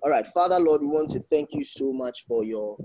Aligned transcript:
All 0.00 0.10
right, 0.10 0.26
Father, 0.26 0.58
Lord, 0.58 0.80
we 0.80 0.88
want 0.88 1.10
to 1.10 1.20
thank 1.20 1.50
you 1.52 1.62
so 1.62 1.92
much 1.92 2.24
for 2.26 2.44
your 2.44 2.76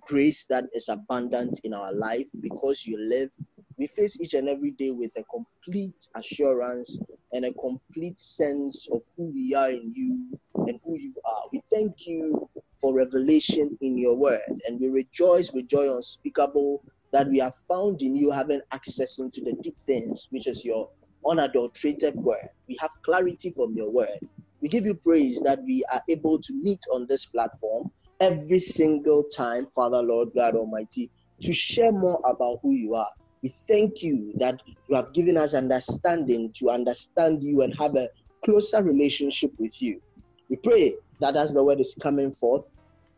grace 0.00 0.46
that 0.46 0.64
is 0.72 0.88
abundant 0.88 1.60
in 1.64 1.72
our 1.72 1.92
life 1.92 2.28
because 2.40 2.86
you 2.86 2.98
live. 2.98 3.30
We 3.76 3.86
face 3.88 4.20
each 4.20 4.34
and 4.34 4.48
every 4.48 4.70
day 4.72 4.90
with 4.92 5.16
a 5.16 5.24
complete 5.24 6.08
assurance 6.14 6.98
and 7.32 7.44
a 7.44 7.52
complete 7.54 8.20
sense 8.20 8.86
of 8.92 9.02
who 9.16 9.32
we 9.34 9.54
are 9.54 9.70
in 9.70 9.92
you 9.96 10.38
and 10.68 10.78
who 10.84 10.96
you 10.98 11.14
are. 11.24 11.42
We 11.52 11.60
thank 11.72 12.06
you 12.06 12.48
for 12.80 12.94
revelation 12.94 13.76
in 13.80 13.98
your 13.98 14.14
word 14.14 14.42
and 14.68 14.78
we 14.78 14.88
rejoice 14.88 15.52
with 15.52 15.66
joy 15.66 15.92
unspeakable 15.92 16.84
that 17.12 17.28
we 17.28 17.38
have 17.38 17.54
found 17.68 18.02
in 18.02 18.14
you 18.14 18.30
having 18.30 18.60
access 18.70 19.18
into 19.18 19.40
the 19.40 19.54
deep 19.62 19.76
things, 19.86 20.28
which 20.30 20.46
is 20.46 20.64
your 20.64 20.88
unadulterated 21.26 22.14
word. 22.16 22.48
We 22.68 22.76
have 22.80 22.90
clarity 23.02 23.50
from 23.50 23.74
your 23.74 23.90
word. 23.90 24.18
We 24.64 24.70
give 24.70 24.86
you 24.86 24.94
praise 24.94 25.42
that 25.42 25.62
we 25.62 25.84
are 25.92 26.00
able 26.08 26.40
to 26.40 26.54
meet 26.54 26.80
on 26.90 27.04
this 27.06 27.26
platform 27.26 27.90
every 28.18 28.58
single 28.58 29.22
time, 29.24 29.66
Father, 29.74 30.00
Lord 30.00 30.30
God 30.34 30.56
Almighty, 30.56 31.10
to 31.42 31.52
share 31.52 31.92
more 31.92 32.18
about 32.24 32.60
who 32.62 32.72
you 32.72 32.94
are. 32.94 33.10
We 33.42 33.52
thank 33.68 34.02
you 34.02 34.32
that 34.38 34.58
you 34.88 34.96
have 34.96 35.12
given 35.12 35.36
us 35.36 35.52
understanding 35.52 36.50
to 36.56 36.70
understand 36.70 37.42
you 37.42 37.60
and 37.60 37.74
have 37.78 37.94
a 37.94 38.08
closer 38.42 38.82
relationship 38.82 39.50
with 39.58 39.82
you. 39.82 40.00
We 40.48 40.56
pray 40.56 40.96
that 41.20 41.36
as 41.36 41.52
the 41.52 41.62
word 41.62 41.80
is 41.80 41.94
coming 42.00 42.32
forth, 42.32 42.64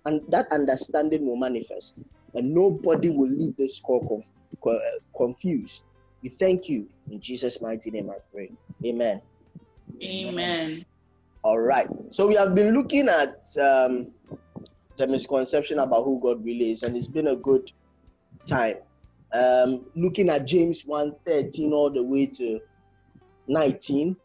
and 0.05 0.23
that 0.31 0.47
understanding 0.51 1.29
will 1.29 1.37
manifest, 1.37 2.01
and 2.35 2.53
nobody 2.53 3.11
will 3.11 3.31
leave 3.31 3.55
this 3.55 3.79
call 3.79 4.01
conf- 4.09 4.75
uh, 4.75 4.99
confused. 5.17 5.85
We 6.25 6.29
thank 6.29 6.69
you 6.69 6.89
in 7.09 7.21
Jesus' 7.21 7.63
mighty 7.63 7.93
name. 7.93 8.11
I 8.11 8.17
pray. 8.35 8.51
Amen. 8.85 9.23
Amen. 10.03 10.85
All 11.47 11.61
right. 11.61 11.87
So 12.11 12.27
we 12.27 12.35
have 12.35 12.57
been 12.57 12.75
looking 12.75 13.09
at 13.09 13.47
um, 13.63 14.09
the 14.97 15.07
misconception 15.07 15.79
about 15.79 16.03
who 16.03 16.19
God 16.21 16.45
really 16.45 16.73
is, 16.73 16.83
and 16.83 16.97
it's 16.97 17.07
been 17.07 17.29
a 17.29 17.37
good 17.37 17.71
time. 18.47 18.79
Um, 19.33 19.87
looking 19.95 20.29
at 20.29 20.45
James 20.45 20.83
1:13 20.83 21.71
all 21.71 21.89
the 21.89 22.03
way 22.03 22.27
to 22.27 22.59
19 23.47 24.17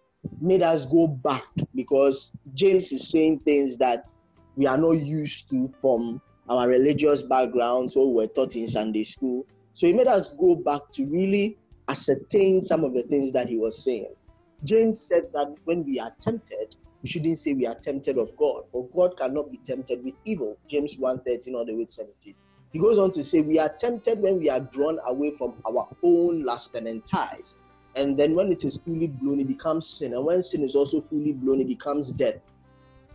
made 0.41 0.63
us 0.63 0.87
go 0.87 1.05
back 1.05 1.45
because 1.75 2.31
James 2.55 2.91
is 2.91 3.11
saying 3.11 3.41
things 3.45 3.77
that 3.77 4.11
we 4.55 4.65
are 4.65 4.79
not 4.79 4.93
used 4.93 5.47
to 5.51 5.71
from 5.79 6.19
our 6.49 6.67
religious 6.67 7.21
background, 7.21 7.91
so 7.91 8.07
we 8.07 8.15
were 8.15 8.27
taught 8.33 8.55
in 8.55 8.67
Sunday 8.67 9.03
school. 9.03 9.45
So 9.75 9.85
he 9.85 9.93
made 9.93 10.07
us 10.07 10.27
go 10.27 10.55
back 10.55 10.81
to 10.93 11.05
really 11.05 11.59
ascertain 11.87 12.63
some 12.63 12.83
of 12.83 12.95
the 12.95 13.03
things 13.03 13.31
that 13.33 13.47
he 13.47 13.57
was 13.57 13.83
saying. 13.83 14.15
James 14.63 14.99
said 15.07 15.25
that 15.33 15.53
when 15.65 15.85
we 15.85 15.99
are 15.99 16.11
tempted, 16.19 16.75
we 17.03 17.09
shouldn't 17.09 17.37
say 17.37 17.53
we 17.53 17.65
are 17.65 17.75
tempted 17.75 18.17
of 18.17 18.35
God, 18.37 18.63
for 18.71 18.87
God 18.89 19.17
cannot 19.17 19.51
be 19.51 19.57
tempted 19.57 20.03
with 20.03 20.15
evil. 20.25 20.57
James 20.67 20.97
1 20.97 21.21
13 21.21 21.55
all 21.55 21.65
the 21.65 21.73
way 21.73 21.85
to 21.85 21.91
17. 21.91 22.35
He 22.71 22.79
goes 22.79 22.97
on 22.99 23.11
to 23.11 23.23
say, 23.23 23.41
We 23.41 23.59
are 23.59 23.69
tempted 23.69 24.19
when 24.19 24.39
we 24.39 24.49
are 24.49 24.59
drawn 24.59 24.99
away 25.05 25.31
from 25.31 25.55
our 25.67 25.87
own 26.03 26.43
lust 26.43 26.75
and 26.75 26.87
enticed. 26.87 27.57
And 27.95 28.17
then 28.17 28.35
when 28.35 28.51
it 28.51 28.63
is 28.63 28.77
fully 28.77 29.07
blown, 29.07 29.39
it 29.39 29.47
becomes 29.47 29.89
sin. 29.89 30.13
And 30.13 30.23
when 30.23 30.41
sin 30.41 30.63
is 30.63 30.75
also 30.75 31.01
fully 31.01 31.33
blown, 31.33 31.59
it 31.59 31.67
becomes 31.67 32.11
death. 32.11 32.39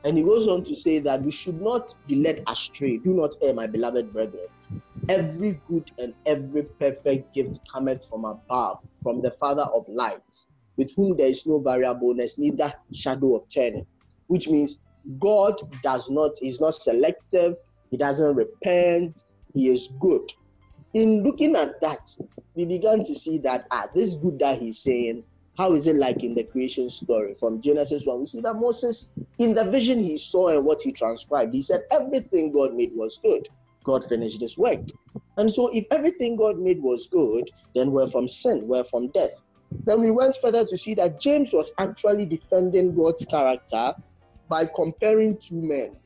And 0.04 0.18
he 0.18 0.22
goes 0.22 0.46
on 0.46 0.62
to 0.64 0.76
say 0.76 0.98
that 1.00 1.22
we 1.22 1.30
should 1.30 1.60
not 1.60 1.94
be 2.06 2.16
led 2.16 2.42
astray. 2.46 2.98
Do 2.98 3.14
not 3.14 3.34
err, 3.42 3.54
my 3.54 3.66
beloved 3.66 4.12
brethren. 4.12 4.46
Every 5.08 5.60
good 5.68 5.90
and 5.98 6.12
every 6.26 6.64
perfect 6.64 7.32
gift 7.32 7.60
cometh 7.72 8.06
from 8.06 8.24
above, 8.24 8.84
from 9.02 9.22
the 9.22 9.30
Father 9.30 9.62
of 9.62 9.88
lights, 9.88 10.48
with 10.76 10.94
whom 10.94 11.16
there 11.16 11.28
is 11.28 11.46
no 11.46 11.58
variableness, 11.58 12.38
neither 12.38 12.72
shadow 12.92 13.36
of 13.36 13.42
turning. 13.52 13.86
Which 14.28 14.48
means 14.48 14.80
God 15.18 15.54
does 15.82 16.10
not, 16.10 16.32
is 16.42 16.60
not 16.60 16.74
selective, 16.74 17.54
He 17.90 17.96
doesn't 17.96 18.34
repent, 18.34 19.22
He 19.54 19.68
is 19.68 19.94
good. 20.00 20.28
In 20.94 21.22
looking 21.22 21.56
at 21.56 21.80
that, 21.80 22.06
we 22.54 22.64
began 22.64 23.04
to 23.04 23.14
see 23.14 23.38
that 23.38 23.66
ah, 23.70 23.86
this 23.94 24.14
good 24.16 24.38
that 24.40 24.58
He's 24.58 24.82
saying, 24.82 25.24
how 25.56 25.72
is 25.72 25.86
it 25.86 25.96
like 25.96 26.22
in 26.22 26.34
the 26.34 26.44
creation 26.44 26.90
story 26.90 27.34
from 27.40 27.62
Genesis 27.62 28.04
1? 28.04 28.20
We 28.20 28.26
see 28.26 28.40
that 28.42 28.56
Moses, 28.56 29.12
in 29.38 29.54
the 29.54 29.64
vision 29.64 30.02
he 30.02 30.18
saw 30.18 30.48
and 30.48 30.64
what 30.64 30.82
he 30.82 30.92
transcribed, 30.92 31.54
he 31.54 31.62
said 31.62 31.82
everything 31.90 32.52
God 32.52 32.74
made 32.74 32.92
was 32.94 33.18
good. 33.22 33.48
God 33.84 34.04
finished 34.04 34.40
his 34.40 34.58
work. 34.58 34.80
And 35.38 35.50
so, 35.50 35.68
if 35.68 35.86
everything 35.90 36.36
God 36.36 36.58
made 36.58 36.82
was 36.82 37.08
good, 37.10 37.50
then 37.74 37.92
we're 37.92 38.06
from 38.08 38.28
sin, 38.28 38.66
we're 38.66 38.84
from 38.84 39.08
death. 39.12 39.32
Then 39.84 40.00
we 40.00 40.10
went 40.10 40.36
further 40.36 40.64
to 40.64 40.76
see 40.76 40.94
that 40.94 41.20
James 41.20 41.52
was 41.52 41.72
actually 41.78 42.26
defending 42.26 42.94
God's 42.94 43.24
character 43.24 43.94
by 44.48 44.66
comparing 44.66 45.38
two 45.38 45.62
men 45.62 45.96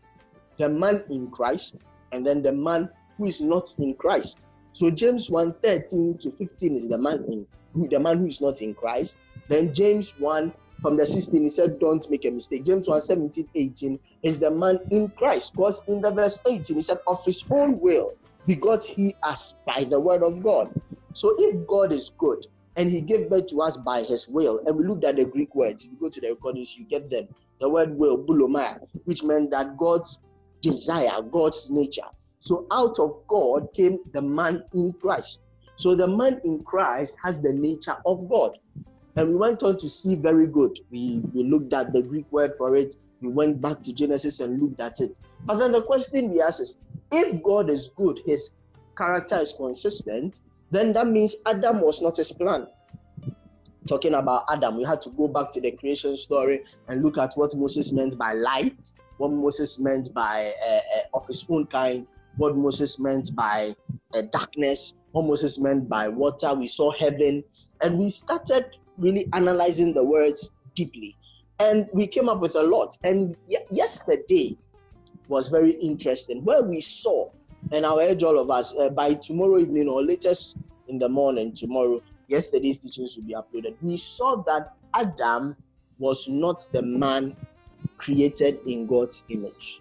the 0.57 0.69
man 0.69 1.03
in 1.11 1.31
Christ 1.31 1.83
and 2.13 2.27
then 2.27 2.43
the 2.43 2.53
man 2.53 2.89
who 3.17 3.27
is 3.27 3.41
not 3.41 3.73
in 3.79 3.95
Christ. 3.95 4.47
So 4.73 4.91
James 4.91 5.31
1 5.31 5.55
13 5.63 6.19
to 6.19 6.31
15 6.31 6.77
is 6.77 6.89
the 6.89 6.99
man 6.99 7.25
in 7.29 7.47
who 7.73 7.89
the 7.89 7.99
man 7.99 8.19
who 8.19 8.27
is 8.27 8.41
not 8.41 8.61
in 8.63 8.75
Christ. 8.75 9.17
Then 9.49 9.75
James 9.75 10.15
1 10.19 10.53
from 10.83 10.97
the 10.97 11.05
16, 11.05 11.43
he 11.43 11.49
said, 11.49 11.79
Don't 11.79 12.09
make 12.11 12.25
a 12.25 12.31
mistake. 12.31 12.65
James 12.65 12.89
1 12.89 13.01
17, 13.01 13.49
18 13.55 13.99
is 14.23 14.39
the 14.39 14.51
man 14.51 14.79
in 14.91 15.09
Christ. 15.09 15.55
Because 15.55 15.83
in 15.89 16.01
the 16.01 16.11
verse 16.11 16.39
18, 16.47 16.77
he 16.77 16.83
said, 16.83 16.99
Of 17.07 17.25
his 17.25 17.45
own 17.51 17.79
will 17.81 18.15
begot 18.47 18.83
he 18.85 19.15
us 19.23 19.55
by 19.67 19.85
the 19.85 20.01
word 20.01 20.23
of 20.23 20.43
God. 20.43 20.73
So 21.13 21.35
if 21.39 21.67
God 21.67 21.93
is 21.93 22.11
good 22.19 22.47
and 22.81 22.91
he 22.91 23.03
gave 23.03 23.29
birth 23.29 23.47
to 23.49 23.61
us 23.61 23.77
by 23.77 24.03
his 24.03 24.27
will, 24.27 24.63
and 24.65 24.75
we 24.75 24.87
looked 24.87 25.05
at 25.05 25.17
the 25.17 25.27
Greek 25.27 25.55
words, 25.55 25.87
you 25.87 25.99
go 26.01 26.09
to 26.09 26.19
the 26.19 26.31
recordings, 26.31 26.79
you 26.79 26.87
get 26.87 27.11
them. 27.11 27.29
The 27.61 27.69
word 27.69 27.95
will, 27.95 28.17
boulomai, 28.17 28.79
which 29.05 29.23
meant 29.23 29.51
that 29.51 29.77
God's 29.77 30.19
desire, 30.63 31.21
God's 31.31 31.71
nature. 31.71 32.09
So 32.39 32.67
out 32.71 32.99
of 32.99 33.21
God 33.29 33.69
came 33.75 33.99
the 34.15 34.23
man 34.23 34.65
in 34.73 34.95
Christ. 34.95 35.43
So 35.77 35.95
the 35.95 36.09
man 36.09 36.41
in 36.43 36.65
Christ 36.65 37.19
has 37.23 37.43
the 37.43 37.53
nature 37.53 37.97
of 38.07 38.27
God. 38.31 38.57
And 39.17 39.29
we 39.29 39.37
went 39.37 39.63
on 39.63 39.79
to 39.79 39.91
see 39.91 40.15
very 40.15 40.47
good. 40.47 40.79
We, 40.91 41.21
we 41.35 41.45
looked 41.45 41.75
at 41.75 41.93
the 41.93 42.01
Greek 42.01 42.33
word 42.33 42.53
for 42.57 42.77
it. 42.77 42.95
We 43.21 43.29
went 43.29 43.61
back 43.61 43.83
to 43.83 43.93
Genesis 43.93 44.41
and 44.41 44.59
looked 44.59 44.81
at 44.81 45.01
it. 45.01 45.19
But 45.45 45.57
then 45.57 45.73
the 45.73 45.83
question 45.83 46.31
we 46.31 46.41
ask 46.41 46.63
is 46.63 46.79
if 47.13 47.43
God 47.43 47.69
is 47.69 47.91
good, 47.95 48.21
his 48.25 48.53
character 48.97 49.37
is 49.37 49.53
consistent, 49.55 50.41
then 50.71 50.93
that 50.93 51.07
means 51.07 51.35
Adam 51.47 51.81
was 51.81 52.01
not 52.01 52.17
his 52.17 52.33
plan. 52.33 52.67
Talking 53.89 54.15
about 54.15 54.45
Adam, 54.51 54.77
we 54.77 54.85
had 54.85 55.01
to 55.03 55.11
go 55.11 55.27
back 55.27 55.51
to 55.53 55.61
the 55.61 55.73
creation 55.73 56.17
story 56.17 56.65
and 56.89 57.03
look 57.03 57.19
at 57.19 57.33
what 57.35 57.57
Moses 57.57 57.93
meant 57.93 58.17
by 58.19 58.35
light, 58.35 58.93
what 59.17 59.33
Moses 59.33 59.79
meant 59.79 60.13
by 60.15 60.53
uh, 60.65 60.81
uh, 60.97 61.01
of 61.15 61.27
his 61.27 61.45
own 61.49 61.67
kind, 61.67 62.07
what 62.37 62.57
Moses 62.57 62.99
meant 62.99 63.35
by 63.35 63.75
uh, 64.15 64.23
darkness, 64.33 64.95
what 65.13 65.25
Moses 65.25 65.59
meant 65.59 65.89
by 65.89 66.09
water. 66.09 66.55
We 66.55 66.67
saw 66.67 66.93
heaven, 66.93 67.43
and 67.81 67.99
we 67.99 68.11
started 68.11 68.67
really 68.99 69.27
analyzing 69.33 69.95
the 69.95 70.05
words 70.05 70.51
deeply. 70.75 71.17
And 71.59 71.89
we 71.93 72.07
came 72.07 72.29
up 72.29 72.41
with 72.41 72.55
a 72.55 72.63
lot. 72.63 72.97
And 73.03 73.37
y- 73.49 73.65
yesterday 73.71 74.57
was 75.29 75.49
very 75.49 75.73
interesting, 75.73 76.45
where 76.45 76.63
we 76.63 76.81
saw, 76.81 77.31
and 77.73 77.87
I'll 77.87 78.01
urge 78.01 78.23
all 78.23 78.39
of 78.39 78.51
us 78.51 78.77
uh, 78.77 78.89
by 78.91 79.15
tomorrow 79.15 79.59
evening 79.59 79.89
or 79.89 80.03
latest 80.03 80.57
in 80.89 80.99
the 80.99 81.09
morning, 81.09 81.55
tomorrow, 81.55 82.03
yesterday's 82.29 82.79
teachings 82.79 83.17
will 83.17 83.25
be 83.25 83.35
uploaded. 83.35 83.77
We 83.81 83.97
saw 83.97 84.43
that 84.43 84.75
Adam 84.95 85.57
was 85.99 86.29
not 86.29 86.63
the 86.73 86.83
man 86.83 87.37
created 87.99 88.59
in 88.67 88.87
God's 88.87 89.23
image. 89.29 89.81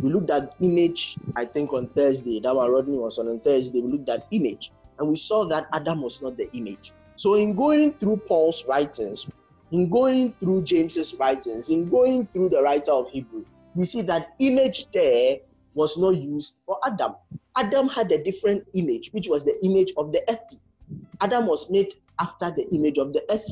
We 0.00 0.10
looked 0.10 0.30
at 0.30 0.54
image, 0.60 1.16
I 1.34 1.44
think, 1.44 1.72
on 1.72 1.86
Thursday. 1.86 2.40
That 2.40 2.54
one 2.54 2.70
Rodney 2.70 2.96
was 2.96 3.18
on 3.18 3.28
on 3.28 3.40
Thursday. 3.40 3.80
We 3.80 3.92
looked 3.92 4.08
at 4.08 4.26
image, 4.30 4.70
and 4.98 5.08
we 5.08 5.16
saw 5.16 5.44
that 5.46 5.66
Adam 5.72 6.02
was 6.02 6.22
not 6.22 6.36
the 6.36 6.50
image. 6.52 6.92
So, 7.16 7.34
in 7.34 7.56
going 7.56 7.92
through 7.92 8.18
Paul's 8.28 8.64
writings, 8.68 9.28
in 9.72 9.90
going 9.90 10.30
through 10.30 10.62
James's 10.62 11.14
writings, 11.18 11.70
in 11.70 11.88
going 11.88 12.22
through 12.22 12.50
the 12.50 12.62
writer 12.62 12.92
of 12.92 13.10
Hebrew, 13.10 13.44
we 13.74 13.84
see 13.84 14.02
that 14.02 14.28
image 14.38 14.86
there 14.92 15.38
was 15.74 15.96
not 15.98 16.16
used 16.16 16.60
for 16.66 16.78
Adam. 16.84 17.14
Adam 17.56 17.88
had 17.88 18.10
a 18.12 18.22
different 18.22 18.64
image, 18.74 19.10
which 19.12 19.28
was 19.28 19.44
the 19.44 19.62
image 19.64 19.92
of 19.96 20.12
the 20.12 20.22
earth. 20.28 20.58
Adam 21.20 21.46
was 21.46 21.70
made 21.70 21.94
after 22.18 22.50
the 22.50 22.68
image 22.74 22.98
of 22.98 23.12
the 23.12 23.22
earth. 23.30 23.46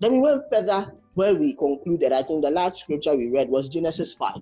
Then 0.00 0.12
we 0.12 0.20
went 0.20 0.42
further 0.52 0.92
where 1.14 1.34
we 1.34 1.54
concluded, 1.54 2.12
I 2.12 2.22
think 2.22 2.44
the 2.44 2.50
last 2.50 2.80
scripture 2.80 3.16
we 3.16 3.28
read 3.28 3.48
was 3.48 3.68
Genesis 3.68 4.14
5, 4.14 4.36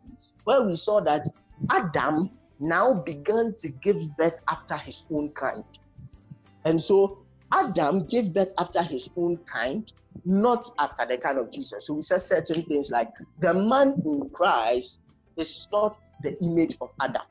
where 0.45 0.63
we 0.63 0.77
saw 0.77 1.01
that 1.01 1.27
Adam 1.71 2.31
now 2.61 2.93
began 2.93 3.55
to 3.59 3.69
give 3.83 4.17
birth 4.17 4.41
after 4.49 4.77
his 4.77 5.07
own 5.13 5.31
kind. 5.31 5.65
And 6.65 6.81
so 6.81 7.19
Adam 7.53 8.07
gave 8.07 8.33
birth 8.33 8.53
after 8.59 8.83
his 8.83 9.09
own 9.17 9.39
kind, 9.39 9.91
not 10.25 10.69
after 10.79 11.07
the 11.07 11.17
kind 11.17 11.39
of 11.39 11.51
Jesus. 11.51 11.87
So 11.87 11.95
we 11.95 12.03
said 12.03 12.21
certain 12.21 12.63
things 12.65 12.91
like 12.91 13.09
the 13.41 13.55
man 13.55 14.03
in 14.05 14.29
Christ 14.31 15.01
is 15.37 15.69
not 15.73 15.97
the 16.23 16.37
image 16.43 16.77
of 16.81 16.91
Adam. 17.01 17.23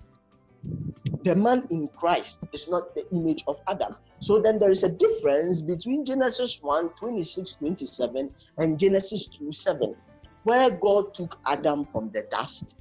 The 1.23 1.35
man 1.35 1.67
in 1.71 1.89
Christ 1.97 2.45
is 2.53 2.67
not 2.69 2.95
the 2.95 3.05
image 3.13 3.43
of 3.47 3.57
Adam. 3.67 3.95
So 4.19 4.41
then 4.41 4.59
there 4.59 4.71
is 4.71 4.83
a 4.83 4.89
difference 4.89 5.61
between 5.61 6.05
Genesis 6.05 6.59
1 6.61 6.89
26 6.97 7.55
27 7.55 8.31
and 8.57 8.79
Genesis 8.79 9.29
2 9.29 9.51
7, 9.51 9.95
where 10.43 10.71
God 10.71 11.13
took 11.13 11.39
Adam 11.45 11.85
from 11.85 12.11
the 12.13 12.25
dust 12.31 12.75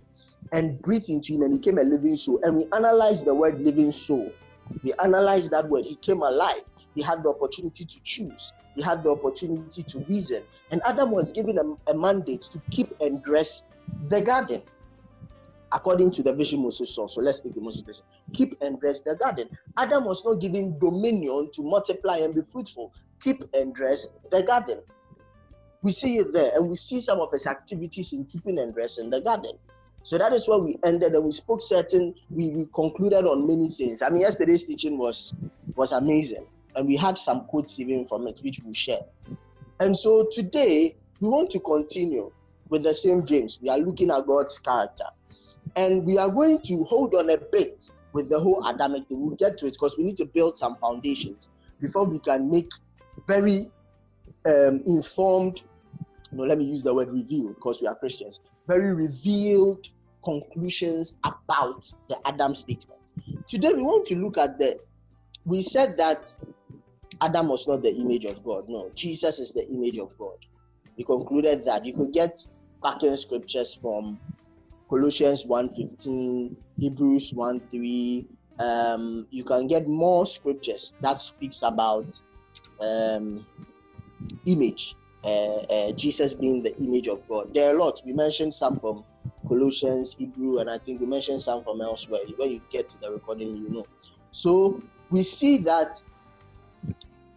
and 0.53 0.81
breathed 0.83 1.09
into 1.09 1.35
him 1.35 1.43
and 1.43 1.53
he 1.53 1.59
became 1.59 1.79
a 1.79 1.83
living 1.83 2.17
soul. 2.17 2.41
And 2.43 2.57
we 2.57 2.67
analyze 2.73 3.25
the 3.25 3.35
word 3.35 3.61
living 3.61 3.91
soul. 3.91 4.33
We 4.83 4.93
analyze 5.03 5.51
that 5.51 5.69
word. 5.69 5.85
He 5.85 5.97
came 5.97 6.23
alive. 6.23 6.63
He 6.95 7.03
had 7.03 7.23
the 7.23 7.31
opportunity 7.31 7.85
to 7.85 8.01
choose. 8.05 8.53
He 8.75 8.83
had 8.83 9.03
the 9.03 9.11
opportunity 9.11 9.83
to 9.83 9.99
reason. 10.09 10.43
And 10.71 10.81
Adam 10.85 11.11
was 11.11 11.33
given 11.33 11.59
a, 11.59 11.91
a 11.91 11.95
mandate 11.95 12.43
to 12.53 12.61
keep 12.71 12.95
and 13.01 13.23
dress 13.23 13.63
the 14.09 14.21
garden 14.21 14.63
according 15.73 16.11
to 16.13 16.23
the 16.23 16.33
vision 16.33 16.63
Moses 16.63 16.95
saw. 16.95 17.07
So 17.07 17.21
let's 17.21 17.41
take 17.41 17.55
the 17.55 17.61
Moses 17.61 17.83
vision. 17.83 18.05
Keep 18.33 18.57
and 18.63 18.81
dress 18.81 19.01
the 19.01 19.17
garden. 19.17 19.49
Adam 19.77 20.05
was 20.05 20.25
not 20.25 20.41
given 20.41 20.79
dominion 20.79 21.51
to 21.55 21.63
multiply 21.63 22.19
and 22.19 22.35
be 22.35 22.43
fruitful. 22.43 22.93
Keep 23.21 23.55
and 23.55 23.75
dress 23.75 24.09
the 24.31 24.43
garden. 24.43 24.81
We 25.83 25.93
see 25.93 26.19
it 26.19 26.33
there, 26.33 26.53
and 26.55 26.69
we 26.69 26.77
see 26.77 27.01
some 27.01 27.21
of 27.21 27.31
his 27.33 27.47
activities 27.47 28.13
in 28.13 28.25
keeping 28.25 28.59
and 28.59 28.75
dressing 28.75 29.11
the 29.11 29.21
garden. 29.21 29.53
So 30.03 30.19
that 30.19 30.33
is 30.33 30.49
where 30.49 30.59
we 30.59 30.79
ended, 30.85 31.15
and 31.15 31.25
we 31.25 31.33
spoke 31.33 31.61
certain. 31.61 32.15
We, 32.31 32.51
we 32.51 32.67
concluded 32.73 33.27
on 33.27 33.47
many 33.47 33.71
things. 33.71 34.03
I 34.03 34.09
mean, 34.09 34.23
yesterday's 34.23 34.65
teaching 34.65 34.99
was 34.99 35.35
was 35.75 35.93
amazing, 35.93 36.47
and 36.75 36.87
we 36.87 36.97
had 36.97 37.19
some 37.19 37.45
quotes 37.47 37.79
even 37.81 38.07
from 38.07 38.27
it, 38.27 38.41
which 38.43 38.61
we'll 38.65 38.73
share. 38.73 39.01
And 39.81 39.97
so 39.97 40.29
today 40.31 40.95
we 41.21 41.29
want 41.29 41.51
to 41.51 41.61
continue 41.61 42.31
with 42.69 42.83
the 42.83 42.95
same 42.95 43.25
James. 43.27 43.59
We 43.61 43.69
are 43.69 43.79
looking 43.79 44.11
at 44.11 44.27
God's 44.27 44.59
character. 44.59 45.07
And 45.75 46.05
we 46.05 46.19
are 46.19 46.31
going 46.31 46.61
to 46.63 46.85
hold 46.85 47.15
on 47.15 47.31
a 47.31 47.39
bit 47.39 47.91
with 48.13 48.29
the 48.29 48.39
whole 48.39 48.67
Adamic 48.67 49.09
thing. 49.09 49.21
We'll 49.27 49.37
get 49.37 49.59
to 49.59 49.67
it 49.67 49.73
because 49.73 49.97
we 49.99 50.05
need 50.05 50.17
to 50.19 50.25
build 50.25 50.57
some 50.57 50.77
foundations 50.77 51.49
before 51.81 52.05
we 52.05 52.19
can 52.19 52.51
make 52.51 52.71
very 53.27 53.71
um, 54.47 54.83
informed, 54.87 55.63
no, 56.33 56.45
let 56.45 56.59
me 56.59 56.65
use 56.65 56.83
the 56.83 56.95
word 56.95 57.09
revealed 57.11 57.57
because 57.57 57.81
we 57.81 57.87
are 57.87 57.95
Christians, 57.95 58.41
very 58.67 58.93
revealed 58.95 59.87
conclusions 60.25 61.19
about 61.25 61.91
the 62.09 62.19
Adam 62.25 62.55
statement. 62.55 63.13
Today 63.47 63.73
we 63.73 63.83
want 63.83 64.07
to 64.07 64.17
look 64.17 64.39
at 64.39 64.59
the, 64.59 64.79
we 65.45 65.63
said 65.63 65.97
that 65.99 66.35
Adam 67.21 67.49
was 67.49 67.67
not 67.67 67.83
the 67.83 67.95
image 67.95 68.25
of 68.25 68.43
God. 68.45 68.69
No, 68.69 68.91
Jesus 68.95 69.39
is 69.39 69.53
the 69.53 69.69
image 69.69 69.99
of 69.99 70.17
God. 70.19 70.37
We 70.97 71.05
concluded 71.05 71.65
that 71.67 71.85
you 71.85 71.93
could 71.93 72.13
get 72.13 72.45
backing 72.83 73.17
scriptures 73.17 73.75
from 73.75 74.19
Colossians 74.89 75.45
1:15, 75.47 76.57
Hebrews 76.77 77.33
1:3. 77.33 78.27
Um, 78.59 79.27
you 79.31 79.45
can 79.45 79.67
get 79.67 79.89
more 79.89 80.25
scriptures 80.27 80.95
that 81.01 81.21
speaks 81.21 81.63
about 81.63 82.07
um, 82.81 83.45
image, 84.47 84.95
uh, 85.25 85.57
uh, 85.71 85.93
Jesus 85.93 86.35
being 86.35 86.63
the 86.63 86.77
image 86.79 87.09
of 87.09 87.27
God. 87.29 87.53
There 87.53 87.69
are 87.69 87.77
a 87.77 87.79
lot. 87.79 88.01
We 88.07 88.13
mentioned 88.13 88.55
some 88.55 88.79
from 88.79 89.05
Colossians, 89.49 90.15
Hebrew, 90.15 90.59
and 90.59 90.71
I 90.71 90.79
think 90.79 91.01
we 91.01 91.07
mentioned 91.07 91.43
some 91.43 91.65
from 91.65 91.81
elsewhere. 91.81 92.21
When 92.37 92.51
you 92.51 92.61
get 92.71 92.89
to 92.91 92.99
the 92.99 93.11
recording, 93.11 93.57
you 93.57 93.69
know. 93.69 93.87
So 94.31 94.83
we 95.11 95.23
see 95.23 95.59
that 95.59 96.03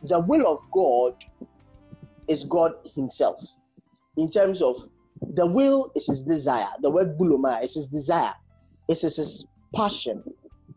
the 0.04 0.20
will 0.22 0.48
of 0.48 0.60
God 0.72 1.14
is 2.28 2.46
God 2.46 2.74
Himself 2.96 3.42
in 4.18 4.30
terms 4.30 4.62
of 4.62 4.88
the 5.22 5.46
will 5.46 5.92
is 5.96 6.08
his 6.08 6.24
desire. 6.24 6.70
The 6.82 6.90
word 6.90 7.18
buloma 7.18 7.64
is 7.64 7.76
his 7.76 7.88
desire. 7.88 8.34
It's 8.88 9.02
his 9.02 9.46
passion. 9.76 10.24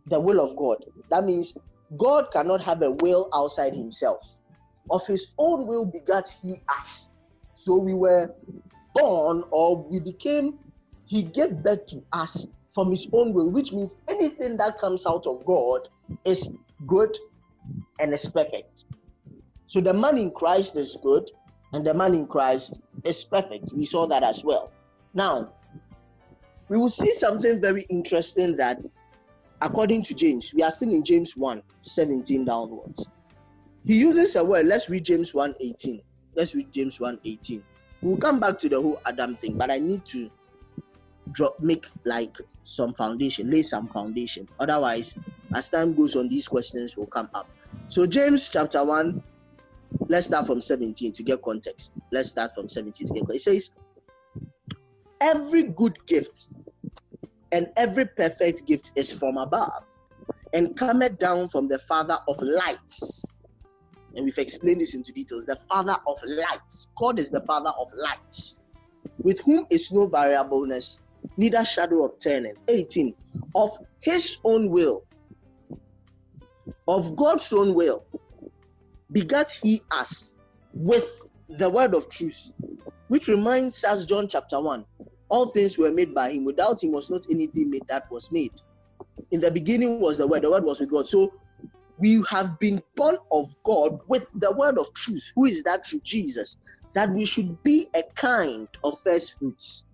The 0.06 0.21
will 0.21 0.41
of 0.41 0.56
God. 0.56 0.85
That 1.11 1.25
means 1.25 1.55
God 1.99 2.31
cannot 2.33 2.62
have 2.62 2.83
a 2.83 2.91
will 2.91 3.29
outside 3.35 3.75
himself. 3.75 4.21
Of 4.91 5.06
his 5.06 5.33
own 5.39 5.67
will 5.67 5.85
begat 5.87 6.35
he 6.43 6.56
us. 6.69 7.11
So 7.55 7.77
we 7.77 7.94
were 7.94 8.35
born 8.94 9.44
or 9.50 9.83
we 9.89 10.00
became, 10.00 10.59
he 11.06 11.23
gave 11.23 11.62
birth 11.62 11.87
to 11.88 12.03
us 12.12 12.47
from 12.75 12.91
his 12.91 13.09
own 13.12 13.33
will, 13.33 13.50
which 13.50 13.73
means 13.73 13.97
anything 14.09 14.56
that 14.56 14.79
comes 14.79 15.06
out 15.06 15.27
of 15.27 15.45
God 15.45 15.88
is 16.25 16.50
good 16.87 17.17
and 18.00 18.12
is 18.12 18.29
perfect. 18.29 18.85
So 19.67 19.81
the 19.81 19.95
man 19.95 20.19
in 20.19 20.31
Christ 20.33 20.77
is 20.77 20.99
good, 21.03 21.31
and 21.73 21.87
the 21.87 21.95
man 21.95 22.15
in 22.15 22.27
Christ 22.27 22.81
is 23.05 23.25
perfect. 23.25 23.73
We 23.75 23.85
saw 23.85 24.07
that 24.07 24.23
as 24.23 24.45
well. 24.45 24.71
Now, 25.15 25.53
we 26.69 26.77
will 26.77 26.89
see 26.89 27.13
something 27.13 27.61
very 27.61 27.83
interesting 27.89 28.57
that, 28.57 28.81
according 29.61 30.05
to 30.05 30.15
James, 30.15 30.53
we 30.55 30.63
are 30.63 30.71
still 30.71 30.91
in 30.91 31.05
James 31.05 31.37
1 31.37 31.63
17 31.83 32.45
downwards. 32.45 33.07
He 33.85 33.99
uses 33.99 34.37
a 34.37 34.45
word. 34.45 34.67
Let's 34.67 34.89
read 34.89 35.05
James 35.05 35.35
1 35.35 35.57
18. 35.61 36.01
Let's 36.35 36.55
read 36.55 36.73
James 36.73 37.01
1 37.01 37.19
18. 37.25 37.63
We'll 38.01 38.17
come 38.17 38.41
back 38.41 38.59
to 38.61 38.69
the 38.69 38.81
whole 38.81 39.01
Adam 39.07 39.37
thing, 39.37 39.57
but 39.57 39.71
I 39.71 39.79
need 39.79 40.05
to 40.07 40.31
drop 41.31 41.61
make 41.61 41.87
like 42.05 42.37
some 42.65 42.95
foundation, 42.95 43.51
lay 43.51 43.63
some 43.63 43.89
foundation. 43.89 44.49
Otherwise, 44.61 45.15
as 45.55 45.69
time 45.69 45.95
goes 45.95 46.17
on, 46.17 46.29
these 46.29 46.49
questions 46.49 46.97
will 46.97 47.07
come 47.07 47.29
up. 47.35 47.49
So, 47.89 48.07
James 48.07 48.49
chapter 48.49 48.85
1, 48.85 49.23
Let's 50.09 50.27
start 50.27 50.47
from 50.47 50.61
17 50.61 51.12
to 51.12 51.23
get 51.23 51.43
context. 51.43 51.93
Let's 52.11 52.29
start 52.29 52.55
from 52.55 52.69
17 52.69 53.09
to 53.09 53.15
get 53.15 53.21
context. 53.27 53.47
It 53.47 53.53
says, 53.53 53.71
Every 55.21 55.62
good 55.65 56.05
gift 56.06 56.49
and 57.53 57.71
every 57.77 58.06
perfect 58.06 58.67
gift 58.67 58.93
is 58.97 59.12
from 59.12 59.37
above 59.37 59.85
and 60.53 60.77
cometh 60.77 61.19
down 61.19 61.49
from 61.49 61.69
the 61.69 61.79
Father 61.79 62.19
of 62.29 62.41
lights. 62.41 63.25
And 64.15 64.25
we've 64.25 64.39
explained 64.39 64.81
this 64.81 64.94
into 64.94 65.12
details. 65.12 65.47
The 65.47 65.56
Father 65.71 65.97
of 66.06 66.19
lights. 66.27 66.88
God 66.99 67.19
is 67.19 67.31
the 67.31 67.41
Father 67.43 67.71
of 67.79 67.88
lights, 67.97 68.61
with 69.19 69.41
whom 69.41 69.67
is 69.71 69.91
no 69.91 70.06
variableness, 70.06 70.99
neither 71.37 71.65
shadow 71.65 72.05
of 72.05 72.19
turning. 72.19 72.55
18. 72.69 73.15
Of 73.55 73.71
his 74.00 74.38
own 74.45 74.69
will, 74.71 75.05
of 76.88 77.17
God's 77.17 77.53
own 77.53 77.75
will, 77.75 78.05
begat 79.12 79.50
he 79.62 79.82
us 79.91 80.35
with 80.73 81.06
the 81.49 81.69
word 81.69 81.94
of 81.94 82.09
truth, 82.09 82.50
which 83.09 83.29
reminds 83.29 83.85
us 83.85 84.06
John 84.06 84.29
chapter 84.29 84.61
1 84.61 84.85
all 85.32 85.47
things 85.47 85.79
were 85.79 85.91
made 85.91 86.14
by 86.14 86.31
him. 86.31 86.44
Without 86.44 86.85
him 86.85 86.93
was 86.93 87.09
not 87.09 87.25
anything 87.31 87.70
made 87.70 87.88
that 87.88 88.05
was 88.11 88.31
made. 88.31 88.53
In 89.31 89.41
the 89.41 89.50
beginning 89.50 89.99
was 89.99 90.19
the 90.19 90.26
word, 90.26 90.43
the 90.43 90.50
word 90.50 90.62
was 90.62 90.79
with 90.79 90.91
God. 90.91 91.09
So 91.09 91.32
we 91.99 92.23
have 92.29 92.59
been 92.59 92.82
born 92.97 93.17
of 93.31 93.47
God 93.64 93.99
with 94.09 94.31
the 94.35 94.53
word 94.53 94.79
of 94.79 94.93
truth. 94.93 95.25
Who 95.35 95.47
is 95.47 95.62
that 95.62 95.85
truth? 95.85 96.03
Jesus. 96.03 96.59
That 96.94 97.11
we 97.11 97.25
should 97.25 97.62
be 97.62 97.88
a 97.97 98.03
kind 98.14 98.69
of 98.85 99.00
first 99.00 99.38
fruits. 99.38 99.85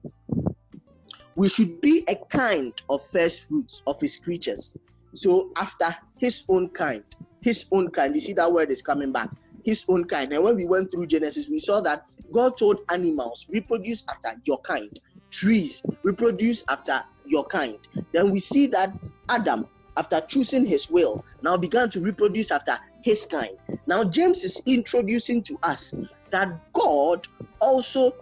We 1.36 1.48
should 1.48 1.80
be 1.80 2.02
a 2.08 2.16
kind 2.16 2.72
of 2.90 3.06
first 3.06 3.42
fruits 3.42 3.80
of 3.86 4.00
his 4.00 4.16
creatures. 4.16 4.74
So 5.14 5.50
after 5.56 5.96
his 6.18 6.42
own 6.48 6.70
kind, 6.70 7.04
his 7.42 7.66
own 7.72 7.90
kind. 7.90 8.14
You 8.14 8.20
see 8.20 8.32
that 8.34 8.52
word 8.52 8.70
is 8.70 8.82
coming 8.82 9.12
back. 9.12 9.30
His 9.64 9.84
own 9.88 10.04
kind. 10.04 10.32
And 10.32 10.42
when 10.42 10.56
we 10.56 10.66
went 10.66 10.90
through 10.90 11.06
Genesis, 11.06 11.48
we 11.48 11.58
saw 11.58 11.80
that 11.82 12.02
God 12.32 12.56
told 12.58 12.78
animals, 12.90 13.46
reproduce 13.50 14.04
after 14.08 14.30
your 14.44 14.60
kind. 14.60 14.90
Trees, 15.30 15.82
reproduce 16.02 16.62
after 16.68 17.00
your 17.24 17.44
kind. 17.46 17.76
Then 18.12 18.30
we 18.30 18.40
see 18.40 18.66
that 18.68 18.90
Adam, 19.28 19.66
after 19.96 20.20
choosing 20.28 20.64
his 20.64 20.88
will, 20.90 21.24
now 21.42 21.56
began 21.56 21.90
to 21.90 22.00
reproduce 22.00 22.50
after 22.50 22.78
his 23.02 23.26
kind. 23.26 23.50
Now, 23.86 24.04
James 24.04 24.44
is 24.44 24.62
introducing 24.66 25.42
to 25.44 25.58
us 25.62 25.92
that 26.30 26.48
God 26.72 27.26
also 27.60 28.12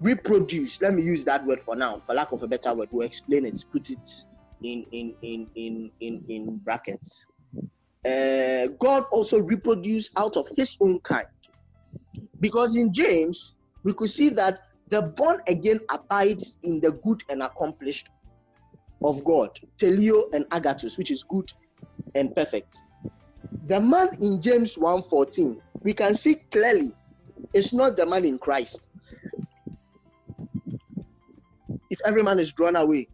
reproduce. 0.00 0.80
Let 0.82 0.94
me 0.94 1.02
use 1.02 1.24
that 1.26 1.44
word 1.46 1.62
for 1.62 1.76
now, 1.76 2.02
for 2.06 2.14
lack 2.14 2.32
of 2.32 2.42
a 2.42 2.48
better 2.48 2.74
word. 2.74 2.88
We'll 2.90 3.06
explain 3.06 3.46
it, 3.46 3.64
put 3.72 3.90
it 3.90 4.06
in 4.62 4.84
in 4.92 5.14
in 5.22 5.48
in 5.54 5.90
in, 6.00 6.24
in 6.28 6.56
brackets 6.58 7.26
uh, 8.08 8.68
God 8.78 9.04
also 9.10 9.40
reproduced 9.40 10.12
out 10.16 10.36
of 10.36 10.48
his 10.56 10.76
own 10.80 11.00
kind. 11.00 11.26
Because 12.40 12.76
in 12.76 12.92
James, 12.92 13.54
we 13.84 13.92
could 13.92 14.10
see 14.10 14.28
that 14.30 14.60
the 14.88 15.02
born 15.02 15.40
again 15.46 15.80
abides 15.90 16.58
in 16.62 16.80
the 16.80 16.92
good 16.92 17.22
and 17.28 17.42
accomplished 17.42 18.10
of 19.04 19.22
God, 19.24 19.50
teleo 19.80 20.24
and 20.32 20.44
agathos, 20.46 20.98
which 20.98 21.10
is 21.10 21.22
good 21.22 21.50
and 22.14 22.34
perfect. 22.34 22.82
The 23.64 23.80
man 23.80 24.08
in 24.20 24.40
James 24.40 24.76
1:14, 24.76 25.60
we 25.82 25.92
can 25.92 26.14
see 26.14 26.36
clearly 26.50 26.94
it's 27.52 27.72
not 27.72 27.96
the 27.96 28.06
man 28.06 28.24
in 28.24 28.38
Christ. 28.38 28.80
If 31.90 32.00
every 32.04 32.22
man 32.22 32.38
is 32.38 32.52
drawn 32.52 32.76
away, 32.76 33.08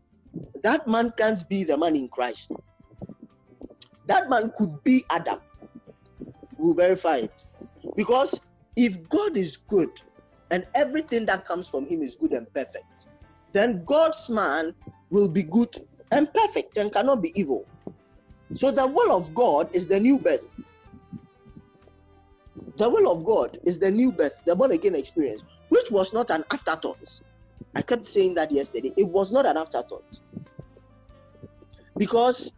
that 0.62 0.86
man 0.86 1.12
can't 1.18 1.46
be 1.48 1.64
the 1.64 1.76
man 1.76 1.96
in 1.96 2.08
Christ 2.08 2.52
that 4.06 4.28
man 4.28 4.52
could 4.56 4.82
be 4.84 5.04
Adam. 5.10 5.40
We'll 6.56 6.74
verify 6.74 7.16
it. 7.16 7.44
Because 7.96 8.40
if 8.76 9.08
God 9.08 9.36
is 9.36 9.56
good 9.56 9.90
and 10.50 10.66
everything 10.74 11.26
that 11.26 11.44
comes 11.44 11.68
from 11.68 11.86
him 11.86 12.02
is 12.02 12.16
good 12.16 12.32
and 12.32 12.52
perfect, 12.52 13.08
then 13.52 13.84
God's 13.84 14.28
man 14.30 14.74
will 15.10 15.28
be 15.28 15.42
good 15.42 15.74
and 16.10 16.32
perfect 16.32 16.76
and 16.76 16.92
cannot 16.92 17.22
be 17.22 17.32
evil. 17.38 17.66
So 18.54 18.70
the 18.70 18.86
will 18.86 19.12
of 19.16 19.34
God 19.34 19.70
is 19.72 19.88
the 19.88 19.98
new 20.00 20.18
birth. 20.18 20.44
The 22.76 22.88
will 22.88 23.10
of 23.10 23.24
God 23.24 23.58
is 23.64 23.78
the 23.78 23.90
new 23.90 24.12
birth, 24.12 24.34
the 24.44 24.54
born 24.54 24.72
again 24.72 24.94
experience, 24.94 25.42
which 25.68 25.90
was 25.90 26.12
not 26.12 26.30
an 26.30 26.44
afterthought. 26.50 27.20
I 27.74 27.82
kept 27.82 28.06
saying 28.06 28.34
that 28.34 28.52
yesterday. 28.52 28.92
It 28.96 29.08
was 29.08 29.32
not 29.32 29.46
an 29.46 29.56
afterthought. 29.56 30.20
Because 31.96 32.52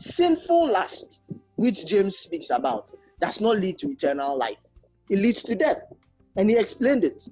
sinful 0.00 0.72
lust, 0.72 1.22
which 1.56 1.86
James 1.86 2.16
speaks 2.16 2.50
about, 2.50 2.90
does 3.20 3.40
not 3.40 3.58
lead 3.58 3.78
to 3.80 3.90
eternal 3.90 4.36
life. 4.36 4.60
It 5.10 5.18
leads 5.18 5.42
to 5.44 5.54
death. 5.54 5.82
And 6.36 6.48
he 6.48 6.56
explained 6.56 7.04
it. 7.04 7.28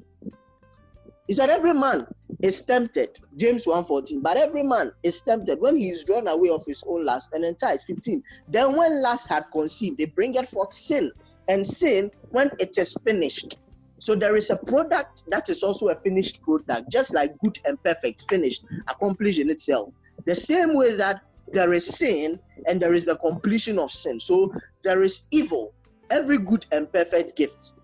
He 1.27 1.35
said, 1.35 1.51
Every 1.51 1.75
man 1.75 2.07
is 2.41 2.63
tempted, 2.63 3.19
James 3.37 3.67
1:14, 3.67 4.23
but 4.23 4.37
every 4.37 4.63
man 4.63 4.93
is 5.03 5.21
tempted 5.23 5.61
when 5.61 5.77
he 5.77 5.91
is 5.91 6.05
drawn 6.05 6.29
away 6.29 6.51
of 6.51 6.65
his 6.67 6.83
own 6.87 7.05
lust 7.05 7.33
and 7.33 7.45
enticed. 7.45 7.87
15. 7.87 8.23
Then 8.49 8.77
when 8.77 9.03
lust 9.03 9.29
had 9.29 9.45
conceived, 9.53 9.99
they 9.99 10.07
bring 10.07 10.35
it 10.35 10.49
forth 10.49 10.73
sin, 10.73 11.13
and 11.49 11.67
sin 11.67 12.11
when 12.31 12.51
it 12.59 12.79
is 12.79 12.95
finished. 13.05 13.59
So 13.99 14.15
there 14.15 14.37
is 14.37 14.51
a 14.51 14.57
product 14.57 15.25
that 15.29 15.49
is 15.49 15.63
also 15.63 15.89
a 15.89 15.97
finished 15.97 16.41
product, 16.43 16.91
just 16.91 17.13
like 17.13 17.37
good 17.39 17.59
and 17.65 17.83
perfect, 17.83 18.25
finished, 18.29 18.65
accomplished 18.87 19.41
in 19.41 19.51
itself. 19.51 19.93
The 20.25 20.35
same 20.35 20.75
way 20.75 20.95
that 20.95 21.23
there 21.52 21.73
is 21.73 21.87
sin 21.87 22.38
and 22.67 22.81
there 22.81 22.95
is 22.95 23.05
the 23.05 23.17
completion 23.17 23.78
of 23.78 23.90
sin. 23.90 24.21
So 24.21 24.52
there 24.83 25.02
is 25.02 25.26
evil, 25.31 25.75
every 26.11 26.38
good 26.38 26.67
and 26.73 26.93
perfect 26.93 27.37
gift. 27.37 27.75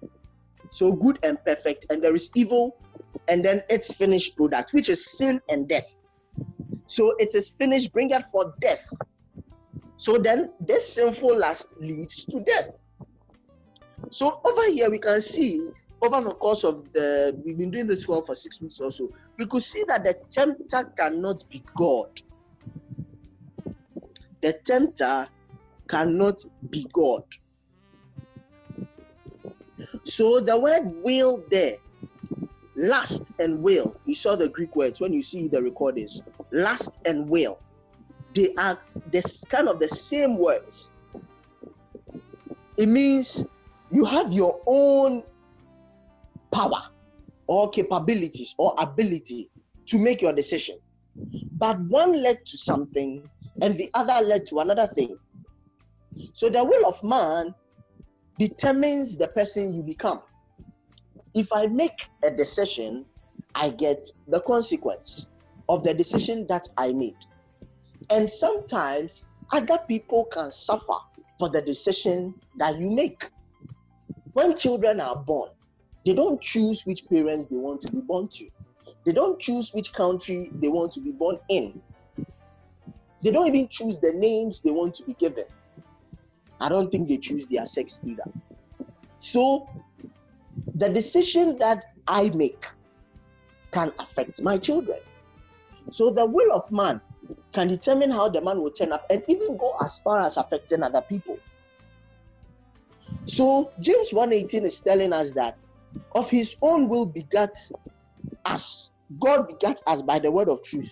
So 0.71 0.93
good 0.93 1.19
and 1.23 1.43
perfect, 1.45 1.87
and 1.91 2.03
there 2.03 2.15
is 2.15 2.31
evil, 2.35 2.77
and 3.29 3.45
then 3.45 3.63
its 3.71 3.95
finished 3.95 4.37
product, 4.37 4.73
which 4.73 4.89
is 4.89 5.07
sin 5.07 5.41
and 5.49 5.69
death. 5.69 5.87
So 6.87 7.15
it 7.19 7.35
is 7.35 7.51
finished, 7.51 7.93
bring 7.93 8.11
it 8.11 8.25
for 8.25 8.55
death. 8.61 8.89
So 9.97 10.19
then 10.19 10.51
this 10.61 10.95
sinful 10.95 11.39
lust 11.39 11.75
leads 11.79 12.25
to 12.27 12.41
death. 12.41 12.71
So 14.11 14.41
over 14.45 14.71
here 14.71 14.91
we 14.91 14.99
can 14.99 15.21
see 15.21 15.71
over 16.03 16.21
the 16.21 16.35
course 16.35 16.65
of 16.65 16.93
the 16.93 17.41
we've 17.45 17.57
been 17.57 17.71
doing 17.71 17.87
this 17.87 18.05
call 18.05 18.23
for 18.23 18.35
six 18.35 18.61
weeks 18.61 18.81
or 18.81 18.91
so, 18.91 19.11
we 19.39 19.47
could 19.47 19.63
see 19.63 19.85
that 19.89 20.05
the 20.05 20.15
tempter 20.31 20.93
cannot 20.97 21.43
be 21.49 21.63
God. 21.77 22.21
The 24.45 24.53
tempter 24.53 25.27
cannot 25.89 26.45
be 26.69 26.87
God. 26.93 27.23
So 30.05 30.39
the 30.39 30.61
word 30.61 30.83
will 31.03 31.43
there, 31.51 31.79
lust 32.77 33.33
and 33.39 33.63
will, 33.63 33.97
you 34.05 34.15
saw 34.15 34.37
the 34.37 34.51
Greek 34.51 34.77
words 34.77 35.01
when 35.01 35.15
you 35.15 35.23
see 35.23 35.49
the 35.49 35.63
recordings. 35.63 36.21
Lust 36.53 36.99
and 37.07 37.27
will, 37.27 37.59
they 38.35 38.53
are 38.59 38.79
this 39.11 39.45
kind 39.45 39.67
of 39.67 39.81
the 39.81 39.89
same 39.89 40.37
words. 40.37 40.91
It 42.77 42.91
means 42.91 43.47
you 43.91 44.05
have 44.05 44.31
your 44.31 44.61
own 44.67 45.23
power 46.53 46.83
or 47.47 47.71
capabilities 47.71 48.55
or 48.59 48.75
ability 48.77 49.49
to 49.87 49.99
make 49.99 50.21
your 50.21 50.35
decision. 50.35 50.77
But 51.53 51.81
one 51.81 52.23
led 52.23 52.45
to 52.45 52.59
something 52.59 53.27
and 53.61 53.77
the 53.79 53.91
other 53.95 54.25
led 54.25 54.47
to 54.47 54.59
another 54.61 54.87
thing. 54.87 55.17
So 56.33 56.49
the 56.49 56.65
will 56.65 56.87
of 56.87 57.03
man 57.03 57.55
determines 58.39 59.17
the 59.17 59.29
person 59.29 59.75
you 59.75 59.83
become. 59.83 60.23
If 61.35 61.53
I 61.53 61.67
make 61.67 62.09
a 62.23 62.31
decision, 62.31 63.05
I 63.55 63.71
get 63.71 64.05
the 64.29 64.41
consequence 64.41 65.27
of 65.69 65.83
the 65.83 65.95
decision 65.95 66.47
that 66.49 66.69
I 66.77 66.93
made. 66.93 67.17
And 68.11 68.31
sometimes 68.31 69.25
other 69.53 69.79
people 69.89 70.27
can 70.27 70.51
suffer 70.53 70.99
for 71.39 71.49
the 71.49 71.63
decision 71.63 72.35
that 72.57 72.79
you 72.79 72.91
make. 72.91 73.31
When 74.33 74.57
children 74.57 75.01
are 75.01 75.17
born, 75.17 75.51
they 76.05 76.13
don't 76.13 76.41
choose 76.41 76.85
which 76.85 77.09
parents 77.09 77.47
they 77.47 77.57
want 77.57 77.81
to 77.83 77.93
be 77.93 78.01
born 78.01 78.29
to. 78.29 78.49
They 79.07 79.13
don't 79.13 79.41
choose 79.41 79.73
which 79.73 79.93
country 79.93 80.51
they 80.55 80.69
want 80.69 80.93
to 80.93 81.01
be 81.01 81.13
born 81.13 81.39
in. 81.49 81.81
They 83.25 83.31
don't 83.31 83.49
even 83.49 83.69
choose 83.69 83.99
the 84.01 84.13
names 84.13 84.61
they 84.61 84.71
want 84.71 84.95
to 84.97 85.05
be 85.05 85.15
given. 85.15 85.45
I 86.61 86.69
don't 86.69 86.91
think 86.91 87.09
they 87.09 87.17
choose 87.17 87.47
their 87.49 87.65
sex 87.65 87.99
either. 88.05 88.25
So, 89.19 89.67
the 90.75 90.91
decision 90.91 91.59
that 91.59 91.83
I 92.07 92.29
make 92.35 92.67
can 93.73 93.93
affect 93.99 94.43
my 94.43 94.59
children. 94.59 94.99
So, 95.91 96.11
the 96.11 96.27
will 96.27 96.53
of 96.53 96.71
man 96.71 97.01
can 97.53 97.69
determine 97.69 98.11
how 98.11 98.29
the 98.29 98.43
man 98.43 98.61
will 98.61 98.71
turn 98.71 98.93
up 98.93 99.07
and 99.09 99.23
even 99.27 99.57
go 99.57 99.75
as 99.83 99.99
far 100.01 100.21
as 100.21 100.37
affecting 100.37 100.83
other 100.83 101.03
people. 101.09 101.39
So, 103.25 103.73
James 103.81 104.13
1:18 104.13 104.65
is 104.65 104.81
telling 104.81 105.15
us 105.15 105.33
that 105.33 105.57
of 106.15 106.29
his 106.29 106.57
own 106.61 106.91
will 106.91 107.07
begat 107.07 107.55
us. 108.45 108.91
God 109.19 109.49
begat 109.49 109.81
us 109.87 110.03
by 110.03 110.19
the 110.19 110.31
word 110.31 110.51
of 110.51 110.63
truth. 110.63 110.91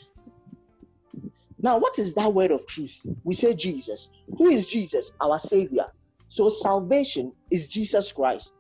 Now, 1.62 1.78
what 1.78 1.99
is 1.99 2.14
that 2.14 2.35
word 2.35 2.50
of 2.50 2.66
truth? 2.66 2.95
We 3.23 3.35
say 3.35 3.54
Jesus. 3.54 4.09
Who 4.37 4.49
is 4.49 4.66
Jesus? 4.66 5.12
Our 5.21 5.38
Savior. 5.38 5.87
So, 6.28 6.49
salvation 6.49 7.33
is 7.52 7.69
Jesus 7.69 8.11
Christ. 8.11 8.52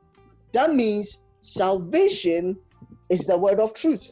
That 0.52 0.72
means 0.72 1.18
salvation 1.40 2.56
is 3.10 3.26
the 3.26 3.36
word 3.36 3.58
of 3.58 3.74
truth. 3.74 4.08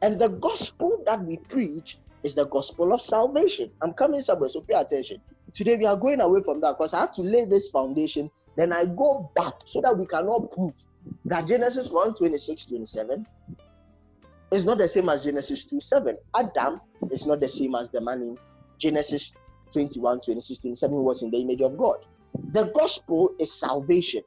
And 0.00 0.18
the 0.18 0.28
gospel 0.28 1.02
that 1.06 1.22
we 1.22 1.36
preach 1.48 1.98
is 2.22 2.34
the 2.34 2.46
gospel 2.46 2.94
of 2.94 3.02
salvation. 3.02 3.70
I'm 3.82 3.92
coming 3.92 4.22
somewhere, 4.22 4.48
so 4.48 4.62
pay 4.62 4.78
attention. 4.78 5.18
Today, 5.52 5.76
we 5.76 5.84
are 5.84 5.96
going 5.96 6.20
away 6.20 6.40
from 6.42 6.60
that 6.62 6.78
because 6.78 6.94
I 6.94 7.00
have 7.00 7.12
to 7.14 7.22
lay 7.22 7.44
this 7.44 7.68
foundation. 7.68 8.30
Then 8.56 8.72
I 8.72 8.86
go 8.86 9.30
back 9.34 9.54
so 9.66 9.82
that 9.82 9.98
we 9.98 10.06
cannot 10.06 10.50
prove 10.52 10.74
that 11.26 11.46
Genesis 11.46 11.90
1 11.90 12.14
26 12.14 12.66
27 12.66 13.26
is 14.52 14.64
not 14.64 14.78
the 14.78 14.88
same 14.88 15.08
as 15.08 15.24
Genesis 15.24 15.64
2 15.66 15.80
7. 15.80 16.16
Adam 16.36 16.80
is 17.10 17.26
not 17.26 17.40
the 17.40 17.48
same 17.48 17.74
as 17.74 17.90
the 17.90 18.00
man 18.00 18.22
in 18.22 18.36
Genesis 18.80 19.32
21 19.72 20.20
26 20.24 20.60
27 20.60 20.96
was 20.96 21.22
in 21.22 21.30
the 21.30 21.40
image 21.40 21.60
of 21.60 21.76
God. 21.76 21.96
The 22.52 22.70
gospel 22.74 23.30
is 23.38 23.58
salvation. 23.58 24.22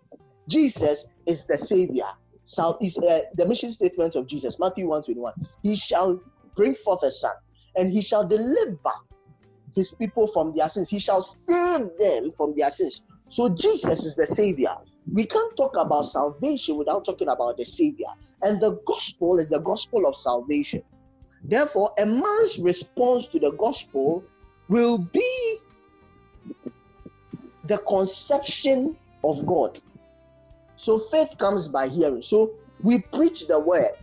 Jesus 0.49 1.05
is 1.25 1.45
the 1.45 1.57
savior. 1.57 2.05
So 2.45 2.77
is 2.81 2.97
uh, 2.97 3.21
the 3.35 3.45
mission 3.45 3.69
statement 3.71 4.15
of 4.15 4.27
Jesus, 4.27 4.57
Matthew 4.59 4.87
1 4.87 5.03
21. 5.03 5.33
He 5.63 5.75
shall 5.75 6.21
bring 6.55 6.75
forth 6.75 7.03
a 7.03 7.11
son, 7.11 7.33
and 7.75 7.91
he 7.91 8.01
shall 8.01 8.25
deliver 8.25 8.91
his 9.75 9.91
people 9.91 10.27
from 10.27 10.53
their 10.55 10.69
sins. 10.69 10.89
He 10.89 10.99
shall 10.99 11.21
save 11.21 11.89
them 11.99 12.31
from 12.37 12.53
their 12.55 12.71
sins. 12.71 13.01
So 13.29 13.49
Jesus 13.49 14.05
is 14.05 14.15
the 14.15 14.25
savior. 14.25 14.75
We 15.11 15.25
can't 15.25 15.55
talk 15.55 15.75
about 15.77 16.03
salvation 16.03 16.77
without 16.77 17.05
talking 17.05 17.27
about 17.27 17.57
the 17.57 17.65
savior. 17.65 18.07
And 18.41 18.59
the 18.61 18.79
gospel 18.85 19.39
is 19.39 19.49
the 19.49 19.59
gospel 19.59 20.05
of 20.05 20.15
salvation. 20.15 20.83
Therefore, 21.43 21.91
a 21.97 22.05
man's 22.05 22.59
response 22.59 23.27
to 23.29 23.39
the 23.39 23.51
gospel 23.51 24.23
will 24.69 24.97
be 24.97 25.57
the 27.63 27.77
conception 27.79 28.97
of 29.23 29.45
God. 29.45 29.79
So 30.75 30.99
faith 30.99 31.37
comes 31.37 31.67
by 31.67 31.87
hearing. 31.87 32.21
So 32.21 32.51
we 32.81 32.99
preach 32.99 33.47
the 33.47 33.59
word 33.59 33.97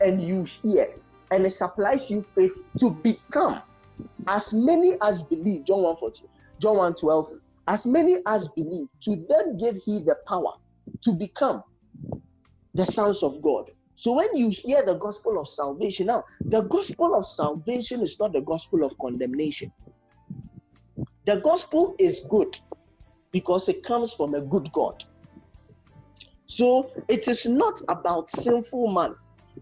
and 0.00 0.22
you 0.22 0.44
hear, 0.44 0.88
and 1.30 1.46
it 1.46 1.50
supplies 1.50 2.10
you 2.10 2.22
faith 2.22 2.52
to 2.78 2.90
become 2.90 3.62
as 4.28 4.52
many 4.52 4.96
as 5.02 5.22
believe. 5.22 5.64
John 5.64 5.82
1 5.82 5.96
14, 5.96 6.28
John 6.60 6.76
1 6.76 6.94
12, 6.94 7.28
as 7.68 7.86
many 7.86 8.18
as 8.26 8.48
believe, 8.48 8.88
to 9.02 9.16
them 9.28 9.56
give 9.56 9.76
he 9.76 10.00
the 10.00 10.16
power 10.26 10.52
to 11.02 11.12
become 11.12 11.62
the 12.74 12.84
sons 12.84 13.22
of 13.22 13.40
God. 13.42 13.70
So 13.94 14.14
when 14.14 14.34
you 14.34 14.50
hear 14.50 14.84
the 14.84 14.94
gospel 14.94 15.38
of 15.38 15.48
salvation, 15.48 16.06
now 16.06 16.24
the 16.40 16.62
gospel 16.62 17.14
of 17.14 17.26
salvation 17.26 18.00
is 18.00 18.18
not 18.18 18.32
the 18.32 18.40
gospel 18.40 18.84
of 18.84 18.96
condemnation. 18.98 19.70
The 21.26 21.40
gospel 21.40 21.94
is 21.98 22.26
good 22.28 22.58
because 23.32 23.68
it 23.68 23.82
comes 23.84 24.12
from 24.12 24.34
a 24.34 24.42
good 24.42 24.70
God. 24.72 25.02
So 26.46 26.90
it 27.08 27.28
is 27.28 27.46
not 27.46 27.80
about 27.88 28.28
sinful 28.28 28.92
man, 28.92 29.14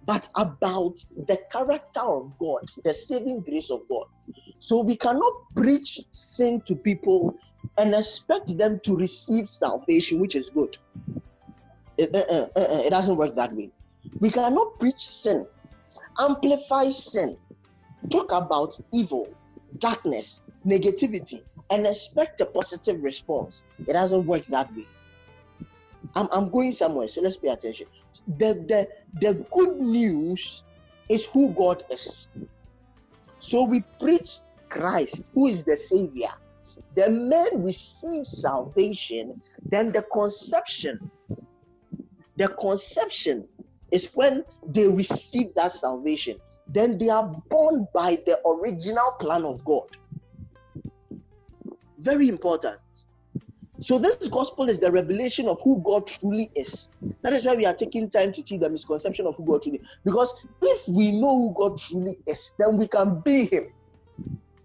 but 0.07 0.29
about 0.37 0.97
the 1.29 1.39
character 1.53 2.01
of 2.01 2.33
God, 2.39 2.63
the 2.85 2.95
saving 2.95 3.43
grace 3.43 3.71
of 3.71 3.81
God. 3.91 4.05
So 4.59 4.83
we 4.83 4.97
cannot 4.97 5.33
preach 5.55 6.01
sin 6.13 6.63
to 6.67 6.75
people 6.77 7.35
and 7.79 7.95
expect 7.95 8.57
them 8.59 8.81
to 8.85 8.97
receive 8.97 9.49
salvation, 9.49 10.21
which 10.21 10.37
is 10.37 10.51
good. 10.51 10.77
It, 11.99 12.15
uh, 12.15 12.19
uh, 12.19 12.49
uh, 12.57 12.83
it 12.85 12.91
doesn't 12.91 13.17
work 13.17 13.35
that 13.35 13.55
way. 13.55 13.71
We 14.19 14.31
cannot 14.31 14.79
preach 14.79 15.01
sin, 15.01 15.47
amplify 16.19 16.89
sin, 16.89 17.37
talk 18.11 18.33
about 18.33 18.77
evil, 18.93 19.29
darkness, 19.79 20.41
negativity, 20.67 21.43
and 21.71 21.87
expect 21.87 22.41
a 22.41 22.47
positive 22.47 23.03
response. 23.03 23.63
It 23.87 23.93
doesn't 23.93 24.27
work 24.27 24.47
that 24.47 24.75
way. 24.75 24.87
I'm, 26.17 26.29
I'm 26.33 26.51
going 26.51 26.73
somewhere, 26.73 27.09
so 27.09 27.21
let's 27.21 27.37
pay 27.37 27.49
attention. 27.49 27.87
The, 28.39 28.55
the, 28.55 28.89
the 29.21 29.47
good 29.53 29.77
news 29.79 30.65
is 31.09 31.27
who 31.27 31.53
God 31.55 31.85
is. 31.91 32.29
So 33.39 33.65
we 33.65 33.83
preach 33.99 34.39
Christ, 34.69 35.25
who 35.35 35.47
is 35.47 35.65
the 35.65 35.77
Savior. 35.77 36.31
The 37.01 37.09
man 37.09 37.63
receives 37.63 38.43
salvation, 38.43 39.41
then 39.65 39.91
the 39.91 40.03
conception. 40.03 41.11
The 42.37 42.49
conception 42.49 43.49
is 43.91 44.13
when 44.13 44.45
they 44.67 44.87
receive 44.87 45.55
that 45.55 45.73
salvation. 45.73 46.37
then 46.69 46.99
they 46.99 47.09
are 47.09 47.27
born 47.49 47.89
by 47.95 48.19
the 48.27 48.39
original 48.47 49.13
plan 49.19 49.45
of 49.47 49.65
God. 49.65 49.89
Very 51.97 52.29
important. 52.29 52.79
So, 53.79 53.99
this 53.99 54.29
gospel 54.29 54.69
is 54.69 54.79
the 54.79 54.93
revelation 54.93 55.49
of 55.49 55.59
who 55.65 55.83
God 55.83 56.07
truly 56.07 56.51
is. 56.55 56.91
That 57.23 57.33
is 57.33 57.47
why 57.47 57.55
we 57.55 57.65
are 57.65 57.75
taking 57.75 58.11
time 58.11 58.31
to 58.33 58.43
teach 58.43 58.61
the 58.61 58.69
misconception 58.69 59.27
of 59.27 59.37
who 59.37 59.47
God 59.47 59.63
truly 59.63 59.79
is. 59.79 59.89
Because 60.05 60.31
if 60.61 60.87
we 60.87 61.13
know 61.13 61.35
who 61.35 61.55
God 61.55 61.79
truly 61.79 62.19
is, 62.27 62.55
then 62.59 62.77
we 62.77 62.87
can 62.87 63.23
be 63.25 63.47
Him 63.47 63.69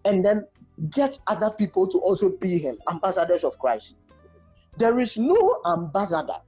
and 0.05 0.23
then 0.23 0.45
get 0.89 1.17
other 1.27 1.51
people 1.51 1.87
to 1.87 1.97
also 1.99 2.29
be 2.29 2.57
Him, 2.57 2.77
ambassadors 2.89 3.43
of 3.43 3.57
Christ. 3.59 3.97
There 4.77 4.99
is 4.99 5.17
no 5.17 5.61
ambassador 5.65 6.39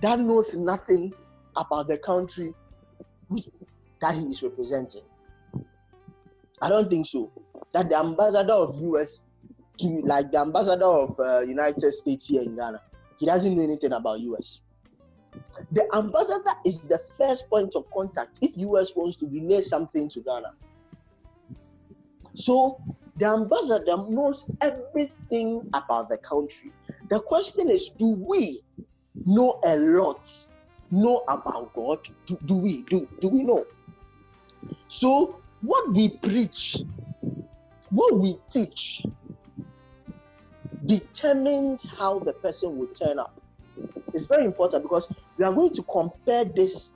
that 0.00 0.20
knows 0.20 0.54
nothing 0.54 1.14
about 1.56 1.88
the 1.88 1.96
country 1.96 2.54
that 4.00 4.14
he 4.14 4.22
is 4.22 4.42
representing. 4.42 5.02
I 6.60 6.68
don't 6.68 6.90
think 6.90 7.06
so. 7.06 7.32
That 7.72 7.88
the 7.88 7.98
ambassador 7.98 8.52
of 8.52 8.76
US 8.82 9.20
like 9.80 10.30
the 10.30 10.38
ambassador 10.38 10.84
of 10.84 11.18
uh, 11.18 11.40
United 11.40 11.90
States 11.92 12.28
here 12.28 12.42
in 12.42 12.54
Ghana, 12.54 12.80
he 13.18 13.26
doesn't 13.26 13.56
know 13.56 13.62
anything 13.62 13.92
about 13.92 14.20
US. 14.20 14.60
The 15.72 15.88
ambassador 15.94 16.52
is 16.64 16.80
the 16.80 16.98
first 16.98 17.50
point 17.50 17.74
of 17.74 17.90
contact 17.90 18.38
if 18.40 18.56
US 18.56 18.94
wants 18.94 19.16
to 19.16 19.26
relay 19.26 19.60
something 19.60 20.08
to 20.10 20.20
Ghana. 20.20 20.52
So 22.34 22.80
the 23.16 23.26
ambassador 23.26 23.96
knows 24.08 24.50
everything 24.60 25.68
about 25.72 26.08
the 26.08 26.18
country. 26.18 26.72
The 27.08 27.20
question 27.20 27.70
is, 27.70 27.90
do 27.90 28.08
we 28.08 28.62
know 29.24 29.60
a 29.64 29.76
lot, 29.76 30.28
know 30.90 31.22
about 31.28 31.72
God? 31.74 32.00
Do, 32.26 32.38
do 32.44 32.56
we 32.56 32.82
do 32.82 33.08
do 33.20 33.28
we 33.28 33.42
know? 33.42 33.64
So 34.88 35.40
what 35.60 35.92
we 35.92 36.08
preach, 36.08 36.78
what 37.90 38.18
we 38.18 38.36
teach, 38.50 39.06
determines 40.84 41.86
how 41.86 42.18
the 42.18 42.32
person 42.32 42.76
will 42.76 42.88
turn 42.88 43.18
up. 43.18 43.40
It's 44.12 44.26
very 44.26 44.44
important 44.44 44.82
because 44.82 45.08
we 45.38 45.44
are 45.44 45.52
going 45.52 45.72
to 45.74 45.82
compare 45.84 46.44
this 46.44 46.90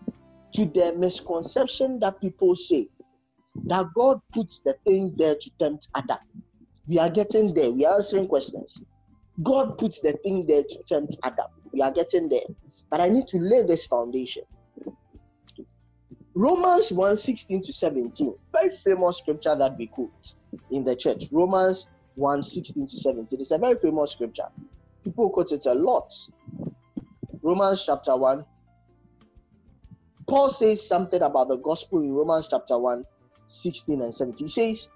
to 0.54 0.64
the 0.64 0.94
misconception 0.96 2.00
that 2.00 2.20
people 2.20 2.54
say 2.54 2.88
that 3.64 3.86
God 3.94 4.20
puts 4.32 4.60
the 4.60 4.74
thing 4.86 5.14
there 5.16 5.34
to 5.34 5.50
tempt 5.58 5.88
Adam. 5.94 6.18
We 6.86 6.98
are 6.98 7.10
getting 7.10 7.54
there. 7.54 7.70
We 7.70 7.84
are 7.84 7.96
answering 7.96 8.28
questions. 8.28 8.82
God 9.42 9.78
puts 9.78 10.00
the 10.00 10.12
thing 10.12 10.46
there 10.46 10.62
to 10.62 10.82
tempt 10.86 11.16
Adam. 11.22 11.46
We 11.72 11.82
are 11.82 11.92
getting 11.92 12.28
there. 12.28 12.48
But 12.90 13.00
I 13.00 13.08
need 13.08 13.28
to 13.28 13.38
lay 13.38 13.62
this 13.62 13.86
foundation. 13.86 14.44
Romans 16.34 16.92
1 16.92 17.16
16 17.16 17.62
to 17.62 17.72
17, 17.72 18.34
very 18.52 18.70
famous 18.70 19.18
scripture 19.18 19.56
that 19.56 19.76
we 19.76 19.88
quote 19.88 20.34
in 20.70 20.84
the 20.84 20.94
church. 20.94 21.24
Romans 21.32 21.88
1 22.14 22.42
16 22.42 22.86
to 22.86 22.96
17. 22.96 23.40
It's 23.40 23.50
a 23.50 23.58
very 23.58 23.76
famous 23.76 24.12
scripture. 24.12 24.48
People 25.04 25.30
quote 25.30 25.52
it 25.52 25.66
a 25.66 25.74
lot. 25.74 26.12
Romans 27.42 27.84
chapter 27.84 28.16
1. 28.16 28.44
Paul 30.28 30.48
says 30.48 30.86
something 30.86 31.22
about 31.22 31.48
the 31.48 31.56
gospel 31.56 32.02
in 32.02 32.12
Romans 32.12 32.48
chapter 32.48 32.78
1, 32.78 33.04
16 33.48 34.02
and 34.02 34.14
17. 34.14 34.46
He 34.46 34.50
says, 34.50 34.88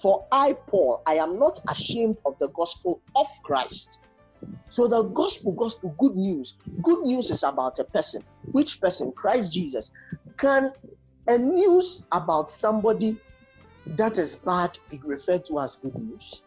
For 0.00 0.26
I, 0.30 0.54
Paul, 0.66 1.02
I 1.06 1.14
am 1.14 1.38
not 1.38 1.58
ashamed 1.68 2.18
of 2.26 2.38
the 2.38 2.48
gospel 2.48 3.00
of 3.16 3.26
Christ. 3.42 4.00
So 4.68 4.86
the 4.86 5.02
gospel, 5.02 5.52
gospel, 5.52 5.94
good 5.98 6.16
news. 6.16 6.54
Good 6.82 7.02
news 7.02 7.30
is 7.30 7.42
about 7.42 7.78
a 7.78 7.84
person. 7.84 8.22
Which 8.52 8.80
person? 8.80 9.12
Christ 9.12 9.52
Jesus. 9.52 9.90
Can 10.36 10.72
a 11.28 11.38
news 11.38 12.06
about 12.12 12.50
somebody 12.50 13.16
that 13.86 14.18
is 14.18 14.36
bad 14.36 14.78
be 14.90 15.00
referred 15.04 15.44
to 15.46 15.60
as 15.60 15.76
good 15.76 15.94
news? 15.96 16.42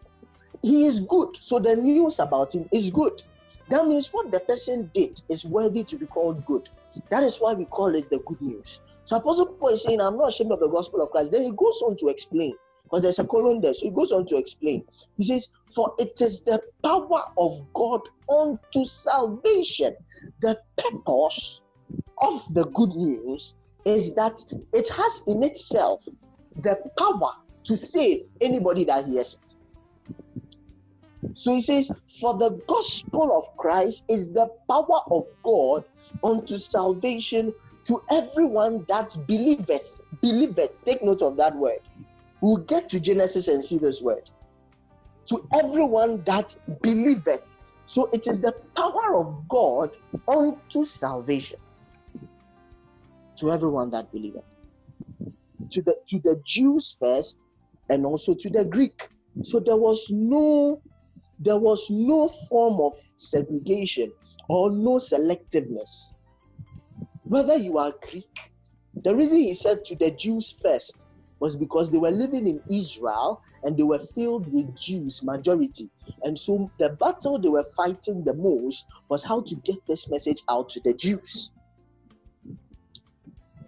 He 0.62 0.86
is 0.86 1.02
good, 1.02 1.36
so 1.36 1.60
the 1.60 1.76
news 1.76 2.20
about 2.20 2.56
him 2.56 2.70
is 2.72 2.90
good. 2.90 3.22
That 3.70 3.88
means 3.88 4.10
what 4.12 4.32
the 4.32 4.40
person 4.40 4.90
did 4.94 5.22
is 5.30 5.46
worthy 5.46 5.84
to 5.84 5.98
be 5.98 6.06
called 6.06 6.46
good. 6.46 6.70
That 7.10 7.24
is 7.24 7.38
why 7.38 7.54
we 7.54 7.66
call 7.66 7.96
it 7.96 8.10
the 8.10 8.20
good 8.20 8.42
news. 8.42 8.80
So 9.06 9.18
Apostle 9.18 9.58
Paul 9.60 9.70
is 9.70 9.84
saying, 9.84 10.02
I'm 10.02 10.18
not 10.18 10.30
ashamed 10.30 10.52
of 10.52 10.60
the 10.60 10.70
gospel 10.70 11.02
of 11.02 11.12
Christ. 11.12 11.32
Then 11.32 11.44
he 11.44 11.52
goes 11.52 11.82
on 11.82 11.98
to 11.98 12.08
explain, 12.08 12.56
because 12.84 13.02
there's 13.02 13.20
a 13.20 13.26
colon 13.26 13.62
there. 13.62 13.74
So 13.74 13.88
he 13.88 13.92
goes 13.92 14.12
on 14.12 14.26
to 14.28 14.38
explain. 14.38 14.86
He 15.18 15.24
says, 15.24 15.48
For 15.74 15.94
it 15.98 16.22
is 16.22 16.42
the 16.44 16.62
power 16.84 17.24
of 17.38 17.52
God 17.74 18.02
unto 18.30 18.86
salvation. 18.86 19.96
The 20.42 20.58
purpose 20.78 21.62
of 22.22 22.42
the 22.54 22.66
good 22.74 22.92
news 22.96 23.56
is 23.86 24.16
that 24.16 24.34
it 24.72 24.88
has 24.90 25.22
in 25.28 25.44
itself 25.44 26.04
the 26.56 26.78
power 26.98 27.32
to 27.66 27.76
save 27.76 28.22
anybody 28.42 28.86
that 28.86 29.06
hears 29.06 29.34
it. 29.36 29.56
So 31.36 31.52
he 31.54 31.62
says, 31.62 31.90
For 32.22 32.38
the 32.38 32.62
gospel 32.68 33.38
of 33.38 33.46
Christ 33.58 34.06
is 34.10 34.30
the 34.30 34.48
power 34.70 35.02
of 35.12 35.24
God 35.44 35.84
unto 36.24 36.58
salvation 36.58 37.54
to 37.88 38.02
everyone 38.12 38.86
that 38.90 39.10
believeth. 39.28 39.84
Believeth. 40.22 40.72
Take 40.86 41.04
note 41.04 41.22
of 41.22 41.38
that 41.38 41.56
word. 41.56 41.80
We'll 42.42 42.58
get 42.66 42.90
to 42.90 43.00
Genesis 43.00 43.48
and 43.48 43.64
see 43.64 43.78
this 43.78 44.02
word. 44.02 44.24
To 45.30 45.48
everyone 45.54 46.24
that 46.26 46.54
believeth. 46.82 47.42
So 47.86 48.10
it 48.14 48.28
is 48.28 48.42
the 48.42 48.54
power 48.76 49.16
of 49.16 49.48
God 49.50 49.90
unto 50.28 50.86
salvation 50.86 51.60
to 53.40 53.52
everyone 53.52 53.90
that 53.92 54.12
believeth. 54.12 54.44
To 55.72 55.82
the 55.82 55.96
to 56.10 56.20
the 56.20 56.42
Jews 56.46 56.96
first, 57.00 57.46
and 57.90 58.06
also 58.06 58.36
to 58.36 58.50
the 58.50 58.66
Greek. 58.66 59.10
So 59.44 59.60
there 59.60 59.78
was 59.78 60.08
no 60.10 60.82
there 61.40 61.58
was 61.58 61.88
no 61.90 62.30
form 62.50 62.82
of 62.82 62.94
segregation 63.16 64.12
or 64.50 64.72
no 64.72 64.96
selectiveness. 64.98 66.14
Whether 67.34 67.58
you 67.58 67.80
are 67.80 67.92
Greek, 68.12 68.52
the 69.04 69.16
reason 69.16 69.38
he 69.38 69.56
said 69.56 69.86
to 69.86 69.96
the 69.96 70.12
Jews 70.12 70.52
first 70.62 71.08
was 71.40 71.56
because 71.56 71.90
they 71.90 71.98
were 71.98 72.12
living 72.12 72.46
in 72.46 72.62
Israel 72.70 73.42
and 73.64 73.76
they 73.76 73.82
were 73.82 73.98
filled 74.14 74.54
with 74.54 74.78
Jews, 74.78 75.24
majority. 75.24 75.90
And 76.22 76.38
so 76.38 76.70
the 76.78 76.90
battle 76.90 77.40
they 77.40 77.50
were 77.50 77.66
fighting 77.76 78.24
the 78.24 78.36
most 78.36 78.86
was 79.10 79.24
how 79.24 79.42
to 79.48 79.56
get 79.66 79.78
this 79.88 80.12
message 80.12 80.44
out 80.48 80.70
to 80.70 80.82
the 80.82 80.94
Jews. 80.94 81.50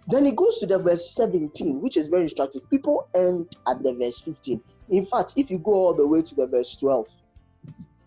Then 0.06 0.26
he 0.26 0.30
goes 0.30 0.58
to 0.58 0.66
the 0.66 0.78
verse 0.78 1.16
17, 1.16 1.80
which 1.80 1.96
is 1.96 2.06
very 2.06 2.22
instructive. 2.22 2.70
People 2.70 3.08
end 3.16 3.56
at 3.66 3.82
the 3.82 3.94
verse 3.94 4.20
15. 4.20 4.62
In 4.90 5.04
fact, 5.04 5.32
if 5.34 5.50
you 5.50 5.58
go 5.58 5.72
all 5.72 5.92
the 5.92 6.06
way 6.06 6.20
to 6.20 6.34
the 6.36 6.46
verse 6.46 6.76
12 6.76 7.08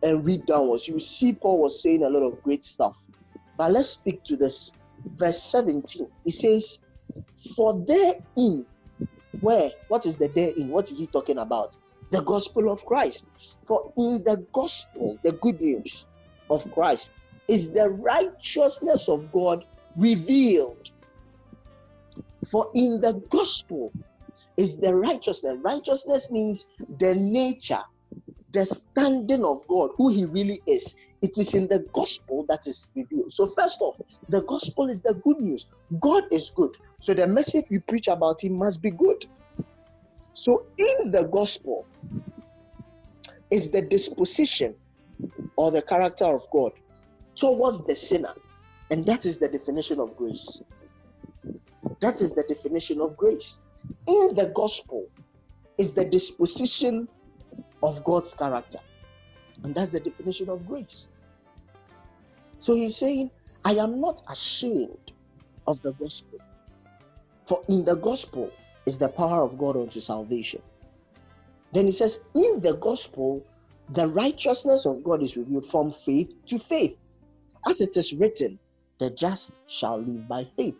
and 0.03 0.25
read 0.25 0.45
downwards, 0.45 0.87
you 0.87 1.01
see 1.01 1.33
Paul 1.33 1.59
was 1.59 1.83
saying 1.83 2.03
a 2.03 2.09
lot 2.09 2.23
of 2.23 2.41
great 2.43 2.63
stuff. 2.63 2.95
But 3.57 3.73
let's 3.73 3.89
speak 3.89 4.23
to 4.23 4.37
this. 4.37 4.71
Verse 5.05 5.43
17. 5.51 6.07
it 6.25 6.31
says, 6.31 6.77
For 7.55 7.83
therein, 7.85 8.65
where? 9.31 9.71
What 9.87 10.05
is 10.05 10.17
the 10.17 10.29
therein? 10.29 10.69
What 10.69 10.89
is 10.89 10.99
he 10.99 11.07
talking 11.07 11.37
about? 11.39 11.75
The 12.11 12.21
gospel 12.21 12.71
of 12.71 12.83
Christ. 12.85 13.29
For 13.67 13.91
in 13.97 14.23
the 14.23 14.45
gospel, 14.53 15.19
the 15.23 15.33
good 15.33 15.59
news 15.61 16.05
of 16.49 16.69
Christ 16.71 17.17
is 17.47 17.73
the 17.73 17.89
righteousness 17.89 19.09
of 19.09 19.31
God 19.31 19.63
revealed 19.95 20.89
for 22.51 22.67
in 22.73 23.01
the 23.01 23.21
gospel 23.29 23.91
is 24.57 24.79
the 24.79 24.95
righteousness. 24.95 25.55
Righteousness 25.63 26.31
means 26.31 26.65
the 26.97 27.15
nature, 27.15 27.83
the 28.51 28.65
standing 28.65 29.45
of 29.45 29.61
God, 29.67 29.91
who 29.97 30.09
He 30.09 30.25
really 30.25 30.61
is. 30.65 30.95
It 31.21 31.37
is 31.37 31.53
in 31.53 31.67
the 31.67 31.85
gospel 31.93 32.45
that 32.49 32.61
is 32.67 32.89
revealed. 32.95 33.33
So, 33.33 33.47
first 33.47 33.79
off, 33.81 33.97
the 34.29 34.43
gospel 34.43 34.89
is 34.89 35.01
the 35.01 35.15
good 35.15 35.39
news. 35.39 35.65
God 35.99 36.23
is 36.31 36.51
good. 36.55 36.71
So, 36.99 37.13
the 37.13 37.27
message 37.27 37.65
we 37.71 37.79
preach 37.79 38.07
about 38.07 38.43
Him 38.43 38.57
must 38.57 38.81
be 38.81 38.91
good. 38.91 39.17
So, 40.33 40.63
in 40.77 41.11
the 41.11 41.29
gospel 41.31 41.87
is 43.51 43.71
the 43.71 43.81
disposition 43.81 44.75
or 45.57 45.71
the 45.71 45.81
character 45.81 46.25
of 46.25 46.43
God 46.53 46.71
towards 47.37 47.85
the 47.85 47.95
sinner. 47.95 48.33
And 48.91 49.05
that 49.07 49.25
is 49.25 49.39
the 49.39 49.49
definition 49.49 49.99
of 49.99 50.15
grace. 50.15 50.61
That 52.01 52.21
is 52.21 52.33
the 52.33 52.43
definition 52.47 53.01
of 53.01 53.17
grace. 53.17 53.59
In 54.07 54.35
the 54.35 54.51
gospel 54.55 55.07
is 55.77 55.93
the 55.93 56.05
disposition 56.05 57.07
of 57.83 58.03
God's 58.05 58.33
character. 58.35 58.79
And 59.63 59.75
that's 59.75 59.91
the 59.91 60.01
definition 60.01 60.49
of 60.49 60.65
grace. 60.65 61.08
So 62.59 62.75
he's 62.75 62.97
saying, 62.99 63.31
I 63.65 63.73
am 63.75 64.01
not 64.01 64.21
ashamed 64.29 65.13
of 65.67 65.81
the 65.83 65.93
gospel. 65.93 66.39
For 67.47 67.63
in 67.69 67.85
the 67.85 67.95
gospel 67.95 68.51
is 68.85 68.99
the 68.99 69.09
power 69.09 69.43
of 69.43 69.57
God 69.57 69.77
unto 69.77 70.01
salvation. 70.01 70.61
Then 71.73 71.85
he 71.87 71.93
says, 71.93 72.19
In 72.35 72.61
the 72.61 72.77
gospel, 72.81 73.47
the 73.89 74.07
righteousness 74.07 74.85
of 74.85 75.03
God 75.03 75.23
is 75.23 75.37
revealed 75.37 75.67
from 75.67 75.93
faith 75.93 76.29
to 76.49 76.59
faith. 76.59 76.97
As 77.67 77.81
it 77.81 77.97
is 77.97 78.13
written, 78.13 78.59
the 78.99 79.11
just 79.11 79.61
shall 79.67 79.99
live 79.99 80.27
by 80.27 80.45
faith. 80.45 80.75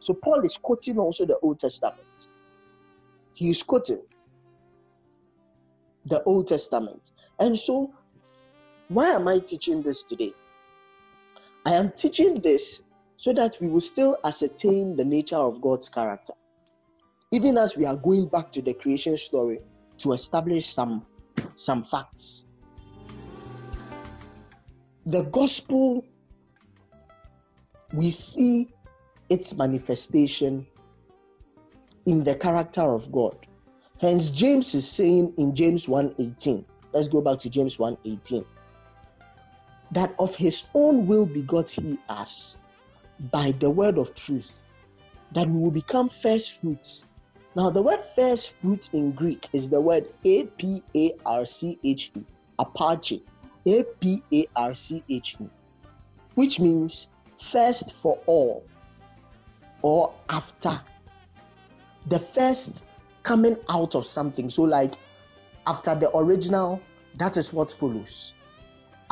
So 0.00 0.14
Paul 0.14 0.42
is 0.44 0.58
quoting 0.62 0.98
also 0.98 1.26
the 1.26 1.38
Old 1.42 1.60
Testament. 1.60 2.08
He 3.34 3.50
is 3.50 3.62
quoting 3.62 4.02
the 6.06 6.22
Old 6.24 6.48
Testament. 6.48 7.10
And 7.40 7.58
so, 7.58 7.92
why 8.88 9.10
am 9.10 9.28
I 9.28 9.40
teaching 9.46 9.82
this 9.82 10.04
today? 10.04 10.34
I 11.64 11.74
am 11.74 11.92
teaching 11.92 12.40
this 12.40 12.82
so 13.16 13.32
that 13.34 13.56
we 13.60 13.68
will 13.68 13.80
still 13.80 14.16
ascertain 14.24 14.96
the 14.96 15.04
nature 15.04 15.36
of 15.36 15.60
God's 15.60 15.88
character. 15.88 16.32
Even 17.30 17.56
as 17.56 17.76
we 17.76 17.84
are 17.86 17.96
going 17.96 18.26
back 18.26 18.50
to 18.52 18.62
the 18.62 18.74
creation 18.74 19.16
story 19.16 19.60
to 19.98 20.12
establish 20.12 20.66
some, 20.66 21.06
some 21.54 21.84
facts. 21.84 22.44
The 25.06 25.22
gospel, 25.22 26.04
we 27.92 28.10
see 28.10 28.72
its 29.28 29.56
manifestation 29.56 30.66
in 32.06 32.24
the 32.24 32.34
character 32.34 32.82
of 32.82 33.10
God. 33.12 33.36
Hence, 34.00 34.30
James 34.30 34.74
is 34.74 34.88
saying 34.88 35.34
in 35.38 35.54
James 35.54 35.86
1:18. 35.86 36.64
Let's 36.92 37.08
go 37.08 37.20
back 37.20 37.38
to 37.38 37.50
James 37.50 37.78
1:18. 37.78 38.44
That 39.92 40.14
of 40.18 40.34
his 40.34 40.64
own 40.74 41.06
will 41.06 41.26
begot 41.26 41.70
he 41.70 41.98
us 42.08 42.56
by 43.30 43.52
the 43.52 43.70
word 43.70 43.98
of 43.98 44.14
truth, 44.14 44.58
that 45.32 45.48
we 45.48 45.58
will 45.58 45.70
become 45.70 46.08
first 46.08 46.60
fruits. 46.60 47.04
Now, 47.54 47.68
the 47.70 47.82
word 47.82 48.00
first 48.00 48.58
fruit 48.60 48.88
in 48.94 49.12
Greek 49.12 49.48
is 49.52 49.68
the 49.68 49.80
word 49.80 50.06
A 50.24 50.44
P 50.44 50.82
A 50.96 51.12
R 51.26 51.44
C 51.44 51.78
H 51.84 52.10
E, 52.16 52.24
aparche, 52.58 53.20
A 53.66 53.84
P 54.00 54.22
A 54.32 54.46
R 54.56 54.74
C 54.74 55.04
H 55.08 55.36
E, 55.40 55.46
which 56.34 56.58
means 56.58 57.08
first 57.36 57.92
for 57.92 58.18
all 58.26 58.64
or 59.82 60.14
after. 60.30 60.80
The 62.06 62.18
first 62.18 62.84
coming 63.22 63.56
out 63.68 63.94
of 63.94 64.06
something. 64.06 64.48
So, 64.50 64.62
like 64.62 64.94
after 65.66 65.94
the 65.94 66.16
original, 66.16 66.80
that 67.16 67.36
is 67.36 67.52
what 67.52 67.70
follows. 67.70 68.32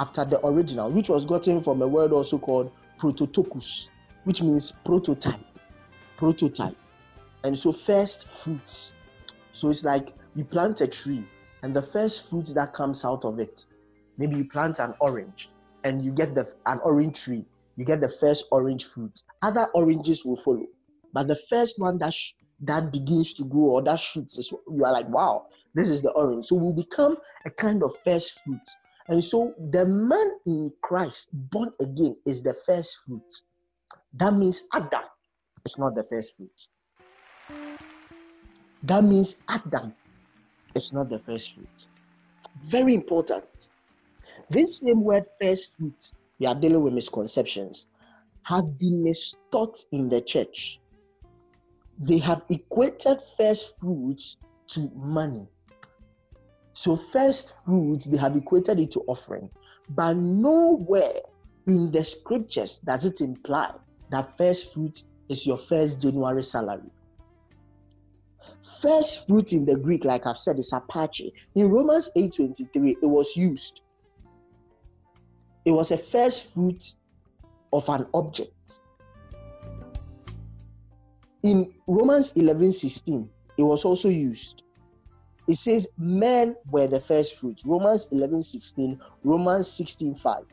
After 0.01 0.25
the 0.25 0.45
original, 0.47 0.91
which 0.91 1.11
was 1.11 1.27
gotten 1.27 1.61
from 1.61 1.83
a 1.83 1.87
word 1.87 2.13
also 2.13 2.39
called 2.39 2.73
prototokos, 2.99 3.91
which 4.25 4.41
means 4.41 4.73
prototype. 4.83 5.45
Prototype. 6.17 6.75
And 7.45 7.57
so, 7.57 7.71
first 7.71 8.27
fruits. 8.27 8.95
So, 9.53 9.69
it's 9.69 9.85
like 9.85 10.15
you 10.35 10.45
plant 10.45 10.81
a 10.81 10.87
tree, 10.87 11.23
and 11.63 11.77
the 11.77 11.83
first 11.83 12.31
fruits 12.31 12.55
that 12.55 12.73
comes 12.73 13.05
out 13.05 13.27
of 13.27 13.39
it, 13.41 13.67
maybe 14.17 14.37
you 14.37 14.47
plant 14.47 14.79
an 14.79 14.95
orange, 15.01 15.51
and 15.85 16.03
you 16.03 16.13
get 16.13 16.35
the 16.35 16.51
an 16.65 16.81
orange 16.83 17.23
tree. 17.23 17.45
You 17.77 17.85
get 17.85 18.01
the 18.01 18.09
first 18.09 18.47
orange 18.51 18.87
fruit. 18.87 19.23
Other 19.43 19.67
oranges 19.75 20.25
will 20.25 20.41
follow, 20.41 20.67
but 21.13 21.29
the 21.29 21.37
first 21.37 21.79
one 21.79 21.99
that 21.99 22.15
sh- 22.15 22.33
that 22.63 22.91
begins 22.91 23.35
to 23.35 23.45
grow 23.45 23.73
or 23.73 23.83
that 23.83 24.01
shoots, 24.01 24.51
you 24.51 24.83
are 24.83 24.93
like, 24.93 25.09
wow, 25.11 25.47
this 25.75 25.91
is 25.91 26.01
the 26.01 26.11
orange. 26.13 26.47
So 26.47 26.57
we 26.57 26.73
become 26.73 27.19
a 27.45 27.51
kind 27.51 27.83
of 27.83 27.95
first 28.03 28.41
fruit. 28.41 28.67
And 29.11 29.23
so 29.23 29.53
the 29.71 29.85
man 29.85 30.39
in 30.47 30.73
Christ, 30.83 31.29
born 31.33 31.73
again, 31.81 32.17
is 32.27 32.43
the 32.43 32.55
first 32.55 32.99
fruit. 33.05 33.33
That 34.15 34.35
means 34.35 34.63
Adam 34.73 35.03
is 35.67 35.77
not 35.79 35.95
the 35.95 36.05
first 36.05 36.37
fruit. 36.37 36.69
That 38.85 39.05
means 39.05 39.43
Adam 39.49 39.93
is 40.75 40.93
not 40.93 41.11
the 41.11 41.19
first 41.19 41.55
fruit. 41.55 41.87
Very 42.63 42.95
important. 42.95 43.69
This 44.49 44.81
same 44.81 45.03
word, 45.03 45.27
first 45.41 45.77
fruit, 45.77 46.13
we 46.39 46.47
are 46.47 46.55
dealing 46.55 46.83
with 46.83 46.95
misconceptions, 46.95 47.89
have 48.45 48.79
been 48.79 49.05
mistaught 49.05 49.85
in 49.93 50.09
the 50.09 50.23
church 50.23 50.81
they 52.01 52.19
have 52.19 52.45
equated 52.49 53.19
first 53.37 53.79
fruits 53.79 54.39
to 54.69 54.91
money. 54.95 55.47
So, 56.81 56.97
first 56.97 57.57
fruits, 57.67 58.07
they 58.07 58.17
have 58.17 58.37
equated 58.37 58.81
it 58.81 58.93
to 58.93 59.01
offering. 59.07 59.51
But 59.91 60.17
nowhere 60.17 61.21
in 61.67 61.91
the 61.91 62.03
scriptures 62.03 62.79
does 62.79 63.05
it 63.05 63.21
imply 63.21 63.75
that 64.11 64.35
first 64.39 64.73
fruit 64.73 65.05
is 65.29 65.47
your 65.47 65.59
first 65.59 66.01
January 66.01 66.43
salary. 66.43 66.89
First 68.81 69.29
fruit 69.29 69.53
in 69.53 69.67
the 69.67 69.77
Greek, 69.77 70.07
like 70.07 70.27
I've 70.27 70.39
said, 70.39 70.59
is 70.59 70.73
aparche. 70.73 71.33
In 71.55 71.69
Romans 71.69 72.11
8:23, 72.17 72.97
it 73.03 73.07
was 73.07 73.37
used. 73.37 73.83
It 75.67 75.73
was 75.73 75.91
a 75.91 75.99
first 75.99 76.55
fruit 76.55 76.95
of 77.75 77.87
an 77.91 78.07
object 78.15 78.81
in 81.43 81.75
Romans 81.87 82.33
11 82.37 82.73
16, 82.73 83.29
it 83.59 83.63
was 83.63 83.85
also 83.85 84.09
used. 84.09 84.63
It 85.51 85.57
says, 85.57 85.89
Men 85.99 86.55
were 86.71 86.87
the 86.87 87.01
first 87.01 87.35
fruits. 87.35 87.67
Romans 87.67 88.07
11 88.13 88.45
16, 88.45 89.01
Romans 89.25 89.69
16 89.73 90.15
5. 90.15 90.45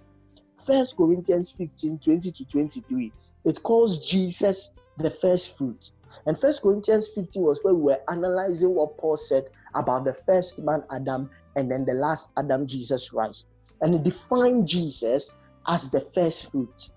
First 0.66 0.98
Corinthians 0.98 1.52
15 1.52 2.00
20 2.00 2.32
to 2.32 2.46
23, 2.46 3.14
it 3.46 3.62
calls 3.62 4.10
Jesus 4.10 4.72
the 4.98 5.12
first 5.12 5.56
fruit. 5.56 5.92
And 6.26 6.40
First 6.40 6.64
Corinthians 6.64 7.10
15 7.10 7.44
was 7.44 7.60
where 7.62 7.76
we 7.76 7.84
were 7.84 8.00
analyzing 8.10 8.74
what 8.74 8.98
Paul 8.98 9.18
said 9.18 9.52
about 9.76 10.04
the 10.04 10.16
first 10.16 10.64
man 10.64 10.84
Adam 10.90 11.30
and 11.56 11.70
then 11.72 11.86
the 11.86 11.94
last 11.94 12.30
Adam, 12.36 12.66
Jesus 12.66 13.12
Christ. 13.12 13.50
And 13.82 13.94
it 13.94 14.04
defined 14.04 14.68
Jesus 14.68 15.36
as 15.68 15.92
the 15.92 16.02
first 16.02 16.50
fruit. 16.50 16.90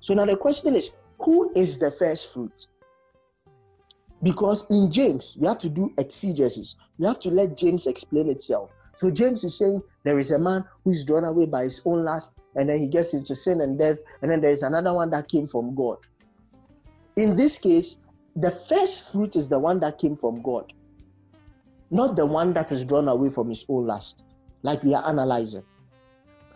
So 0.00 0.14
now 0.14 0.24
the 0.24 0.38
question 0.38 0.74
is, 0.74 0.92
who 1.18 1.52
is 1.54 1.78
the 1.78 1.90
first 1.90 2.32
fruit? 2.32 2.66
Because 4.24 4.68
in 4.70 4.90
James, 4.90 5.36
we 5.38 5.46
have 5.46 5.58
to 5.60 5.68
do 5.68 5.92
exegesis. 5.98 6.76
We 6.98 7.06
have 7.06 7.20
to 7.20 7.30
let 7.30 7.56
James 7.56 7.86
explain 7.86 8.30
itself. 8.30 8.70
So 8.94 9.10
James 9.10 9.44
is 9.44 9.58
saying 9.58 9.82
there 10.02 10.18
is 10.18 10.30
a 10.30 10.38
man 10.38 10.64
who 10.82 10.92
is 10.92 11.04
drawn 11.04 11.24
away 11.24 11.46
by 11.46 11.64
his 11.64 11.82
own 11.84 12.04
lust, 12.04 12.40
and 12.56 12.68
then 12.68 12.78
he 12.78 12.88
gets 12.88 13.12
into 13.12 13.34
sin 13.34 13.60
and 13.60 13.78
death, 13.78 13.98
and 14.22 14.30
then 14.30 14.40
there 14.40 14.50
is 14.50 14.62
another 14.62 14.94
one 14.94 15.10
that 15.10 15.28
came 15.28 15.46
from 15.46 15.74
God. 15.74 15.98
In 17.16 17.36
this 17.36 17.58
case, 17.58 17.96
the 18.36 18.50
first 18.50 19.12
fruit 19.12 19.36
is 19.36 19.48
the 19.48 19.58
one 19.58 19.78
that 19.80 19.98
came 19.98 20.16
from 20.16 20.40
God, 20.42 20.72
not 21.90 22.16
the 22.16 22.24
one 22.24 22.54
that 22.54 22.72
is 22.72 22.84
drawn 22.84 23.08
away 23.08 23.30
from 23.30 23.48
his 23.48 23.66
own 23.68 23.86
lust, 23.86 24.24
like 24.62 24.82
we 24.82 24.94
are 24.94 25.06
analyzing. 25.06 25.62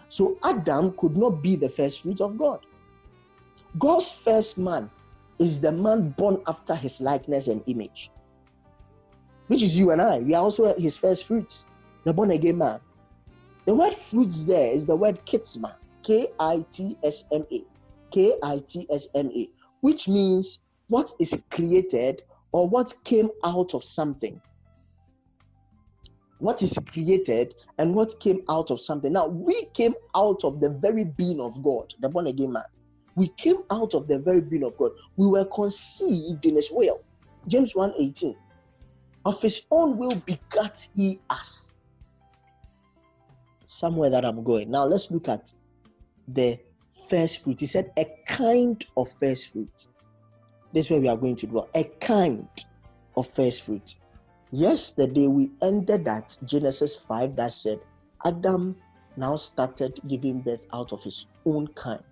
So 0.09 0.38
Adam 0.42 0.94
could 0.96 1.16
not 1.16 1.42
be 1.42 1.54
the 1.54 1.68
first 1.68 2.00
fruit 2.02 2.20
of 2.22 2.38
God. 2.38 2.64
God's 3.78 4.11
first 4.11 4.57
man 4.57 4.90
is 5.38 5.61
the 5.61 5.72
man 5.72 6.11
born 6.11 6.42
after 6.46 6.74
his 6.74 7.01
likeness 7.01 7.48
and 7.48 7.62
image, 7.66 8.11
which 9.46 9.62
is 9.62 9.79
you 9.79 9.90
and 9.90 10.03
I. 10.03 10.18
We 10.18 10.35
are 10.35 10.42
also 10.42 10.74
his 10.79 10.96
first 10.96 11.27
fruits, 11.27 11.64
the 12.05 12.12
born 12.12 12.31
again 12.31 12.59
man. 12.59 12.81
The 13.66 13.74
word 13.74 13.94
fruits 13.94 14.46
there 14.46 14.72
is 14.72 14.87
the 14.87 14.96
word 14.96 15.24
kitsma, 15.27 15.74
K 16.03 16.29
I 16.40 16.64
T 16.70 16.96
S 17.05 17.24
M 17.33 17.44
A, 17.53 17.62
K 18.11 18.35
I 18.42 18.61
T 18.66 18.87
S 18.90 19.09
M 19.14 19.31
A, 19.35 19.48
which 19.81 20.09
means 20.09 20.61
what 20.88 21.12
is 21.20 21.44
created 21.51 22.22
or 22.53 22.68
what 22.68 22.94
came 23.05 23.31
out 23.44 23.74
of 23.74 23.85
something. 23.85 24.40
What 26.38 26.62
is 26.62 26.79
created 26.92 27.55
and 27.79 27.94
what 27.94 28.18
came 28.20 28.42
out 28.48 28.70
of 28.70 28.81
something. 28.81 29.12
Now, 29.12 29.27
we 29.27 29.66
came 29.74 29.94
out 30.14 30.44
of 30.44 30.61
the 30.61 30.70
very 30.70 31.05
being 31.05 31.40
of 31.40 31.62
God, 31.62 31.92
the 32.01 32.09
born 32.09 32.29
again 32.29 32.53
man. 32.53 32.62
We 33.18 33.26
came 33.26 33.64
out 33.72 33.94
of 33.94 34.07
the 34.07 34.20
very 34.20 34.40
being 34.40 34.62
of 34.62 34.76
God. 34.76 34.92
We 35.16 35.26
were 35.26 35.44
conceived 35.44 36.46
in 36.46 36.54
His 36.54 36.70
will. 36.72 37.00
James 37.48 37.74
1:18. 37.74 38.37
Of 39.24 39.42
His 39.42 39.66
own 39.72 39.98
will 39.98 40.14
begat 40.14 40.88
He 40.94 41.20
us. 41.28 41.72
Somewhere 43.66 44.11
that 44.11 44.24
I'm 44.24 44.44
going. 44.44 44.70
Now 44.70 44.85
let's 44.87 45.11
look 45.11 45.28
at 45.28 45.52
the 46.28 46.61
first 47.11 47.42
fruit. 47.42 47.59
He 47.59 47.66
said, 47.66 47.90
a 47.98 48.07
kind 48.26 48.85
of 48.96 49.11
first 49.11 49.48
fruit. 49.52 49.88
This 50.72 50.87
is 50.87 50.90
where 50.90 51.00
we 51.00 51.09
are 51.09 51.16
going 51.16 51.37
to 51.37 51.46
go. 51.46 51.68
A 51.74 51.85
kind 52.00 52.48
of 53.16 53.26
first 53.26 53.64
fruit. 53.64 53.96
Yesterday 54.52 55.26
we 55.26 55.50
ended 55.61 56.07
at 56.07 56.38
Genesis 56.44 56.94
5 56.94 57.37
that 57.37 57.52
said 57.52 57.81
Adam 58.24 58.76
now 59.16 59.37
started 59.37 60.00
giving 60.07 60.40
birth 60.40 60.61
out 60.72 60.92
of 60.92 61.02
his 61.02 61.26
own 61.44 61.66
kind. 61.68 62.02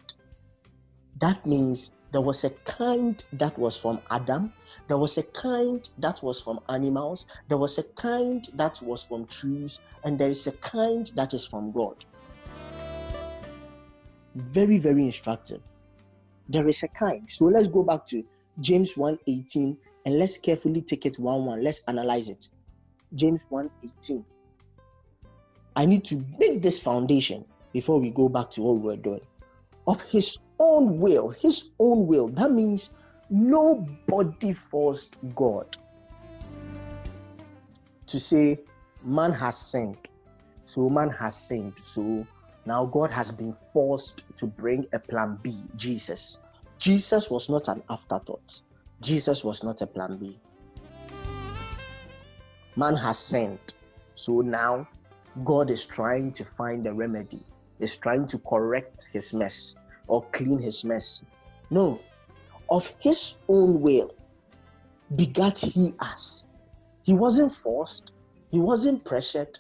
That 1.19 1.47
means 1.47 1.93
there 2.13 2.21
was 2.21 2.45
a 2.45 2.51
kind 2.51 3.23
that 3.33 3.59
was 3.59 3.77
from 3.77 4.01
Adam, 4.11 4.53
there 4.89 4.99
was 4.99 5.17
a 5.19 5.23
kind 5.23 5.89
that 5.99 6.23
was 6.23 6.41
from 6.41 6.61
animals, 6.69 7.27
there 7.49 7.59
was 7.59 7.79
a 7.79 7.83
kind 7.83 8.47
that 8.55 8.81
was 8.83 9.03
from 9.03 9.27
trees, 9.27 9.81
and 10.05 10.19
there 10.19 10.31
is 10.31 10.47
a 10.47 10.53
kind 10.53 11.11
that 11.15 11.33
is 11.33 11.47
from 11.47 11.73
God. 11.73 12.05
Very, 14.35 14.79
very 14.79 15.05
instructive. 15.05 15.63
There 16.49 16.69
is 16.69 16.83
a 16.83 16.89
kind. 16.89 17.29
So 17.29 17.47
let's 17.47 17.69
go 17.69 17.83
back 17.83 18.07
to 18.09 18.23
James 18.61 18.95
1:18 18.95 19.77
and 20.05 20.19
let's 20.19 20.39
carefully 20.39 20.83
take 20.83 21.07
it 21.07 21.19
one 21.19 21.47
one. 21.47 21.65
Let's 21.65 21.81
analyze 21.89 22.29
it. 22.29 22.49
James 23.15 23.47
1:18. 23.51 24.25
I 25.75 25.87
need 25.87 26.05
to 26.07 26.25
make 26.39 26.63
this 26.63 26.79
foundation 26.79 27.45
before 27.73 28.01
we 28.01 28.11
go 28.11 28.29
back 28.29 28.51
to 28.53 28.63
what 28.63 28.77
we 28.77 28.83
were 28.83 28.97
doing. 28.97 29.27
Of 29.87 30.03
his 30.03 30.39
own 30.59 30.99
will, 30.99 31.29
his 31.31 31.71
own 31.79 32.07
will. 32.07 32.29
That 32.29 32.53
means 32.53 32.91
nobody 33.31 34.53
forced 34.53 35.17
God. 35.35 35.77
to 38.07 38.21
say 38.21 38.59
man 39.03 39.33
has 39.33 39.59
sinned. 39.59 39.99
So 40.65 40.89
man 40.89 41.11
has 41.11 41.37
sinned. 41.37 41.79
So 41.79 42.27
now 42.65 42.87
God 42.87 43.11
has 43.11 43.31
been 43.31 43.55
forced 43.73 44.23
to 44.39 44.47
bring 44.47 44.87
a 44.93 44.99
plan 44.99 45.39
B, 45.43 45.55
Jesus. 45.77 46.39
Jesus 46.79 47.31
was 47.31 47.49
not 47.49 47.69
an 47.69 47.83
afterthought. 47.89 48.61
Jesus 49.01 49.45
was 49.45 49.63
not 49.63 49.81
a 49.83 49.87
plan 49.87 50.19
B. 50.19 50.39
Man 52.77 52.97
has 52.97 53.19
sinned. 53.19 53.75
So 54.15 54.41
now 54.41 54.89
God 55.45 55.71
is 55.71 55.87
trying 55.87 56.33
to 56.33 56.45
find 56.45 56.87
a 56.87 56.93
remedy, 56.93 57.45
is 57.79 57.97
trying 57.97 58.27
to 58.29 58.39
correct 58.39 59.09
his 59.13 59.35
mess 59.35 59.77
or 60.09 60.23
clean 60.33 60.59
his 60.59 60.85
mess. 60.85 61.23
No, 61.71 62.01
of 62.71 62.93
his 62.99 63.39
own 63.49 63.81
will 63.81 64.15
begat 65.15 65.59
he 65.59 65.95
us. 66.01 66.47
He 67.05 67.15
wasn't 67.15 67.53
forced, 67.53 68.13
he 68.51 68.59
wasn't 68.59 69.05
pressured, 69.05 69.59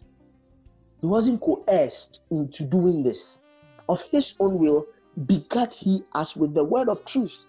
he 1.00 1.06
wasn't 1.06 1.40
coerced 1.40 2.20
into 2.30 2.64
doing 2.64 3.02
this. 3.02 3.38
Of 3.88 4.02
his 4.10 4.34
own 4.40 4.58
will 4.58 4.86
begat 5.26 5.72
he 5.72 6.02
us 6.12 6.36
with 6.36 6.54
the 6.54 6.64
word 6.64 6.88
of 6.88 7.04
truth, 7.04 7.46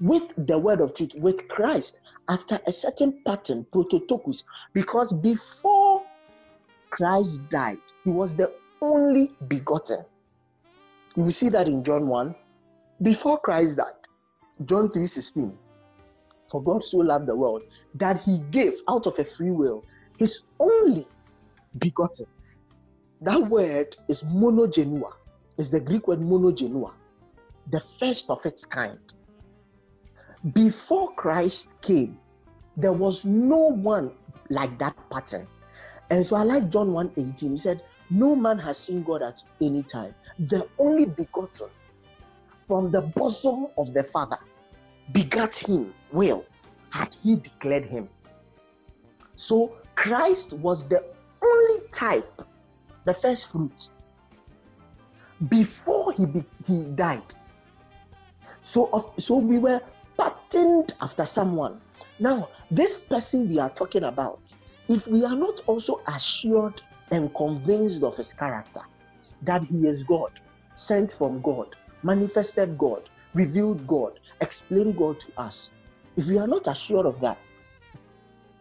with 0.00 0.34
the 0.46 0.58
word 0.58 0.80
of 0.80 0.94
truth, 0.94 1.14
with 1.14 1.48
Christ, 1.48 2.00
after 2.28 2.60
a 2.66 2.72
certain 2.72 3.20
pattern, 3.24 3.66
prototokos, 3.72 4.44
because 4.74 5.12
before 5.12 6.02
Christ 6.90 7.48
died, 7.48 7.78
he 8.04 8.10
was 8.10 8.36
the 8.36 8.52
only 8.82 9.32
begotten. 9.48 10.04
You 11.18 11.24
will 11.24 11.32
see 11.32 11.48
that 11.48 11.66
in 11.66 11.82
John 11.82 12.06
1. 12.06 12.32
Before 13.02 13.40
Christ 13.40 13.78
died, 13.78 14.06
John 14.64 14.88
3:16. 14.88 15.52
For 16.48 16.62
God 16.62 16.80
so 16.84 16.98
loved 16.98 17.26
the 17.26 17.34
world 17.34 17.62
that 17.96 18.20
he 18.20 18.38
gave 18.52 18.74
out 18.88 19.04
of 19.08 19.18
a 19.18 19.24
free 19.24 19.50
will 19.50 19.82
his 20.16 20.44
only 20.60 21.08
begotten. 21.76 22.26
That 23.22 23.50
word 23.50 23.96
is 24.08 24.22
monogenua. 24.22 25.10
Is 25.56 25.72
the 25.72 25.80
Greek 25.80 26.06
word 26.06 26.20
monogenua, 26.20 26.92
the 27.72 27.80
first 27.80 28.30
of 28.30 28.46
its 28.46 28.64
kind. 28.64 29.00
Before 30.52 31.12
Christ 31.14 31.68
came, 31.80 32.16
there 32.76 32.92
was 32.92 33.24
no 33.24 33.72
one 33.72 34.12
like 34.50 34.78
that 34.78 34.94
pattern. 35.10 35.48
And 36.10 36.24
so 36.24 36.36
I 36.36 36.44
like 36.44 36.68
John 36.70 36.90
1:18. 36.90 37.50
He 37.50 37.56
said, 37.56 37.82
No 38.10 38.34
man 38.34 38.58
has 38.58 38.78
seen 38.78 39.02
God 39.02 39.22
at 39.22 39.42
any 39.60 39.82
time. 39.82 40.14
The 40.38 40.66
only 40.78 41.06
begotten 41.06 41.68
from 42.66 42.90
the 42.90 43.02
bosom 43.02 43.68
of 43.76 43.92
the 43.92 44.02
Father 44.02 44.38
begat 45.12 45.56
him 45.56 45.92
well, 46.12 46.44
had 46.90 47.14
he 47.14 47.36
declared 47.36 47.84
him. 47.84 48.08
So 49.36 49.76
Christ 49.94 50.52
was 50.54 50.88
the 50.88 51.04
only 51.42 51.88
type, 51.92 52.42
the 53.04 53.14
first 53.14 53.50
fruit, 53.50 53.90
before 55.48 56.12
he, 56.12 56.26
be, 56.26 56.44
he 56.66 56.84
died. 56.94 57.34
So, 58.62 58.90
of, 58.92 59.12
so 59.18 59.36
we 59.36 59.58
were 59.58 59.80
patterned 60.16 60.94
after 61.00 61.24
someone. 61.24 61.80
Now, 62.18 62.48
this 62.70 62.98
person 62.98 63.48
we 63.48 63.58
are 63.58 63.70
talking 63.70 64.04
about 64.04 64.40
if 64.88 65.06
we 65.06 65.24
are 65.24 65.36
not 65.36 65.62
also 65.66 66.00
assured 66.06 66.82
and 67.10 67.34
convinced 67.34 68.02
of 68.02 68.16
his 68.16 68.32
character, 68.32 68.80
that 69.42 69.64
he 69.64 69.86
is 69.86 70.04
God, 70.04 70.40
sent 70.76 71.12
from 71.12 71.40
God, 71.42 71.76
manifested 72.02 72.76
God, 72.78 73.08
revealed 73.34 73.86
God, 73.86 74.18
explained 74.40 74.96
God 74.96 75.20
to 75.20 75.32
us, 75.38 75.70
if 76.16 76.26
we 76.26 76.38
are 76.38 76.48
not 76.48 76.66
assured 76.66 77.06
of 77.06 77.20
that, 77.20 77.38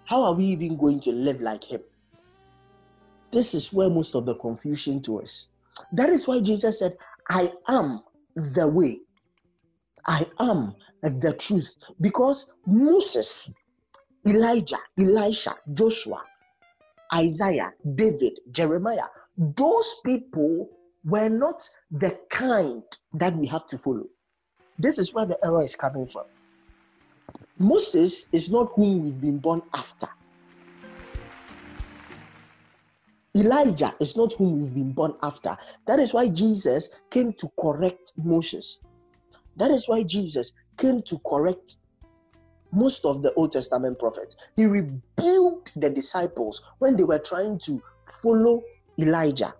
how 0.05 0.23
are 0.23 0.33
we 0.33 0.45
even 0.45 0.77
going 0.77 0.99
to 1.01 1.11
live 1.11 1.41
like 1.41 1.63
him? 1.63 1.81
This 3.31 3.53
is 3.53 3.73
where 3.73 3.89
most 3.89 4.15
of 4.15 4.25
the 4.25 4.35
confusion 4.35 5.01
to 5.03 5.21
us. 5.21 5.47
That 5.91 6.09
is 6.09 6.27
why 6.27 6.39
Jesus 6.39 6.79
said, 6.79 6.97
I 7.29 7.51
am 7.67 8.01
the 8.35 8.67
way. 8.67 9.01
I 10.05 10.25
am 10.39 10.75
the 11.01 11.33
truth. 11.33 11.73
Because 11.99 12.53
Moses 12.65 13.51
Elijah, 14.25 14.77
Elisha, 14.99 15.55
Joshua, 15.71 16.21
Isaiah, 17.13 17.73
David, 17.95 18.39
Jeremiah, 18.51 19.07
those 19.37 20.01
people 20.05 20.69
were 21.05 21.29
not 21.29 21.67
the 21.91 22.19
kind 22.29 22.83
that 23.13 23.35
we 23.35 23.47
have 23.47 23.67
to 23.67 23.77
follow. 23.77 24.05
This 24.77 24.97
is 24.97 25.13
where 25.13 25.25
the 25.25 25.37
error 25.43 25.63
is 25.63 25.75
coming 25.75 26.07
from. 26.07 26.25
Moses 27.57 28.25
is 28.31 28.51
not 28.51 28.71
whom 28.75 29.03
we've 29.03 29.19
been 29.19 29.39
born 29.39 29.61
after. 29.73 30.07
Elijah 33.35 33.93
is 33.99 34.17
not 34.17 34.33
whom 34.33 34.61
we've 34.61 34.73
been 34.73 34.91
born 34.91 35.13
after. 35.21 35.55
That 35.85 35.99
is 35.99 36.13
why 36.13 36.29
Jesus 36.29 36.89
came 37.09 37.33
to 37.33 37.49
correct 37.59 38.13
Moses. 38.17 38.79
That 39.55 39.71
is 39.71 39.87
why 39.87 40.03
Jesus 40.03 40.53
came 40.77 41.01
to 41.03 41.19
correct 41.19 41.77
most 42.71 43.05
of 43.05 43.21
the 43.21 43.33
Old 43.33 43.51
Testament 43.51 43.99
prophets. 43.99 44.35
He 44.55 44.65
rebuked 44.65 45.71
the 45.75 45.89
disciples 45.89 46.61
when 46.79 46.95
they 46.95 47.03
were 47.03 47.19
trying 47.19 47.59
to 47.65 47.81
follow 48.21 48.61
Elijah. 48.99 49.53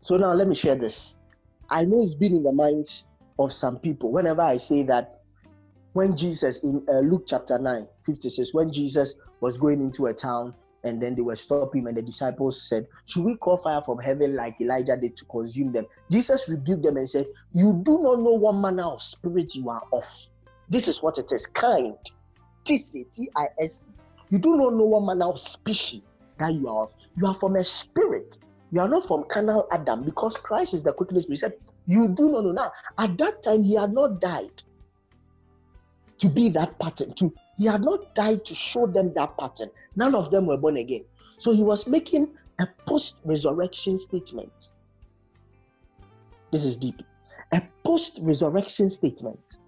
So 0.00 0.16
now 0.16 0.32
let 0.32 0.48
me 0.48 0.54
share 0.54 0.76
this. 0.76 1.14
I 1.70 1.84
know 1.84 2.02
it's 2.02 2.14
been 2.14 2.36
in 2.36 2.42
the 2.42 2.52
minds 2.52 3.08
of 3.38 3.52
some 3.52 3.78
people 3.78 4.12
whenever 4.12 4.42
I 4.42 4.58
say 4.58 4.82
that 4.84 5.20
when 5.94 6.16
Jesus 6.16 6.62
in 6.64 6.84
uh, 6.88 6.98
Luke 6.98 7.24
chapter 7.26 7.58
9, 7.58 7.86
56, 8.04 8.52
when 8.52 8.72
Jesus 8.72 9.14
was 9.40 9.56
going 9.58 9.80
into 9.80 10.06
a 10.06 10.12
town 10.12 10.54
and 10.82 11.02
then 11.02 11.14
they 11.14 11.22
were 11.22 11.36
stopping 11.36 11.82
him 11.82 11.86
and 11.86 11.96
the 11.96 12.02
disciples 12.02 12.68
said, 12.68 12.86
Should 13.06 13.24
we 13.24 13.36
call 13.36 13.56
fire 13.56 13.80
from 13.80 13.98
heaven 13.98 14.34
like 14.34 14.60
Elijah 14.60 14.96
did 14.96 15.16
to 15.16 15.24
consume 15.26 15.72
them? 15.72 15.86
Jesus 16.10 16.48
rebuked 16.48 16.82
them 16.82 16.96
and 16.96 17.08
said, 17.08 17.26
You 17.52 17.80
do 17.84 18.00
not 18.00 18.18
know 18.18 18.34
what 18.34 18.52
manner 18.52 18.84
of 18.84 19.02
spirit 19.02 19.54
you 19.54 19.70
are 19.70 19.82
of. 19.92 20.04
This 20.68 20.88
is 20.88 21.02
what 21.02 21.18
it 21.18 21.30
is 21.32 21.46
kind. 21.46 21.96
T 22.64 22.78
C 22.78 23.04
T 23.12 23.28
I 23.36 23.46
S. 23.60 23.82
You 24.30 24.38
do 24.38 24.56
not 24.56 24.74
know 24.74 24.84
what 24.84 25.04
manner 25.04 25.26
of 25.26 25.38
species 25.38 26.02
that 26.38 26.52
you 26.54 26.68
are. 26.68 26.88
You 27.16 27.26
are 27.26 27.34
from 27.34 27.56
a 27.56 27.64
spirit. 27.64 28.38
You 28.72 28.80
are 28.80 28.88
not 28.88 29.06
from 29.06 29.24
carnal 29.24 29.68
Adam 29.70 30.04
because 30.04 30.36
Christ 30.36 30.74
is 30.74 30.82
the 30.82 30.92
quickness. 30.92 31.26
He 31.26 31.36
said, 31.36 31.54
You 31.86 32.08
do 32.08 32.30
not 32.32 32.44
know. 32.44 32.52
Now, 32.52 32.72
at 32.98 33.16
that 33.18 33.42
time, 33.42 33.62
he 33.62 33.74
had 33.74 33.92
not 33.92 34.20
died 34.20 34.62
to 36.18 36.28
be 36.28 36.48
that 36.50 36.78
pattern. 36.78 37.12
To 37.14 37.32
he 37.56 37.66
had 37.66 37.82
not 37.82 38.14
died 38.14 38.44
to 38.46 38.54
show 38.54 38.86
them 38.86 39.12
that 39.14 39.36
pattern. 39.38 39.70
None 39.94 40.14
of 40.14 40.30
them 40.30 40.46
were 40.46 40.56
born 40.56 40.76
again. 40.76 41.04
So 41.38 41.52
he 41.52 41.62
was 41.62 41.86
making 41.86 42.32
a 42.60 42.66
post-resurrection 42.86 43.98
statement. 43.98 44.70
This 46.50 46.64
is 46.64 46.76
deep. 46.76 47.02
A 47.52 47.62
post-resurrection 47.84 48.90
statement. 48.90 49.58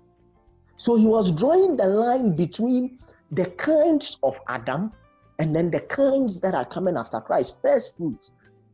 So 0.76 0.96
he 0.96 1.06
was 1.06 1.32
drawing 1.32 1.76
the 1.76 1.86
line 1.86 2.36
between 2.36 2.98
the 3.32 3.46
kinds 3.46 4.18
of 4.22 4.38
Adam 4.48 4.92
and 5.38 5.54
then 5.54 5.70
the 5.70 5.80
kinds 5.80 6.40
that 6.40 6.54
are 6.54 6.64
coming 6.64 6.96
after 6.96 7.20
Christ. 7.20 7.60
First 7.62 7.96
fruits, 7.96 8.32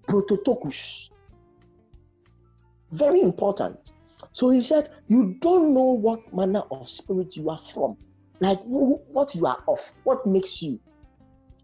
prototokos. 0.08 1.10
Very 2.90 3.20
important. 3.20 3.92
So 4.32 4.50
he 4.50 4.60
said, 4.60 4.90
You 5.06 5.36
don't 5.40 5.74
know 5.74 5.92
what 5.92 6.32
manner 6.34 6.62
of 6.70 6.88
spirit 6.88 7.36
you 7.36 7.50
are 7.50 7.58
from, 7.58 7.96
like 8.40 8.60
what 8.62 9.34
you 9.34 9.46
are 9.46 9.62
of, 9.68 9.80
what 10.04 10.26
makes 10.26 10.62
you. 10.62 10.80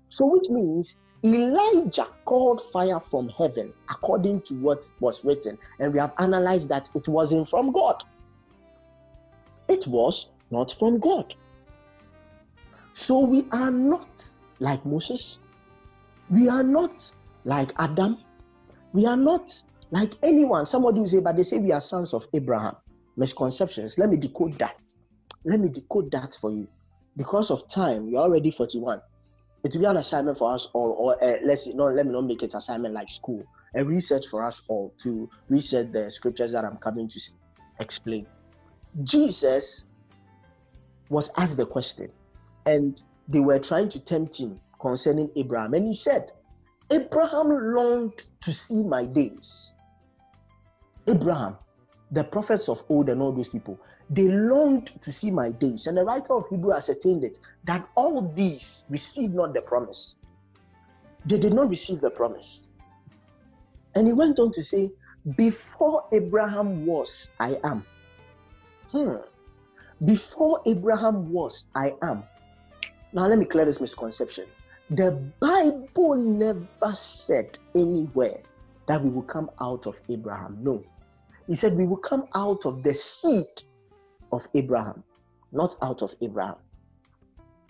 So, 0.09 0.27
which 0.27 0.49
means 0.49 0.97
Elijah 1.25 2.07
called 2.25 2.63
fire 2.73 3.01
from 3.01 3.29
heaven 3.31 3.73
according 3.91 4.43
to 4.43 4.55
what 4.55 4.89
was 5.01 5.25
written, 5.25 5.59
and 5.81 5.93
we 5.93 5.99
have 5.99 6.13
analyzed 6.19 6.69
that 6.71 6.89
it 6.95 7.09
wasn't 7.09 7.49
from 7.49 7.73
God. 7.73 8.03
It 9.69 9.87
was 9.87 10.33
not 10.51 10.73
from 10.73 10.99
God. 10.99 11.35
So 12.95 13.21
we 13.21 13.47
are 13.53 13.71
not 13.71 14.29
like 14.61 14.85
Moses. 14.85 15.39
We 16.31 16.49
are 16.49 16.63
not 16.63 17.13
like 17.45 17.73
Adam. 17.79 18.19
We 18.93 19.07
are 19.07 19.17
not 19.17 19.53
like 19.91 20.15
anyone. 20.23 20.67
Somebody 20.67 21.01
will 21.01 21.07
say, 21.07 21.21
but 21.21 21.37
they 21.37 21.43
say 21.43 21.59
we 21.59 21.73
are 21.73 21.81
sons 21.81 22.13
of 22.13 22.27
Abraham. 22.35 22.77
Misconceptions. 23.17 23.99
Let 23.99 24.11
me 24.11 24.17
decode 24.17 24.59
that. 24.59 24.77
Let 25.45 25.61
me 25.61 25.69
decode 25.69 26.11
that 26.13 26.37
for 26.41 26.51
you. 26.51 26.69
Because 27.17 27.51
of 27.51 27.69
time, 27.69 28.09
you're 28.09 28.21
already 28.21 28.51
41. 28.51 29.01
It 29.65 29.75
will 29.75 29.81
be 29.81 29.87
an 29.87 29.97
assignment 29.97 30.39
for 30.39 30.55
us 30.55 30.69
all, 30.73 30.93
or 30.99 31.25
uh, 31.25 31.39
let's 31.45 31.67
no, 31.67 31.85
let 31.85 32.07
me 32.07 32.13
not 32.13 32.25
make 32.25 32.43
it 32.43 32.55
assignment 32.55 32.95
like 32.95 33.11
school. 33.11 33.45
A 33.75 33.85
research 33.85 34.27
for 34.31 34.45
us 34.45 34.63
all 34.69 34.95
to 35.03 35.29
research 35.49 35.93
the 35.93 36.11
scriptures 36.11 36.53
that 36.53 36.65
I'm 36.65 36.77
coming 36.79 37.09
to 37.09 37.21
explain. 37.81 38.27
Jesus 39.05 39.85
was 41.11 41.31
asked 41.37 41.57
the 41.59 41.67
question, 41.67 42.11
and 42.67 43.01
they 43.29 43.41
were 43.41 43.59
trying 43.59 43.89
to 43.91 44.01
tempt 44.01 44.39
him 44.41 44.61
concerning 44.81 45.31
Abraham. 45.37 45.75
And 45.75 45.87
he 45.87 45.95
said, 45.95 46.33
Abraham 46.91 47.49
longed 47.75 48.25
to 48.43 48.53
see 48.55 48.83
my 48.85 49.07
days. 49.07 49.73
Abraham, 51.09 51.57
the 52.13 52.25
prophets 52.25 52.69
of 52.69 52.85
old 52.89 53.11
and 53.11 53.23
all 53.23 53.33
those 53.33 53.49
people, 53.49 53.81
they 54.11 54.29
longed 54.29 54.89
to 55.03 55.13
see 55.13 55.31
my 55.31 55.53
days. 55.53 55.87
And 55.87 55.97
the 55.99 56.05
writer 56.05 56.35
of 56.35 56.45
Hebrew 56.51 56.73
ascertained 56.75 57.25
it 57.25 57.39
that 57.67 57.89
all 57.97 58.33
these 58.35 58.85
received 58.91 59.35
not 59.35 59.55
the 59.55 59.63
promise. 59.63 60.17
they 61.27 61.39
did 61.39 61.55
not 61.55 61.69
receive 61.71 62.01
the 62.01 62.11
promise. 62.11 62.63
And 63.95 64.07
he 64.07 64.13
went 64.13 64.39
on 64.39 64.53
to 64.53 64.63
say, 64.63 64.91
Before 65.37 66.05
Abraham 66.13 66.87
was, 66.87 67.29
I 67.41 67.59
am. 67.65 67.87
Hmm. 68.93 69.17
Before 70.05 70.63
Abraham 70.67 71.31
was, 71.33 71.69
I 71.75 71.95
am. 72.03 72.23
Now, 73.13 73.27
let 73.27 73.39
me 73.39 73.45
clear 73.45 73.65
this 73.65 73.81
misconception. 73.81 74.47
The 74.91 75.13
Bible 75.41 76.15
never 76.15 76.93
said 76.95 77.59
anywhere 77.75 78.41
that 78.87 79.03
we 79.03 79.11
will 79.11 79.23
come 79.23 79.51
out 79.61 79.87
of 79.87 80.01
Abraham. 80.09 80.59
No. 80.63 80.83
He 81.47 81.55
said 81.55 81.75
we 81.75 81.87
will 81.87 81.99
come 81.99 82.27
out 82.35 82.65
of 82.65 82.83
the 82.83 82.95
seed 82.95 83.47
of 84.33 84.47
Abraham, 84.55 85.03
not 85.53 85.77
out 85.83 86.03
of 86.03 86.15
Abraham. 86.23 86.57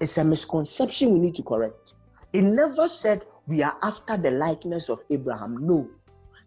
It's 0.00 0.18
a 0.18 0.24
misconception 0.24 1.12
we 1.12 1.18
need 1.18 1.35
to 1.37 1.42
correct. 1.42 1.94
He 2.33 2.40
never 2.40 2.88
said 2.88 3.24
we 3.46 3.62
are 3.62 3.76
after 3.83 4.16
the 4.16 4.31
likeness 4.31 4.88
of 4.88 5.00
Abraham. 5.11 5.66
No. 5.66 5.88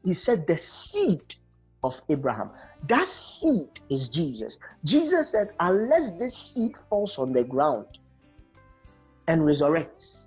He 0.06 0.14
said 0.14 0.48
the 0.48 0.58
seed 0.58 1.36
of 1.84 2.02
Abraham. 2.10 2.52
That 2.88 3.08
seed 3.08 3.70
is 3.90 4.08
Jesus. 4.10 4.60
Jesus 4.84 5.32
said, 5.32 5.50
unless 5.60 6.12
this 6.14 6.36
seed 6.36 6.78
falls 6.78 7.18
on 7.18 7.34
the 7.34 7.44
ground 7.44 7.88
and 9.28 9.42
resurrects, 9.42 10.26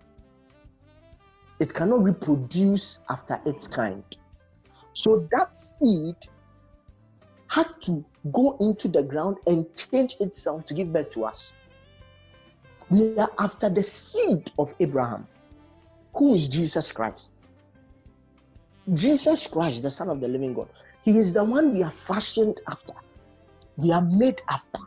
it 1.60 1.72
cannot 1.72 2.02
reproduce 2.02 3.00
after 3.08 3.40
its 3.46 3.68
kind. 3.68 4.04
So 4.92 5.28
that 5.30 5.54
seed 5.54 6.16
had 7.48 7.68
to 7.82 8.04
go 8.32 8.56
into 8.60 8.88
the 8.88 9.02
ground 9.02 9.36
and 9.46 9.66
change 9.76 10.16
itself 10.20 10.66
to 10.66 10.74
give 10.74 10.92
birth 10.92 11.10
to 11.10 11.24
us. 11.24 11.52
We 12.90 13.16
are 13.18 13.30
after 13.38 13.70
the 13.70 13.82
seed 13.82 14.50
of 14.58 14.74
Abraham, 14.80 15.26
who 16.14 16.34
is 16.34 16.48
Jesus 16.48 16.92
Christ. 16.92 17.40
Jesus 18.92 19.46
Christ, 19.46 19.82
the 19.82 19.90
Son 19.90 20.08
of 20.10 20.20
the 20.20 20.28
living 20.28 20.52
God. 20.52 20.68
He 21.04 21.18
is 21.18 21.34
the 21.34 21.44
one 21.44 21.74
we 21.74 21.82
are 21.82 21.90
fashioned 21.90 22.60
after. 22.68 22.94
We 23.76 23.92
are 23.92 24.02
made 24.02 24.40
after. 24.48 24.80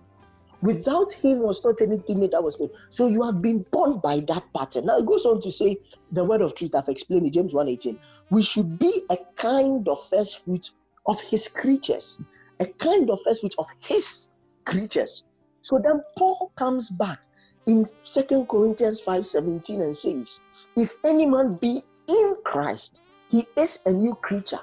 Without 0.63 1.11
him 1.11 1.39
was 1.39 1.63
not 1.63 1.79
anything 1.81 2.19
that 2.21 2.43
was 2.43 2.59
made. 2.59 2.71
So 2.89 3.07
you 3.07 3.21
have 3.21 3.41
been 3.41 3.63
born 3.71 3.99
by 3.99 4.21
that 4.21 4.43
pattern. 4.55 4.85
Now 4.85 4.97
it 4.97 5.05
goes 5.05 5.25
on 5.25 5.41
to 5.41 5.51
say 5.51 5.77
the 6.11 6.25
word 6.25 6.41
of 6.41 6.55
truth. 6.55 6.73
I've 6.73 6.89
explained 6.89 7.27
in 7.27 7.33
James 7.33 7.53
1:18. 7.53 7.99
We 8.31 8.41
should 8.41 8.79
be 8.79 9.03
a 9.11 9.17
kind 9.35 9.87
of 9.87 10.03
first 10.09 10.39
fruit 10.43 10.71
of 11.05 11.21
his 11.21 11.47
creatures, 11.47 12.17
a 12.59 12.65
kind 12.65 13.11
of 13.11 13.19
first 13.21 13.41
fruit 13.41 13.55
of 13.59 13.67
his 13.79 14.31
creatures. 14.65 15.23
So 15.61 15.77
then 15.77 16.01
Paul 16.17 16.51
comes 16.55 16.89
back 16.89 17.19
in 17.67 17.85
Second 18.03 18.47
Corinthians 18.47 18.99
5:17 19.01 19.81
and 19.81 19.95
says, 19.95 20.39
If 20.75 20.95
any 21.05 21.27
man 21.27 21.55
be 21.55 21.83
in 22.07 22.35
Christ, 22.43 23.01
he 23.29 23.45
is 23.55 23.79
a 23.85 23.91
new 23.91 24.15
creature. 24.15 24.61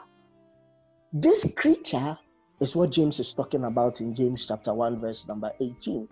This 1.17 1.49
creature 1.55 2.19
is 2.59 2.75
what 2.75 2.91
James 2.91 3.21
is 3.21 3.33
talking 3.35 3.63
about 3.63 4.01
in 4.01 4.17
James 4.17 4.49
chapter 4.49 4.75
1, 4.75 4.99
verse 5.01 5.29
number 5.29 5.53
18. 5.61 6.09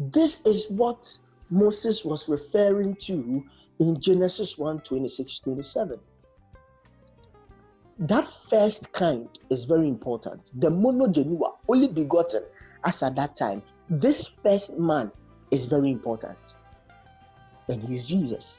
This 0.00 0.46
is 0.46 0.70
what 0.70 1.18
Moses 1.50 2.06
was 2.06 2.26
referring 2.26 2.96
to 3.02 3.44
in 3.78 4.00
Genesis 4.00 4.56
1 4.56 4.80
26 4.80 5.40
27. 5.40 6.00
That 7.98 8.26
first 8.26 8.90
kind 8.94 9.28
is 9.50 9.66
very 9.66 9.88
important. 9.88 10.52
The 10.58 10.70
monogenes, 10.70 11.38
only 11.68 11.88
begotten, 11.88 12.44
as 12.84 13.02
at 13.02 13.14
that 13.16 13.36
time. 13.36 13.62
This 13.90 14.32
first 14.42 14.78
man 14.78 15.12
is 15.50 15.66
very 15.66 15.90
important. 15.90 16.56
And 17.68 17.82
he's 17.82 18.06
Jesus. 18.06 18.56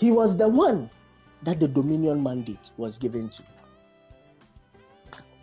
He 0.00 0.10
was 0.10 0.36
the 0.36 0.48
one 0.48 0.90
that 1.44 1.60
the 1.60 1.68
dominion 1.68 2.24
mandate 2.24 2.72
was 2.76 2.98
given 2.98 3.28
to. 3.28 3.44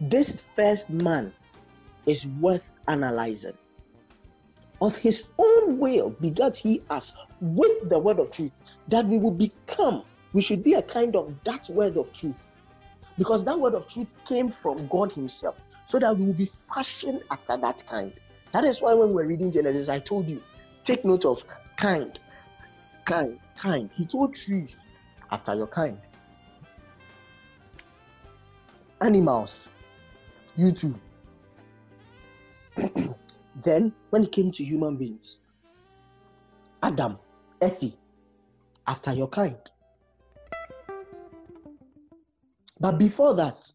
This 0.02 0.42
first 0.56 0.90
man 0.90 1.34
is 2.06 2.28
worth 2.28 2.66
analyzing. 2.88 3.58
Of 4.82 4.98
his 4.98 5.30
own 5.38 5.78
will 5.78 6.10
begat 6.10 6.58
he 6.58 6.82
us 6.90 7.14
with 7.40 7.90
the 7.90 7.98
word 7.98 8.20
of 8.20 8.30
truth, 8.32 8.52
that 8.90 9.06
we 9.06 9.18
will 9.18 9.32
become, 9.32 10.04
we 10.34 10.42
should 10.42 10.64
be 10.64 10.74
a 10.74 10.82
kind 10.82 11.16
of 11.16 11.34
that 11.46 11.70
word 11.70 11.98
of 11.98 12.12
truth. 12.12 12.50
Because 13.18 13.46
that 13.46 13.58
word 13.58 13.74
of 13.74 13.88
truth 13.88 14.12
came 14.26 14.50
from 14.50 14.88
God 14.88 15.14
Himself, 15.14 15.56
so 15.86 16.00
that 16.00 16.18
we 16.18 16.26
will 16.26 16.34
be 16.34 16.46
fashioned 16.46 17.22
after 17.32 17.56
that 17.56 17.84
kind. 17.88 18.12
That 18.52 18.66
is 18.66 18.82
why 18.82 18.94
when 18.94 19.14
we're 19.14 19.26
reading 19.26 19.52
Genesis, 19.52 19.88
I 19.88 20.00
told 20.00 20.30
you, 20.30 20.42
take 20.84 21.06
note 21.06 21.24
of 21.24 21.44
kind, 21.78 22.20
kind, 23.06 23.40
kind. 23.58 23.90
He 23.96 24.06
told 24.06 24.36
trees 24.36 24.84
after 25.32 25.56
your 25.56 25.68
kind. 25.68 25.98
Animals, 29.02 29.70
you 30.58 30.72
too. 30.72 31.00
then, 33.64 33.94
when 34.10 34.24
it 34.24 34.32
came 34.32 34.52
to 34.52 34.64
human 34.64 34.98
beings, 34.98 35.40
Adam, 36.84 37.18
Effie, 37.62 37.98
after 38.88 39.14
your 39.14 39.28
kind. 39.28 39.58
But 42.80 42.98
before 43.00 43.34
that, 43.36 43.72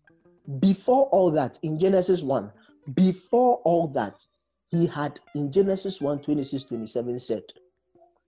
before 0.61 1.07
all 1.07 1.31
that, 1.33 1.59
in 1.63 1.79
Genesis 1.79 2.23
1, 2.23 2.51
before 2.95 3.57
all 3.65 3.89
that, 3.89 4.25
he 4.69 4.87
had 4.87 5.19
in 5.35 5.51
Genesis 5.51 6.01
1 6.01 6.21
26 6.21 6.65
27 6.65 7.19
said, 7.19 7.43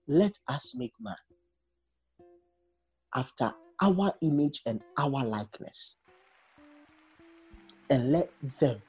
Let 0.08 0.36
us 0.48 0.74
make 0.76 0.92
man 1.00 1.16
after 3.14 3.52
our 3.80 4.12
image 4.22 4.62
and 4.66 4.80
our 4.98 5.24
likeness 5.24 5.96
and 7.92 8.10
let 8.10 8.30
them 8.58 8.80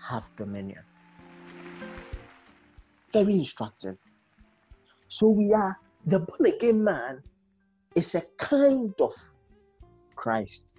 have 0.00 0.30
dominion. 0.36 0.78
Very 3.12 3.34
instructive. 3.34 3.96
So 5.08 5.28
we 5.28 5.52
are 5.52 5.76
the 6.06 6.20
born 6.20 6.54
again 6.54 6.84
man 6.84 7.20
is 7.96 8.14
a 8.14 8.22
kind 8.38 8.94
of 9.00 9.12
Christ. 10.14 10.76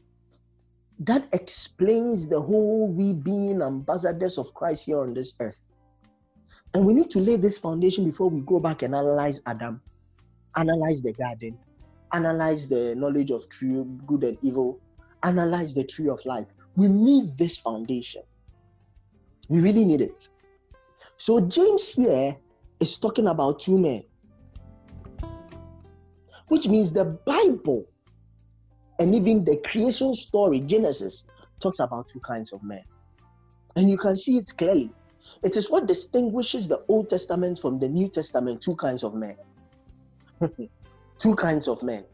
That 1.00 1.28
explains 1.34 2.30
the 2.30 2.40
whole 2.40 2.88
we 2.88 3.12
being 3.12 3.62
ambassadors 3.62 4.38
of 4.38 4.54
Christ 4.54 4.86
here 4.86 5.02
on 5.02 5.14
this 5.14 5.34
earth. 5.42 5.68
And 6.74 6.86
we 6.86 6.94
need 6.94 7.10
to 7.12 7.20
lay 7.20 7.36
this 7.36 7.58
foundation 7.58 8.06
before 8.06 8.30
we 8.30 8.40
go 8.40 8.62
back 8.62 8.84
and 8.84 8.96
analyze 8.96 9.42
Adam, 9.46 9.82
analyze 10.56 11.02
the 11.02 11.12
garden, 11.12 11.58
analyze 12.14 12.70
the 12.70 12.96
knowledge 12.96 13.32
of 13.32 13.50
true 13.50 13.84
good 14.08 14.24
and 14.24 14.38
evil, 14.42 14.80
analyze 15.24 15.74
the 15.74 15.84
tree 15.84 16.10
of 16.10 16.20
life. 16.26 16.48
We 16.76 16.88
need 16.88 17.38
this 17.38 17.58
foundation. 17.58 18.24
We 19.50 19.60
really 19.60 19.86
need 19.86 20.02
it. 20.02 20.28
So, 21.18 21.40
James 21.40 21.90
here 21.90 22.36
is 22.80 22.98
talking 22.98 23.28
about 23.28 23.60
two 23.60 23.78
men, 23.78 24.04
which 26.48 26.68
means 26.68 26.92
the 26.92 27.06
Bible 27.06 27.86
and 29.00 29.16
even 29.16 29.44
the 29.44 29.58
creation 29.58 30.14
story, 30.14 30.60
Genesis, 30.62 31.24
talks 31.60 31.80
about 31.80 32.10
two 32.10 32.20
kinds 32.20 32.54
of 32.54 32.64
men. 32.64 32.84
And 33.76 33.90
you 33.90 33.98
can 33.98 34.18
see 34.18 34.38
it 34.38 34.52
clearly. 34.58 34.92
It 35.44 35.58
is 35.58 35.70
what 35.70 35.88
distinguishes 35.88 36.68
the 36.68 36.84
Old 36.88 37.10
Testament 37.10 37.60
from 37.60 37.80
the 37.80 37.88
New 37.88 38.10
Testament 38.10 38.62
two 38.62 38.76
kinds 38.76 39.04
of 39.04 39.14
men. 39.16 39.36
two 41.18 41.36
kinds 41.36 41.68
of 41.68 41.82
men. 41.84 42.06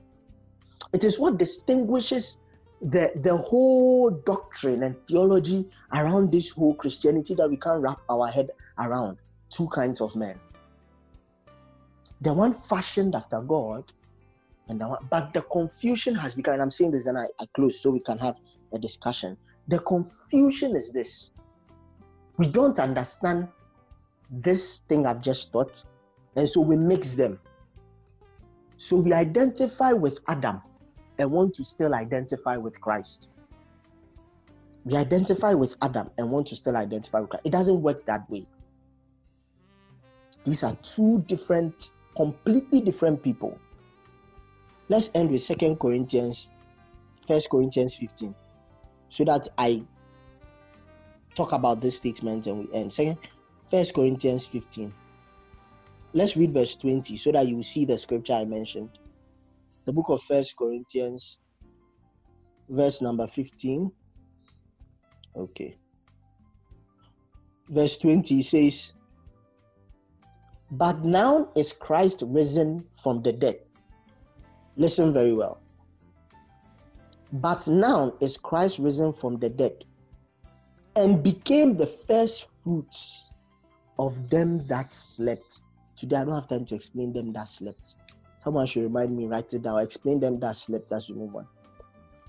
It 0.94 1.04
is 1.04 1.20
what 1.20 1.38
distinguishes 1.38 2.38
the, 2.82 3.12
the 3.16 3.36
whole 3.36 4.10
doctrine 4.10 4.84
and 4.84 4.96
theology 5.08 5.70
around 5.94 6.32
this 6.32 6.52
whole 6.52 6.76
Christianity 6.76 7.36
that 7.36 7.50
we 7.50 7.58
can't 7.58 7.82
wrap 7.82 8.00
our 8.10 8.28
head 8.28 8.50
around. 8.80 9.18
Two 9.50 9.68
kinds 9.68 10.00
of 10.00 10.16
men. 10.16 10.40
The 12.22 12.34
one 12.34 12.54
fashioned 12.54 13.16
after 13.16 13.42
God, 13.42 13.92
and 14.68 14.80
the 14.80 14.88
one, 14.88 15.08
but 15.10 15.34
the 15.34 15.42
confusion 15.42 16.14
has 16.16 16.36
become, 16.36 16.54
and 16.54 16.62
I'm 16.62 16.72
saying 16.72 16.92
this 16.92 17.08
and 17.08 17.18
I, 17.18 17.26
I 17.40 17.46
close 17.56 17.82
so 17.82 17.92
we 17.92 18.02
can 18.02 18.20
have 18.20 18.36
a 18.74 18.80
discussion. 18.80 19.38
The 19.68 19.80
confusion 19.80 20.76
is 20.76 20.92
this 20.92 21.32
we 22.38 22.48
don't 22.48 22.80
understand 22.80 23.48
this 24.30 24.82
thing 24.88 25.06
I've 25.06 25.22
just 25.22 25.52
taught, 25.52 25.84
and 26.36 26.48
so 26.48 26.62
we 26.62 26.78
mix 26.78 27.16
them. 27.16 27.40
So 28.78 28.98
we 28.98 29.12
identify 29.12 29.92
with 29.92 30.20
Adam 30.28 30.62
and 31.20 31.30
want 31.30 31.54
to 31.56 31.64
still 31.64 31.94
identify 31.94 32.58
with 32.58 32.80
Christ. 32.82 33.30
We 34.86 34.96
identify 34.96 35.54
with 35.54 35.76
Adam 35.82 36.10
and 36.18 36.32
want 36.32 36.48
to 36.48 36.56
still 36.56 36.78
identify 36.78 37.20
with 37.20 37.30
Christ. 37.30 37.46
It 37.46 37.52
doesn't 37.52 37.82
work 37.82 38.06
that 38.06 38.30
way. 38.30 38.48
These 40.46 40.64
are 40.64 40.76
two 40.82 41.24
different, 41.28 41.92
completely 42.16 42.82
different 42.82 43.22
people. 43.22 43.60
Let's 44.88 45.12
end 45.14 45.30
with 45.30 45.42
Second 45.44 45.80
Corinthians, 45.80 46.50
First 47.22 47.50
Corinthians 47.50 47.94
15, 47.94 48.34
so 49.10 49.26
that 49.26 49.48
I 49.58 49.84
talk 51.36 51.52
about 51.52 51.82
this 51.82 51.98
statement 51.98 52.48
and 52.48 52.60
we 52.60 52.74
end. 52.74 52.92
Second, 52.92 53.18
First 53.70 53.94
Corinthians 53.94 54.48
15. 54.48 54.92
let's 56.14 56.36
read 56.36 56.54
verse 56.54 56.76
20 56.76 57.16
so 57.18 57.32
that 57.32 57.48
you 57.48 57.62
see 57.62 57.86
the 57.86 57.98
scripture 57.98 58.34
I 58.34 58.46
mentioned. 58.46 58.90
The 59.90 59.94
book 59.94 60.10
of 60.10 60.22
First 60.22 60.56
Corinthians, 60.56 61.40
verse 62.70 63.02
number 63.02 63.26
15. 63.26 63.92
Okay. 65.36 65.80
Verse 67.70 67.98
20 67.98 68.44
says, 68.44 68.94
But 70.70 71.04
now 71.04 71.50
is 71.56 71.74
Christ 71.74 72.22
risen 72.28 72.86
from 72.92 73.24
the 73.24 73.34
dead. 73.34 73.62
Listen 74.78 75.12
very 75.12 75.34
well. 75.34 75.60
But 77.34 77.68
now 77.68 78.14
is 78.22 78.38
Christ 78.38 78.78
risen 78.78 79.12
from 79.12 79.40
the 79.40 79.50
dead 79.50 79.86
and 80.96 81.24
became 81.24 81.76
the 81.78 81.88
first 81.88 82.48
fruits 82.64 83.34
of 83.98 84.30
them 84.30 84.60
that 84.68 84.92
slept. 84.92 85.62
Today, 85.96 86.18
I 86.18 86.26
don't 86.26 86.36
have 86.36 86.48
time 86.48 86.68
to 86.68 86.76
explain 86.76 87.12
them 87.12 87.34
that 87.34 87.50
slept. 87.50 87.96
Someone 88.40 88.66
should 88.66 88.84
remind 88.84 89.16
me, 89.16 89.28
write 89.28 89.54
it 89.54 89.62
down. 89.62 89.80
explain 89.80 90.20
them 90.20 90.40
that 90.40 90.56
slept 90.56 90.92
as 90.94 91.10
we 91.10 91.16
move 91.16 91.36
on. 91.36 91.48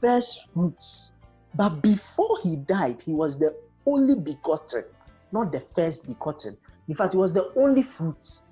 First 0.00 0.48
fruits. 0.52 1.12
But 1.54 1.80
before 1.82 2.36
he 2.42 2.56
died, 2.56 3.00
he 3.00 3.12
was 3.12 3.38
the 3.38 3.56
only 3.86 4.16
begotten, 4.16 4.84
not 5.32 5.52
the 5.52 5.60
first 5.60 6.06
begotten. 6.06 6.56
In 6.88 6.94
fact, 6.94 7.12
he 7.12 7.18
was 7.18 7.32
the 7.32 7.52
only 7.56 7.82
fruit. 7.82 8.42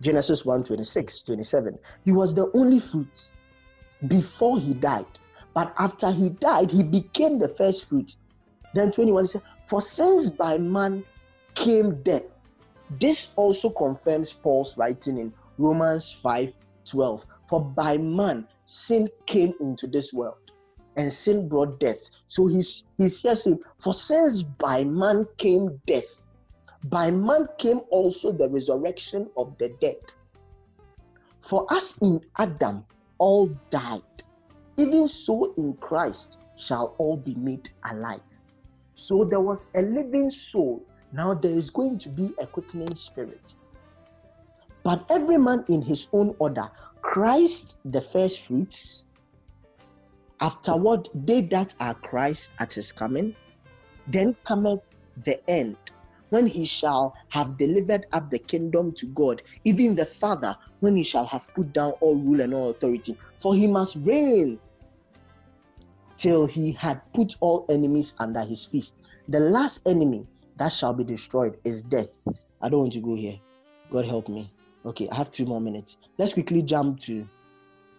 Genesis 0.00 0.44
1 0.44 0.64
26, 0.64 1.22
27. 1.24 1.78
He 2.04 2.12
was 2.12 2.34
the 2.34 2.50
only 2.54 2.78
fruit 2.78 3.32
before 4.06 4.58
he 4.58 4.74
died. 4.74 5.06
But 5.54 5.74
after 5.78 6.10
he 6.10 6.30
died, 6.30 6.70
he 6.70 6.82
became 6.82 7.38
the 7.38 7.48
first 7.48 7.86
fruit. 7.86 8.16
Then 8.74 8.92
21 8.92 9.24
he 9.24 9.28
said, 9.28 9.42
For 9.64 9.80
since 9.80 10.30
by 10.30 10.58
man 10.58 11.04
came 11.54 12.02
death, 12.02 12.34
this 13.00 13.32
also 13.36 13.70
confirms 13.70 14.32
Paul's 14.32 14.76
writing 14.76 15.18
in 15.18 15.32
Romans 15.58 16.12
5 16.12 16.52
12. 16.84 17.26
For 17.48 17.60
by 17.60 17.98
man 17.98 18.48
sin 18.66 19.08
came 19.26 19.52
into 19.60 19.86
this 19.86 20.12
world, 20.12 20.52
and 20.96 21.12
sin 21.12 21.48
brought 21.48 21.80
death. 21.80 21.98
So 22.26 22.46
he's 22.46 22.84
he's 22.98 23.20
here 23.20 23.36
saying, 23.36 23.60
For 23.78 23.94
since 23.94 24.42
by 24.42 24.84
man 24.84 25.26
came 25.36 25.80
death, 25.86 26.28
by 26.84 27.10
man 27.10 27.48
came 27.58 27.80
also 27.90 28.32
the 28.32 28.48
resurrection 28.48 29.28
of 29.36 29.56
the 29.58 29.70
dead. 29.80 30.00
For 31.40 31.66
us 31.72 31.98
in 31.98 32.20
Adam 32.38 32.84
all 33.18 33.48
died, 33.70 34.02
even 34.76 35.08
so 35.08 35.54
in 35.56 35.74
Christ 35.74 36.38
shall 36.56 36.94
all 36.98 37.16
be 37.16 37.34
made 37.34 37.70
alive. 37.90 38.20
So 38.94 39.24
there 39.24 39.40
was 39.40 39.68
a 39.74 39.82
living 39.82 40.30
soul. 40.30 40.84
Now 41.12 41.34
there 41.34 41.52
is 41.52 41.70
going 41.70 41.98
to 42.00 42.08
be 42.08 42.32
a 42.38 42.46
quickening 42.46 42.94
spirit. 42.94 43.54
But 44.84 45.10
every 45.10 45.38
man 45.38 45.64
in 45.68 45.82
his 45.82 46.08
own 46.12 46.34
order. 46.38 46.68
Christ 47.02 47.76
the 47.84 48.00
first 48.00 48.40
fruits. 48.40 49.04
Afterward, 50.40 51.08
they 51.14 51.42
that 51.42 51.74
are 51.78 51.94
Christ 51.94 52.52
at 52.58 52.72
his 52.72 52.90
coming. 52.90 53.36
Then 54.08 54.34
cometh 54.44 54.80
the 55.24 55.38
end, 55.48 55.76
when 56.30 56.46
he 56.46 56.64
shall 56.64 57.14
have 57.28 57.56
delivered 57.58 58.06
up 58.12 58.30
the 58.30 58.38
kingdom 58.38 58.92
to 58.96 59.06
God, 59.06 59.42
even 59.64 59.94
the 59.94 60.06
Father, 60.06 60.56
when 60.80 60.96
he 60.96 61.02
shall 61.02 61.26
have 61.26 61.46
put 61.54 61.72
down 61.72 61.92
all 62.00 62.16
rule 62.16 62.40
and 62.40 62.54
all 62.54 62.70
authority. 62.70 63.16
For 63.40 63.54
he 63.54 63.68
must 63.68 63.96
reign 63.96 64.58
till 66.16 66.46
he 66.46 66.72
had 66.72 67.00
put 67.14 67.34
all 67.40 67.66
enemies 67.68 68.14
under 68.18 68.40
his 68.40 68.64
feet. 68.64 68.92
The 69.28 69.40
last 69.40 69.86
enemy 69.86 70.26
that 70.56 70.72
shall 70.72 70.94
be 70.94 71.04
destroyed 71.04 71.56
is 71.64 71.82
death. 71.82 72.08
I 72.60 72.68
don't 72.68 72.80
want 72.80 72.92
to 72.94 73.00
go 73.00 73.14
here. 73.14 73.38
God 73.90 74.06
help 74.06 74.28
me. 74.28 74.50
Okay, 74.84 75.08
I 75.10 75.16
have 75.16 75.30
two 75.30 75.46
more 75.46 75.60
minutes. 75.60 75.96
Let's 76.18 76.32
quickly 76.32 76.62
jump 76.62 77.00
to. 77.00 77.28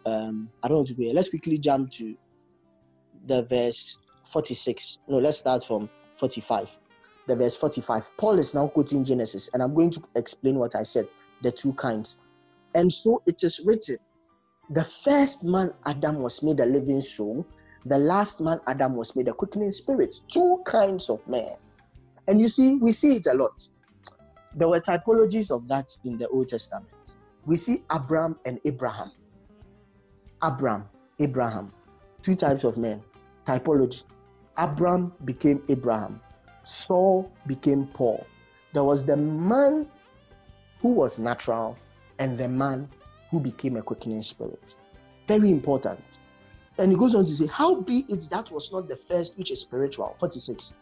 Um, 0.05 0.49
I 0.61 0.67
don't 0.67 0.77
want 0.77 0.89
to 0.89 0.93
go 0.95 1.03
here. 1.03 1.13
Let's 1.13 1.29
quickly 1.29 1.57
jump 1.57 1.91
to 1.91 2.15
the 3.25 3.43
verse 3.43 3.97
46. 4.25 4.99
No, 5.07 5.19
let's 5.19 5.38
start 5.38 5.65
from 5.65 5.89
45. 6.15 6.77
The 7.27 7.36
verse 7.36 7.55
45. 7.55 8.17
Paul 8.17 8.39
is 8.39 8.53
now 8.53 8.67
quoting 8.67 9.05
Genesis, 9.05 9.49
and 9.53 9.63
I'm 9.63 9.73
going 9.73 9.91
to 9.91 10.03
explain 10.15 10.55
what 10.55 10.75
I 10.75 10.84
said 10.84 11.07
the 11.41 11.51
two 11.51 11.73
kinds. 11.73 12.17
And 12.75 12.91
so 12.91 13.21
it 13.25 13.43
is 13.43 13.61
written 13.63 13.97
the 14.69 14.84
first 14.84 15.43
man, 15.43 15.73
Adam, 15.86 16.19
was 16.19 16.41
made 16.41 16.59
a 16.59 16.65
living 16.65 17.01
soul, 17.01 17.45
the 17.86 17.97
last 17.97 18.39
man, 18.39 18.59
Adam, 18.67 18.95
was 18.95 19.15
made 19.15 19.27
a 19.27 19.34
quickening 19.34 19.71
spirit. 19.71 20.15
Two 20.29 20.61
kinds 20.65 21.09
of 21.09 21.25
men. 21.27 21.55
And 22.27 22.39
you 22.39 22.47
see, 22.47 22.77
we 22.77 22.91
see 22.91 23.17
it 23.17 23.27
a 23.27 23.34
lot. 23.34 23.67
There 24.55 24.67
were 24.67 24.79
typologies 24.79 25.49
of 25.49 25.67
that 25.67 25.97
in 26.03 26.17
the 26.17 26.27
Old 26.29 26.49
Testament. 26.49 26.89
We 27.45 27.55
see 27.55 27.83
Abram 27.89 28.37
and 28.45 28.59
Abraham. 28.65 29.11
Abram, 30.41 30.87
Abraham. 31.19 31.71
Two 32.21 32.35
types 32.35 32.63
of 32.63 32.77
men. 32.77 33.01
Typology. 33.45 34.03
Abram 34.57 35.13
became 35.25 35.63
Abraham. 35.69 36.21
Saul 36.63 37.31
became 37.47 37.87
Paul. 37.87 38.25
There 38.73 38.83
was 38.83 39.05
the 39.05 39.17
man 39.17 39.87
who 40.81 40.89
was 40.89 41.17
natural 41.17 41.77
and 42.19 42.37
the 42.37 42.47
man 42.47 42.89
who 43.31 43.39
became 43.39 43.77
a 43.77 43.81
quickening 43.81 44.21
spirit. 44.21 44.75
Very 45.27 45.49
important. 45.49 46.19
And 46.77 46.91
he 46.91 46.97
goes 46.97 47.15
on 47.15 47.25
to 47.25 47.31
say, 47.31 47.47
How 47.47 47.81
be 47.81 48.05
it 48.09 48.29
that 48.29 48.51
was 48.51 48.71
not 48.71 48.87
the 48.87 48.95
first 48.95 49.37
which 49.37 49.51
is 49.51 49.61
spiritual, 49.61 50.15
46, 50.19 50.73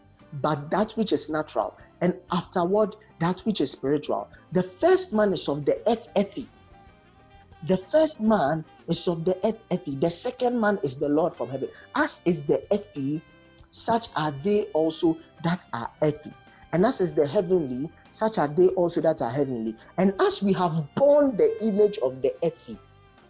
but 0.42 0.70
that 0.72 0.92
which 0.92 1.12
is 1.12 1.30
natural, 1.30 1.78
and 2.02 2.16
afterward 2.32 2.96
that 3.20 3.40
which 3.42 3.62
is 3.62 3.72
spiritual. 3.72 4.28
The 4.52 4.64
first 4.64 5.14
man 5.14 5.34
is 5.34 5.48
of 5.48 5.66
the 5.66 5.78
earth 5.88 6.10
earthy. 6.18 6.48
The 7.68 7.78
first 7.78 8.20
man 8.20 8.66
is 8.88 9.08
of 9.08 9.24
the 9.24 9.38
earth 9.46 9.60
earthy. 9.72 9.96
The 9.96 10.10
second 10.10 10.60
man 10.60 10.80
is 10.84 10.98
the 10.98 11.08
Lord 11.10 11.36
from 11.36 11.50
heaven. 11.50 11.70
As 11.96 12.22
is 12.26 12.44
the 12.44 12.64
earthy, 12.72 13.22
such 13.70 14.08
are 14.16 14.32
they 14.44 14.64
also 14.74 15.18
that 15.44 15.66
are 15.74 15.90
earthy. 16.02 16.34
And 16.74 16.86
as 16.86 17.02
is 17.02 17.14
the 17.14 17.28
heavenly, 17.28 17.92
such 18.10 18.38
are 18.38 18.48
they 18.48 18.70
also 18.70 19.02
that 19.02 19.22
are 19.22 19.30
heavenly. 19.30 19.76
And 19.98 20.14
as 20.22 20.42
we 20.42 20.54
have 20.54 20.94
borne 20.96 21.38
the 21.38 21.64
image 21.64 21.98
of 22.00 22.22
the 22.22 22.34
earthy, 22.44 22.78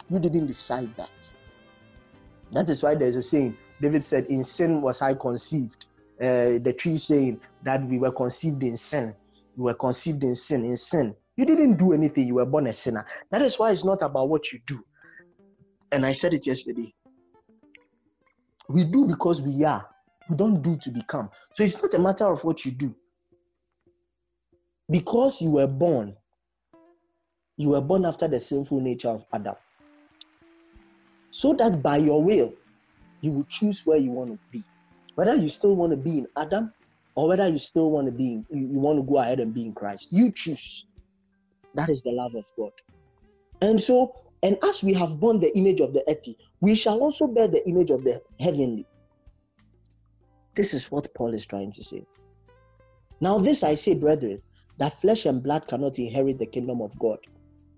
you 0.10 0.20
didn't 0.20 0.48
decide 0.48 0.96
that. 0.96 1.32
That 2.52 2.70
is 2.70 2.84
why 2.84 2.96
there's 2.96 3.16
a 3.16 3.22
saying. 3.22 3.58
David 3.82 4.04
said, 4.04 4.26
In 4.26 4.44
sin 4.44 4.82
was 4.82 5.02
I 5.02 5.14
conceived. 5.14 5.86
Uh, 6.22 6.60
the 6.60 6.76
tree 6.78 6.98
saying 6.98 7.42
that 7.64 7.84
we 7.88 7.98
were 7.98 8.12
conceived 8.12 8.62
in 8.64 8.78
sin. 8.78 9.16
We 9.56 9.64
were 9.64 9.74
conceived 9.74 10.24
in 10.24 10.36
sin, 10.36 10.66
in 10.66 10.78
sin. 10.78 11.16
You 11.36 11.46
didn't 11.46 11.78
do 11.78 11.94
anything, 11.94 12.28
you 12.28 12.36
were 12.36 12.46
born 12.46 12.68
a 12.68 12.74
sinner. 12.74 13.06
That 13.32 13.42
is 13.42 13.58
why 13.58 13.72
it's 13.72 13.86
not 13.86 14.02
about 14.04 14.30
what 14.30 14.52
you 14.52 14.60
do. 14.68 14.84
And 15.92 16.06
I 16.06 16.12
said 16.14 16.34
it 16.34 16.46
yesterday. 16.46 16.94
We 18.70 18.84
do 18.84 19.08
because 19.08 19.42
we 19.42 19.64
are. 19.64 19.88
We 20.30 20.36
don't 20.36 20.62
do 20.62 20.78
to 20.78 20.92
become. 20.92 21.30
So 21.54 21.64
it's 21.64 21.82
not 21.82 21.94
a 21.94 22.00
matter 22.00 22.28
of 22.32 22.44
what 22.44 22.64
you 22.66 22.72
do. 22.72 22.96
Because 24.90 25.42
you 25.42 25.52
were 25.52 25.68
born, 25.68 26.16
you 27.58 27.70
were 27.70 27.82
born 27.82 28.06
after 28.06 28.28
the 28.28 28.40
sinful 28.40 28.80
nature 28.80 29.10
of 29.10 29.26
Adam 29.34 29.56
so 31.32 31.54
that 31.54 31.82
by 31.82 31.98
your 31.98 32.24
will 32.24 32.54
you 33.22 33.32
will 33.32 33.46
choose 33.46 33.82
where 33.86 33.98
you 33.98 34.12
want 34.12 34.32
to 34.32 34.40
be 34.52 34.64
whether 35.16 35.36
you 35.36 35.50
still 35.50 35.76
want 35.76 35.92
to 35.92 35.98
be 35.98 36.20
in 36.20 36.28
adam 36.38 36.74
or 37.16 37.28
whether 37.28 37.48
you 37.48 37.58
still 37.58 37.92
want 37.92 38.08
to 38.08 38.12
be 38.12 38.34
in, 38.34 38.46
you 38.50 38.80
want 38.80 38.98
to 38.98 39.04
go 39.04 39.18
ahead 39.18 39.40
and 39.40 39.54
be 39.54 39.66
in 39.66 39.74
christ 39.74 40.10
you 40.12 40.32
choose. 40.32 40.86
That 41.74 41.90
is 41.90 42.04
the 42.04 42.12
love 42.12 42.36
of 42.36 42.46
god. 42.58 42.72
And 43.62 43.80
so 43.80 44.16
and 44.44 44.58
as 44.64 44.84
we 44.84 44.94
have 44.94 45.20
borne 45.20 45.40
the 45.40 45.56
image 45.58 45.82
of 45.82 45.94
the 45.94 46.04
earthly 46.08 46.38
we 46.60 46.76
shall 46.76 47.00
also 47.00 47.28
bear 47.28 47.48
the 47.48 47.68
image 47.68 47.92
of 47.92 48.04
the 48.04 48.22
heavenly. 48.40 48.86
This 50.56 50.74
is 50.74 50.92
what 50.92 51.14
paul 51.16 51.34
is 51.34 51.46
trying 51.46 51.72
to 51.74 51.84
say. 51.84 52.06
Now 53.20 53.38
this 53.38 53.64
i 53.64 53.76
say 53.76 53.96
brethren 53.96 54.42
that 54.78 54.94
flesh 54.94 55.26
and 55.26 55.44
blood 55.44 55.68
cannot 55.68 56.00
inherit 56.00 56.40
the 56.40 56.46
kingdom 56.46 56.82
of 56.82 56.98
god. 56.98 57.20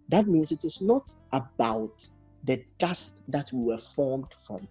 That 0.09 0.27
means 0.27 0.51
it 0.51 0.63
is 0.63 0.81
not 0.81 1.07
about 1.31 2.07
the 2.43 2.63
dust 2.77 3.23
that 3.29 3.51
we 3.53 3.63
were 3.63 3.77
formed 3.77 4.31
from. 4.45 4.67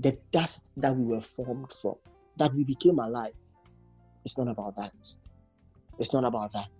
The 0.00 0.18
dust 0.32 0.72
that 0.76 0.96
we 0.96 1.04
were 1.04 1.20
formed 1.20 1.72
from, 1.72 1.94
that 2.36 2.54
we 2.54 2.64
became 2.64 2.98
alive. 2.98 3.34
It's 4.24 4.36
not 4.36 4.48
about 4.48 4.76
that. 4.76 4.92
It's 5.98 6.12
not 6.12 6.24
about 6.24 6.52
that. 6.52 6.70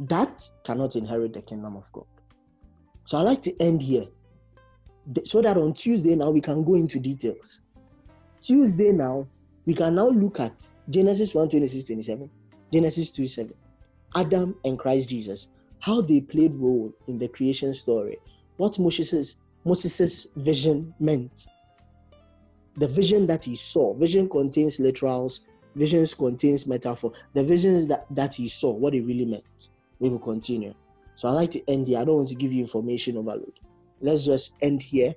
That 0.00 0.48
cannot 0.64 0.96
inherit 0.96 1.32
the 1.32 1.42
kingdom 1.42 1.76
of 1.76 1.90
God. 1.92 2.06
So 3.04 3.18
I 3.18 3.22
like 3.22 3.42
to 3.42 3.62
end 3.62 3.82
here 3.82 4.06
so 5.24 5.40
that 5.42 5.56
on 5.56 5.74
Tuesday 5.74 6.14
now 6.14 6.30
we 6.30 6.40
can 6.40 6.64
go 6.64 6.74
into 6.74 6.98
details. 6.98 7.60
Tuesday 8.40 8.92
now, 8.92 9.26
we 9.66 9.74
can 9.74 9.94
now 9.94 10.08
look 10.08 10.40
at 10.40 10.68
Genesis 10.90 11.34
1 11.34 11.48
26 11.50 11.84
27, 11.84 12.30
Genesis 12.72 13.10
2 13.10 13.26
7, 13.26 13.54
Adam 14.14 14.54
and 14.64 14.78
Christ 14.78 15.08
Jesus, 15.08 15.48
how 15.80 16.00
they 16.00 16.20
played 16.20 16.54
role 16.54 16.92
in 17.08 17.18
the 17.18 17.28
creation 17.28 17.74
story, 17.74 18.18
what 18.56 18.78
Moses' 18.78 19.36
Moses' 19.64 20.26
vision 20.36 20.94
meant. 21.00 21.46
The 22.78 22.88
vision 22.88 23.26
that 23.26 23.44
he 23.44 23.56
saw. 23.56 23.94
Vision 23.94 24.28
contains 24.28 24.78
literals, 24.78 25.40
visions 25.74 26.14
contains 26.14 26.66
metaphor. 26.66 27.12
The 27.34 27.44
visions 27.44 27.86
that, 27.88 28.06
that 28.10 28.34
he 28.34 28.48
saw, 28.48 28.72
what 28.72 28.94
it 28.94 29.02
really 29.02 29.26
meant. 29.26 29.70
we 29.98 30.08
will 30.08 30.18
continue. 30.18 30.74
So 31.16 31.28
I 31.28 31.32
like 31.32 31.50
to 31.52 31.68
end 31.68 31.88
here. 31.88 31.98
I 31.98 32.04
don't 32.04 32.16
want 32.16 32.28
to 32.28 32.34
give 32.36 32.52
you 32.52 32.60
information 32.60 33.16
overload. 33.16 33.58
Let's 34.00 34.24
just 34.24 34.54
end 34.62 34.82
here. 34.82 35.14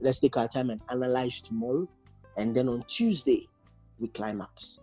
Let's 0.00 0.20
take 0.20 0.36
our 0.36 0.46
time 0.46 0.70
and 0.70 0.80
analyze 0.88 1.40
tomorrow. 1.40 1.88
And 2.36 2.54
then 2.54 2.68
on 2.68 2.84
Tuesday, 2.86 3.48
we 3.98 4.08
climax. 4.08 4.78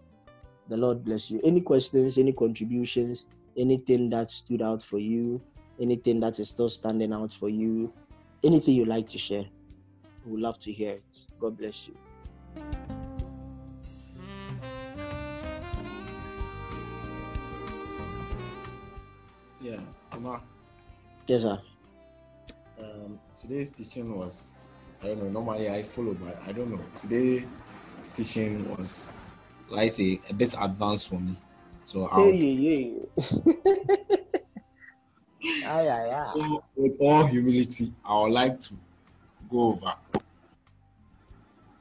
The 0.67 0.75
Lord 0.75 1.05
bless 1.05 1.31
you. 1.31 1.39
Any 1.43 1.61
questions, 1.61 2.17
any 2.17 2.33
contributions, 2.33 3.27
anything 3.55 4.09
that 4.09 4.29
stood 4.29 4.61
out 4.61 4.83
for 4.83 4.99
you, 4.99 5.41
anything 5.79 6.19
that 6.19 6.39
is 6.39 6.49
still 6.49 6.69
standing 6.69 7.13
out 7.13 7.31
for 7.31 7.47
you, 7.47 7.93
anything 8.43 8.75
you'd 8.75 8.89
like 8.89 9.07
to 9.07 9.17
share, 9.17 9.45
we 10.25 10.31
would 10.31 10.41
love 10.41 10.57
to 10.59 10.71
hear 10.71 10.93
it. 10.93 11.27
God 11.39 11.57
bless 11.57 11.87
you. 11.87 11.95
Yeah, 19.61 19.79
Emma. 20.11 20.41
Yes, 21.27 21.43
sir. 21.43 21.61
Um, 22.79 23.19
today's 23.35 23.69
teaching 23.71 24.17
was 24.17 24.69
I 25.01 25.07
don't 25.07 25.23
know. 25.23 25.29
Normally 25.29 25.69
I 25.69 25.83
follow, 25.83 26.13
but 26.13 26.37
I 26.47 26.51
don't 26.51 26.71
know. 26.71 26.83
Today's 26.97 27.45
teaching 28.15 28.69
was, 28.75 29.07
like 29.69 29.81
I 29.81 29.87
say, 29.87 30.19
a 30.29 30.33
bit 30.33 30.53
advanced 30.59 31.09
for 31.09 31.19
me. 31.19 31.37
So 31.83 32.07
I'll, 32.07 32.31
Hey, 32.31 32.37
hey, 32.37 32.55
hey. 32.55 32.93
with 36.75 36.97
all 36.99 37.25
humility, 37.25 37.93
I 38.03 38.21
would 38.21 38.31
like 38.31 38.59
to 38.61 38.73
go 39.49 39.69
over 39.69 39.93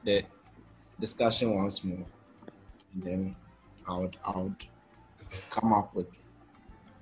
the 0.03 0.25
discussion 0.99 1.55
once 1.55 1.83
more, 1.83 2.05
and 2.93 3.03
then 3.03 3.35
I 3.87 3.97
would 3.97 4.17
I 4.25 4.37
would 4.37 4.65
come 5.49 5.73
up 5.73 5.93
with 5.95 6.07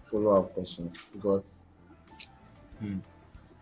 follow 0.05 0.41
up 0.43 0.53
questions 0.53 1.05
because 1.13 1.65
hmm, 2.79 2.99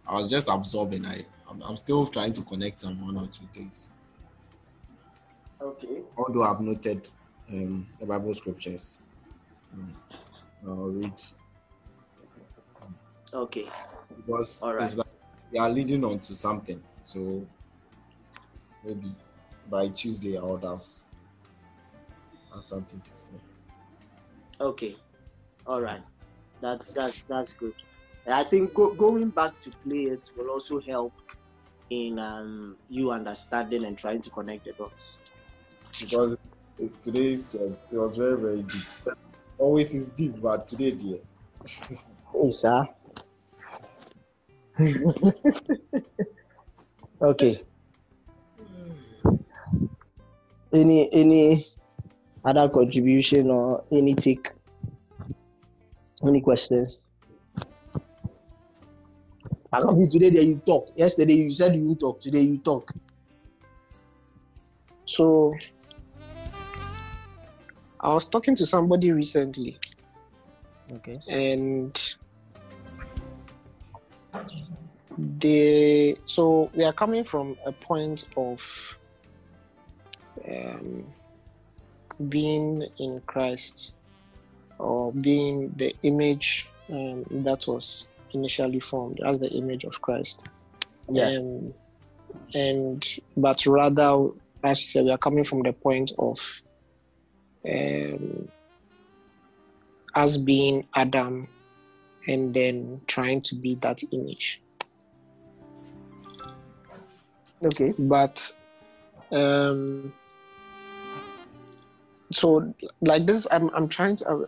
I 0.08 0.16
was 0.18 0.30
just 0.30 0.48
absorbing. 0.48 1.06
I 1.06 1.26
I'm, 1.50 1.62
I'm 1.64 1.78
still 1.78 2.06
trying 2.08 2.34
to 2.34 2.42
connect 2.44 2.80
some 2.80 3.02
one 3.06 3.18
or 3.18 3.28
two 3.28 3.48
things. 3.54 3.92
Okay. 5.62 6.02
Although 6.18 6.44
I've 6.44 6.62
noted 6.62 7.10
um, 7.50 7.88
the 8.00 8.06
Bible 8.06 8.34
scriptures, 8.34 9.02
um, 9.74 9.96
I'll 10.66 10.90
read 10.90 11.22
Okay. 13.34 13.66
because 14.16 14.62
All 14.62 14.74
right. 14.74 14.84
it's 14.84 14.98
like 14.98 15.08
we 15.52 15.60
are 15.60 15.70
leading 15.70 16.04
on 16.04 16.20
to 16.20 16.36
something. 16.36 16.82
So 17.12 17.48
maybe 18.84 19.16
by 19.68 19.90
Tuesday 19.90 20.38
I 20.38 20.44
would 20.44 20.64
have, 20.64 20.84
have 22.54 22.66
something 22.66 23.02
to 23.02 23.16
say. 23.16 23.36
Okay. 24.60 24.96
All 25.66 25.82
right. 25.82 26.04
That's 26.62 26.94
that's 26.94 27.26
that's 27.26 27.54
good. 27.56 27.76
And 28.26 28.36
I 28.36 28.44
think 28.46 28.74
go, 28.76 28.96
going 28.96 29.32
back 29.32 29.60
to 29.62 29.72
play 29.84 30.06
it 30.06 30.30
will 30.36 30.50
also 30.52 30.82
help 30.82 31.16
in 31.90 32.20
um, 32.20 32.80
you 32.90 33.12
understanding 33.12 33.86
and 33.86 33.98
trying 33.98 34.22
to 34.24 34.32
connect 34.32 34.66
the 34.66 34.74
dots. 34.74 35.22
Because 36.00 36.38
it- 36.78 37.02
today's 37.02 37.54
was 37.54 37.86
it 37.92 37.98
was 37.98 38.18
very 38.18 38.38
very 38.40 38.64
deep. 38.64 38.90
Always 39.58 39.94
is 39.96 40.10
deep, 40.12 40.42
but 40.42 40.68
today 40.68 40.92
dear. 40.92 41.22
Hey, 42.34 42.52
sir. 42.52 42.88
okay. 47.22 47.62
Any 50.74 51.12
any 51.14 51.68
other 52.46 52.70
contribution 52.70 53.52
or 53.52 53.84
any 53.92 54.16
take? 54.16 54.50
Any 56.26 56.42
questions? 56.42 57.04
I 59.74 59.80
love 59.80 59.98
you 60.00 60.08
today 60.10 60.30
that 60.32 60.46
you 60.46 60.62
talk. 60.66 60.90
Yesterday 60.96 61.36
you 61.36 61.52
said 61.52 61.76
you 61.76 61.88
would 61.88 62.00
talk. 62.00 62.22
Today 62.22 62.42
you 62.42 62.58
talk. 62.58 62.92
So 65.06 65.54
I 68.00 68.14
was 68.14 68.28
talking 68.28 68.56
to 68.56 68.66
somebody 68.66 69.12
recently 69.12 69.78
Okay. 70.92 71.20
and 71.30 72.16
they 75.18 76.16
so 76.26 76.72
we 76.74 76.84
are 76.84 76.94
coming 76.94 77.24
from 77.24 77.58
a 77.66 77.72
point 77.72 78.26
of 78.38 78.98
um, 80.50 81.06
being 82.30 82.88
in 82.98 83.22
Christ 83.26 83.94
or 84.80 85.12
being 85.12 85.74
the 85.76 85.96
image 86.04 86.68
um, 86.90 87.26
that 87.44 87.66
was 87.68 88.08
initially 88.34 88.80
formed 88.80 89.20
as 89.26 89.40
the 89.40 89.50
image 89.50 89.84
of 89.84 90.02
Christ. 90.02 90.48
Yeah. 91.10 91.38
Um, 91.38 91.74
and 92.54 93.06
but 93.38 93.66
rather, 93.66 94.30
as 94.64 94.82
you 94.82 94.88
said, 94.88 95.06
we 95.06 95.12
are 95.12 95.18
coming 95.18 95.44
from 95.44 95.62
the 95.64 95.74
point 95.74 96.12
of 96.18 96.62
um, 97.70 98.48
us 100.16 100.38
being 100.38 100.88
Adam 100.96 101.48
and 102.28 102.54
then 102.54 103.02
trying 103.08 103.42
to 103.42 103.56
be 103.56 103.76
that 103.76 104.02
image. 104.12 104.62
Okay. 107.64 107.94
But 107.98 108.52
um, 109.32 110.14
so 112.32 112.74
like 113.02 113.26
this, 113.26 113.46
I'm 113.52 113.70
I'm 113.74 113.88
trying 113.88 114.16
to 114.18 114.28
I'm 114.30 114.46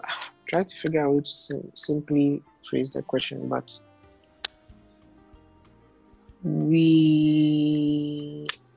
trying 0.48 0.66
to 0.66 0.76
figure 0.76 1.02
out 1.02 1.14
how 1.14 1.20
to 1.20 1.26
sim- 1.26 1.72
simply 1.76 2.42
phrase 2.70 2.90
the 2.90 3.02
question, 3.04 3.48
but 3.48 3.80
we 6.44 6.88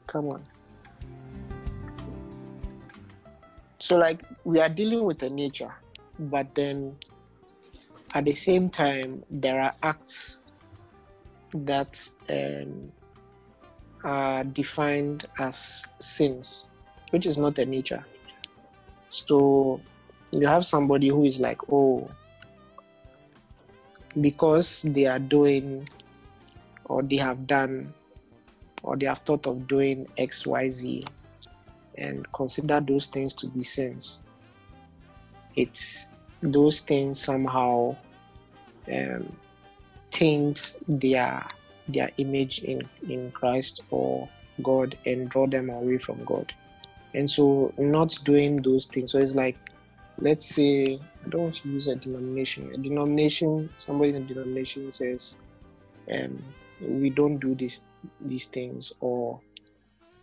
come 0.07 0.27
on. 0.29 0.45
So 3.79 3.97
like 3.97 4.23
we 4.45 4.61
are 4.61 4.69
dealing 4.69 5.05
with 5.05 5.19
the 5.19 5.31
nature, 5.31 5.73
but 6.19 6.55
then 6.55 6.97
at 8.15 8.25
the 8.25 8.35
same 8.35 8.69
time 8.69 9.23
there 9.31 9.61
are 9.61 9.73
acts 9.83 10.41
that 11.55 12.09
um, 12.29 12.93
are 14.07 14.45
defined 14.45 15.27
as 15.39 15.85
sins, 15.99 16.67
which 17.11 17.27
is 17.27 17.37
not 17.37 17.57
the 17.57 17.67
nature. 17.67 18.05
So 19.11 19.81
you 20.31 20.47
have 20.47 20.65
somebody 20.65 21.09
who 21.09 21.25
is 21.25 21.41
like, 21.41 21.59
oh, 21.73 22.09
because 24.21 24.83
they 24.83 25.07
are 25.07 25.19
doing 25.19 25.89
or 26.85 27.03
they 27.03 27.17
have 27.17 27.49
done 27.49 27.93
or 28.85 28.97
they 28.97 29.07
have 29.07 29.19
thought 29.19 29.47
of 29.49 29.67
doing 29.67 30.07
X, 30.17 30.47
Y, 30.47 30.69
Z 30.69 31.05
and 31.99 32.31
consider 32.33 32.81
those 32.81 33.09
things 33.09 33.35
to 33.35 33.49
be 33.49 33.65
sins. 33.65 34.23
It's 35.57 36.07
those 36.43 36.81
things 36.81 37.19
somehow 37.19 37.97
um, 38.93 39.37
taint 40.11 40.79
their 40.87 41.43
their 41.89 42.11
image 42.19 42.61
in, 42.65 42.89
in 43.09 43.31
Christ 43.33 43.83
or 43.91 44.29
God 44.63 44.97
and 45.07 45.29
draw 45.29 45.47
them 45.47 45.71
away 45.71 45.99
from 45.99 46.25
God. 46.25 46.53
And 47.15 47.31
so 47.31 47.73
not 47.79 48.17
doing 48.25 48.63
those 48.63 48.87
things. 48.87 49.13
So 49.13 49.19
it's 49.19 49.35
like, 49.35 49.57
let's 50.19 50.47
say, 50.47 51.01
I 51.25 51.29
don't 51.29 51.43
want 51.43 51.55
to 51.55 51.69
use 51.69 51.89
a 51.89 51.97
denomination. 51.97 52.73
A 52.75 52.79
denomination, 52.79 53.71
somebody 53.77 54.11
in 54.11 54.17
a 54.17 54.21
denomination 54.21 54.91
says, 54.91 55.37
um, 56.13 56.43
we 56.81 57.11
don't 57.11 57.39
do 57.39 57.55
this 57.55 57.81
these 58.21 58.47
things, 58.47 58.93
or 59.01 59.41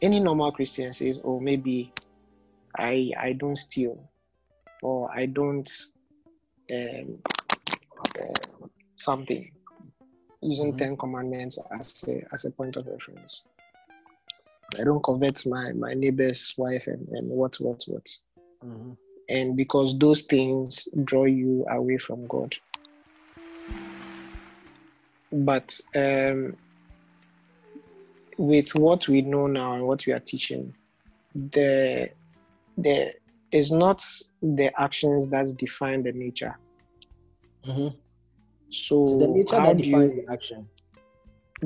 any 0.01 0.20
normal 0.20 0.51
Christian 0.51 0.93
says, 0.93 1.20
oh, 1.24 1.39
maybe 1.39 1.91
I 2.78 3.11
I 3.20 3.34
don't 3.34 3.55
steal, 3.55 4.09
or 4.82 5.11
I 5.11 5.26
don't 5.26 5.70
um, 6.72 7.18
uh, 8.01 8.68
something 8.95 9.51
using 10.43 10.73
Mhm. 10.73 10.77
Ten 10.77 10.97
Commandments 10.97 11.57
as 11.71 12.03
a 12.07 12.25
as 12.33 12.45
a 12.45 12.51
point 12.51 12.75
of 12.77 12.85
reference. 12.87 13.45
I 14.79 14.83
don't 14.83 15.03
covet 15.03 15.45
my 15.45 15.71
my 15.73 15.93
neighbor's 15.93 16.53
wife 16.57 16.87
and, 16.87 17.07
and 17.09 17.29
what 17.29 17.55
what 17.59 17.83
what. 17.87 18.07
Mhm. 18.63 18.97
And 19.29 19.55
because 19.55 19.97
those 19.97 20.21
things 20.23 20.87
draw 21.03 21.25
you 21.25 21.65
away 21.69 21.97
from 21.97 22.27
God. 22.27 22.55
But 25.31 25.79
um, 25.95 26.55
with 28.37 28.75
what 28.75 29.07
we 29.07 29.21
know 29.21 29.47
now 29.47 29.73
and 29.73 29.87
what 29.87 30.05
we 30.05 30.13
are 30.13 30.19
teaching, 30.19 30.75
the 31.33 32.11
the 32.77 33.13
is 33.51 33.71
not 33.71 34.03
the 34.41 34.71
actions 34.81 35.27
that 35.29 35.47
define 35.57 36.03
the 36.03 36.11
nature. 36.11 36.57
Mhm. 37.65 37.95
So 38.74 39.03
It's 39.05 39.17
the 39.17 39.28
nature 39.28 39.55
how 39.57 39.65
that 39.65 39.78
do 39.78 39.84
defines 39.84 40.15
you, 40.15 40.26
the 40.26 40.34
action. 40.34 40.69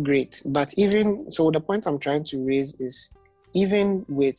great 0.04 0.42
but 0.46 0.72
even 0.78 1.32
so 1.32 1.50
the 1.50 1.60
point 1.60 1.88
i'm 1.88 1.98
trying 1.98 2.24
to 2.24 2.46
raise 2.46 2.76
is 2.80 3.16
even 3.56 4.06
with 4.08 4.38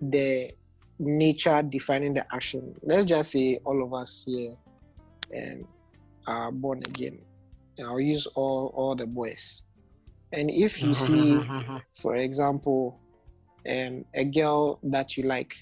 the 0.00 0.50
nature 0.98 1.60
defining 1.62 2.14
the 2.14 2.24
action 2.32 2.74
let's 2.82 3.04
just 3.04 3.30
say 3.32 3.58
all 3.66 3.82
of 3.82 3.92
us 3.92 4.22
here 4.26 4.54
um, 5.36 5.64
are 6.26 6.52
born 6.52 6.78
again. 6.86 7.18
And 7.78 7.86
I'll 7.86 8.00
use 8.00 8.26
all 8.26 8.72
all 8.74 8.94
the 8.96 9.06
boys. 9.06 9.62
And 10.32 10.50
if 10.50 10.82
you 10.82 10.94
see, 11.06 11.40
for 11.94 12.16
example, 12.16 13.00
um, 13.68 14.04
a 14.14 14.24
girl 14.24 14.78
that 14.84 15.16
you 15.16 15.24
like, 15.24 15.54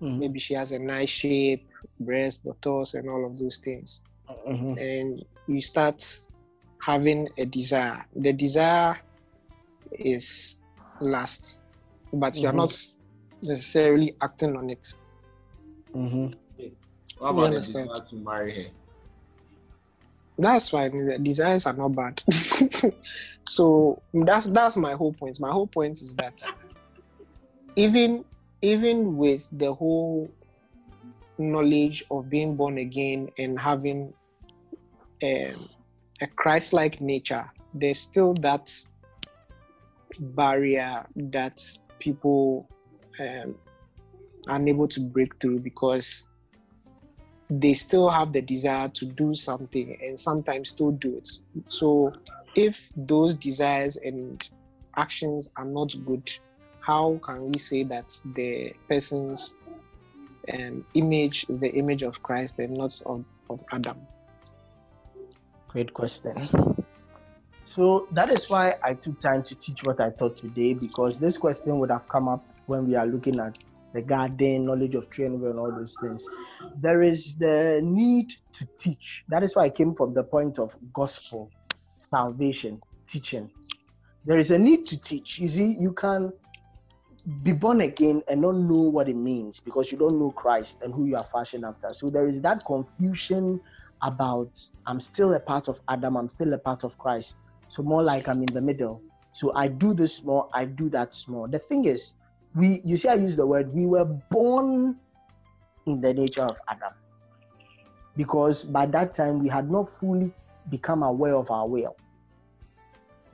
Mhm. 0.00 0.18
maybe 0.18 0.38
she 0.40 0.54
has 0.54 0.72
a 0.72 0.78
nice 0.78 1.10
shape, 1.10 1.68
breast, 2.00 2.44
buttocks, 2.44 2.94
and 2.94 3.08
all 3.08 3.24
of 3.26 3.38
those 3.38 3.58
things, 3.58 4.02
Mhm. 4.28 4.78
and 4.78 5.24
you 5.46 5.60
start 5.60 6.02
having 6.80 7.28
a 7.38 7.44
desire. 7.44 8.06
The 8.14 8.32
desire 8.32 8.98
is 9.92 10.56
last, 11.00 11.62
but 12.12 12.36
you 12.38 12.48
are 12.48 12.52
Mhm. 12.52 12.56
not 12.56 12.82
necessarily 13.42 14.16
acting 14.20 14.56
on 14.56 14.70
it. 14.70 14.86
Mhm. 15.94 16.34
What 17.18 17.30
about 17.30 17.50
the 17.52 17.60
desire 17.60 18.00
to 18.00 18.16
marry 18.16 18.64
her? 18.64 18.70
That's 20.36 20.72
why 20.72 20.88
The 20.88 21.18
desires 21.22 21.66
are 21.66 21.72
not 21.74 21.94
bad. 21.94 22.22
so 23.46 24.02
that's 24.12 24.46
that's 24.46 24.76
my 24.76 24.94
whole 24.94 25.12
point. 25.12 25.38
My 25.40 25.50
whole 25.50 25.68
point 25.68 25.92
is 26.02 26.14
that 26.16 26.42
even 27.76 28.24
even 28.62 29.16
with 29.16 29.46
the 29.52 29.72
whole 29.72 30.28
knowledge 31.38 32.04
of 32.10 32.28
being 32.28 32.56
born 32.56 32.78
again 32.78 33.28
and 33.38 33.58
having 33.58 34.12
um, 35.22 35.68
a 36.20 36.26
Christ-like 36.36 37.00
nature, 37.00 37.50
there's 37.72 37.98
still 37.98 38.34
that 38.34 38.70
barrier 40.18 41.06
that 41.16 41.60
people 41.98 42.68
um, 43.20 43.54
are 44.48 44.56
unable 44.56 44.86
to 44.88 45.00
break 45.00 45.40
through 45.40 45.60
because 45.60 46.26
they 47.50 47.74
still 47.74 48.08
have 48.08 48.32
the 48.32 48.40
desire 48.40 48.88
to 48.88 49.06
do 49.06 49.34
something 49.34 49.98
and 50.02 50.18
sometimes 50.18 50.70
still 50.70 50.92
do 50.92 51.16
it. 51.16 51.28
So, 51.68 52.12
if 52.54 52.90
those 52.96 53.34
desires 53.34 53.96
and 53.96 54.48
actions 54.96 55.50
are 55.56 55.64
not 55.64 55.92
good, 56.06 56.30
how 56.80 57.20
can 57.24 57.50
we 57.50 57.58
say 57.58 57.82
that 57.84 58.12
the 58.34 58.72
person's 58.88 59.56
um, 60.52 60.84
image 60.94 61.46
is 61.48 61.58
the 61.58 61.72
image 61.74 62.02
of 62.02 62.22
Christ 62.22 62.58
and 62.58 62.74
not 62.76 63.00
of, 63.06 63.24
of 63.50 63.62
Adam? 63.72 64.06
Great 65.68 65.92
question. 65.92 66.48
So 67.66 68.06
that 68.12 68.30
is 68.30 68.48
why 68.48 68.74
I 68.82 68.94
took 68.94 69.20
time 69.20 69.42
to 69.44 69.54
teach 69.54 69.84
what 69.84 70.00
I 70.00 70.10
taught 70.10 70.36
today 70.36 70.74
because 70.74 71.18
this 71.18 71.38
question 71.38 71.78
would 71.78 71.90
have 71.90 72.08
come 72.08 72.28
up 72.28 72.44
when 72.66 72.86
we 72.86 72.94
are 72.94 73.06
looking 73.06 73.40
at 73.40 73.58
the 73.94 74.02
garden, 74.02 74.66
knowledge 74.66 74.94
of 74.94 75.08
tree 75.08 75.24
and 75.24 75.40
will, 75.40 75.50
and 75.50 75.58
all 75.58 75.70
those 75.70 75.96
things. 76.00 76.28
There 76.76 77.02
is 77.02 77.36
the 77.36 77.80
need 77.82 78.32
to 78.54 78.68
teach. 78.76 79.24
That 79.28 79.42
is 79.42 79.56
why 79.56 79.64
I 79.64 79.70
came 79.70 79.94
from 79.94 80.14
the 80.14 80.24
point 80.24 80.58
of 80.58 80.76
gospel, 80.92 81.50
salvation, 81.96 82.80
teaching. 83.06 83.50
There 84.24 84.38
is 84.38 84.50
a 84.50 84.58
need 84.58 84.86
to 84.88 85.00
teach. 85.00 85.38
You 85.38 85.46
see, 85.46 85.76
you 85.78 85.92
can 85.92 86.32
be 87.42 87.52
born 87.52 87.80
again 87.80 88.22
and 88.28 88.42
not 88.42 88.54
know 88.54 88.82
what 88.82 89.08
it 89.08 89.16
means 89.16 89.60
because 89.60 89.90
you 89.90 89.96
don't 89.96 90.18
know 90.18 90.30
Christ 90.30 90.82
and 90.82 90.92
who 90.92 91.06
you 91.06 91.16
are 91.16 91.24
fashioned 91.24 91.64
after. 91.64 91.88
So 91.92 92.10
there 92.10 92.28
is 92.28 92.40
that 92.42 92.64
confusion 92.66 93.60
about 94.02 94.60
I'm 94.86 95.00
still 95.00 95.32
a 95.32 95.40
part 95.40 95.68
of 95.68 95.80
Adam, 95.88 96.16
I'm 96.16 96.28
still 96.28 96.52
a 96.52 96.58
part 96.58 96.84
of 96.84 96.98
Christ. 96.98 97.38
So 97.68 97.82
more 97.82 98.02
like 98.02 98.28
I'm 98.28 98.42
in 98.42 98.52
the 98.52 98.60
middle. 98.60 99.00
So 99.32 99.52
I 99.54 99.68
do 99.68 99.94
this 99.94 100.16
small, 100.16 100.50
I 100.52 100.66
do 100.66 100.90
that 100.90 101.14
small. 101.14 101.48
The 101.48 101.58
thing 101.58 101.86
is, 101.86 102.12
we 102.54 102.82
you 102.84 102.96
see, 102.96 103.08
I 103.08 103.14
use 103.14 103.36
the 103.36 103.46
word 103.46 103.74
we 103.74 103.86
were 103.86 104.04
born 104.04 104.96
in 105.86 106.00
the 106.02 106.12
nature 106.12 106.42
of 106.42 106.58
Adam. 106.68 106.92
Because 108.16 108.64
by 108.64 108.84
that 108.86 109.14
time 109.14 109.38
we 109.38 109.48
had 109.48 109.70
not 109.70 109.88
fully 109.88 110.32
become 110.68 111.02
aware 111.02 111.34
of 111.34 111.50
our 111.50 111.66
will. 111.66 111.96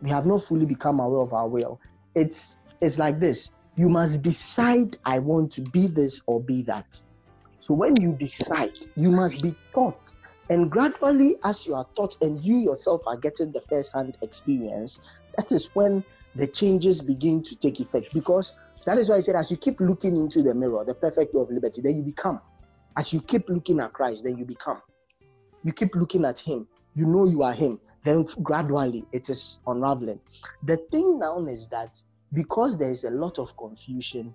We 0.00 0.10
have 0.10 0.26
not 0.26 0.44
fully 0.44 0.64
become 0.64 1.00
aware 1.00 1.20
of 1.20 1.32
our 1.34 1.48
will. 1.48 1.80
It's 2.14 2.56
it's 2.80 2.96
like 2.96 3.18
this. 3.18 3.50
You 3.76 3.88
must 3.88 4.22
decide 4.22 4.96
I 5.04 5.18
want 5.18 5.52
to 5.52 5.62
be 5.62 5.86
this 5.86 6.20
or 6.26 6.40
be 6.40 6.62
that. 6.62 6.86
So 7.60 7.74
when 7.74 7.94
you 8.00 8.16
decide, 8.18 8.72
you 8.96 9.10
must 9.10 9.42
be 9.42 9.54
taught 9.74 10.06
and 10.50 10.68
gradually, 10.68 11.36
as 11.44 11.64
you 11.64 11.76
are 11.76 11.86
taught 11.96 12.16
and 12.20 12.44
you 12.44 12.56
yourself 12.56 13.02
are 13.06 13.16
getting 13.16 13.52
the 13.52 13.62
first 13.70 13.92
hand 13.94 14.18
experience, 14.20 14.98
that 15.38 15.52
is 15.52 15.70
when 15.74 16.02
the 16.34 16.48
changes 16.48 17.00
begin 17.00 17.44
to 17.44 17.56
take 17.56 17.78
effect. 17.78 18.06
Because 18.12 18.52
that 18.84 18.98
is 18.98 19.08
why 19.08 19.16
I 19.16 19.20
said, 19.20 19.36
as 19.36 19.52
you 19.52 19.56
keep 19.56 19.78
looking 19.78 20.16
into 20.16 20.42
the 20.42 20.52
mirror, 20.52 20.84
the 20.84 20.94
perfect 20.94 21.36
law 21.36 21.42
of 21.42 21.50
liberty, 21.50 21.82
then 21.82 21.96
you 21.96 22.02
become. 22.02 22.40
As 22.98 23.12
you 23.12 23.22
keep 23.22 23.48
looking 23.48 23.78
at 23.78 23.92
Christ, 23.92 24.24
then 24.24 24.38
you 24.38 24.44
become. 24.44 24.82
You 25.62 25.72
keep 25.72 25.94
looking 25.94 26.24
at 26.24 26.40
Him, 26.40 26.66
you 26.96 27.06
know 27.06 27.26
you 27.26 27.44
are 27.44 27.52
Him. 27.52 27.78
Then 28.04 28.26
gradually 28.42 29.04
it 29.12 29.30
is 29.30 29.60
unraveling. 29.68 30.18
The 30.64 30.78
thing 30.90 31.20
now 31.20 31.46
is 31.46 31.68
that 31.68 31.94
because 32.32 32.78
there 32.78 32.90
is 32.90 33.04
a 33.04 33.10
lot 33.10 33.38
of 33.38 33.56
confusion, 33.56 34.34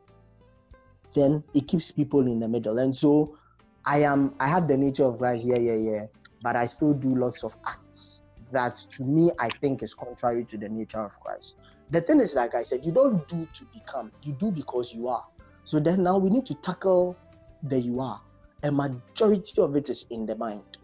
then 1.13 1.43
it 1.53 1.67
keeps 1.67 1.91
people 1.91 2.27
in 2.27 2.39
the 2.39 2.47
middle. 2.47 2.77
And 2.79 2.95
so 2.95 3.37
I 3.85 3.99
am 3.99 4.35
I 4.39 4.47
have 4.47 4.67
the 4.67 4.77
nature 4.77 5.05
of 5.05 5.17
Christ, 5.17 5.45
yeah, 5.45 5.57
yeah, 5.57 5.75
yeah. 5.75 6.05
But 6.41 6.55
I 6.55 6.65
still 6.65 6.93
do 6.93 7.15
lots 7.15 7.43
of 7.43 7.55
acts 7.65 8.21
that 8.51 8.75
to 8.91 9.03
me 9.03 9.31
I 9.39 9.49
think 9.49 9.81
is 9.83 9.93
contrary 9.93 10.45
to 10.45 10.57
the 10.57 10.69
nature 10.69 11.03
of 11.03 11.19
Christ. 11.19 11.55
The 11.91 12.01
thing 12.01 12.19
is, 12.19 12.35
like 12.35 12.55
I 12.55 12.63
said, 12.63 12.83
you 12.83 12.91
don't 12.91 13.27
do 13.27 13.47
to 13.53 13.65
become, 13.73 14.11
you 14.23 14.33
do 14.33 14.51
because 14.51 14.93
you 14.93 15.07
are. 15.07 15.25
So 15.65 15.79
then 15.79 16.03
now 16.03 16.17
we 16.17 16.29
need 16.29 16.45
to 16.47 16.55
tackle 16.55 17.15
the 17.63 17.79
you 17.79 17.99
are. 17.99 18.21
A 18.63 18.71
majority 18.71 19.61
of 19.61 19.75
it 19.75 19.89
is 19.89 20.05
in 20.09 20.25
the 20.25 20.35
mind. 20.35 20.77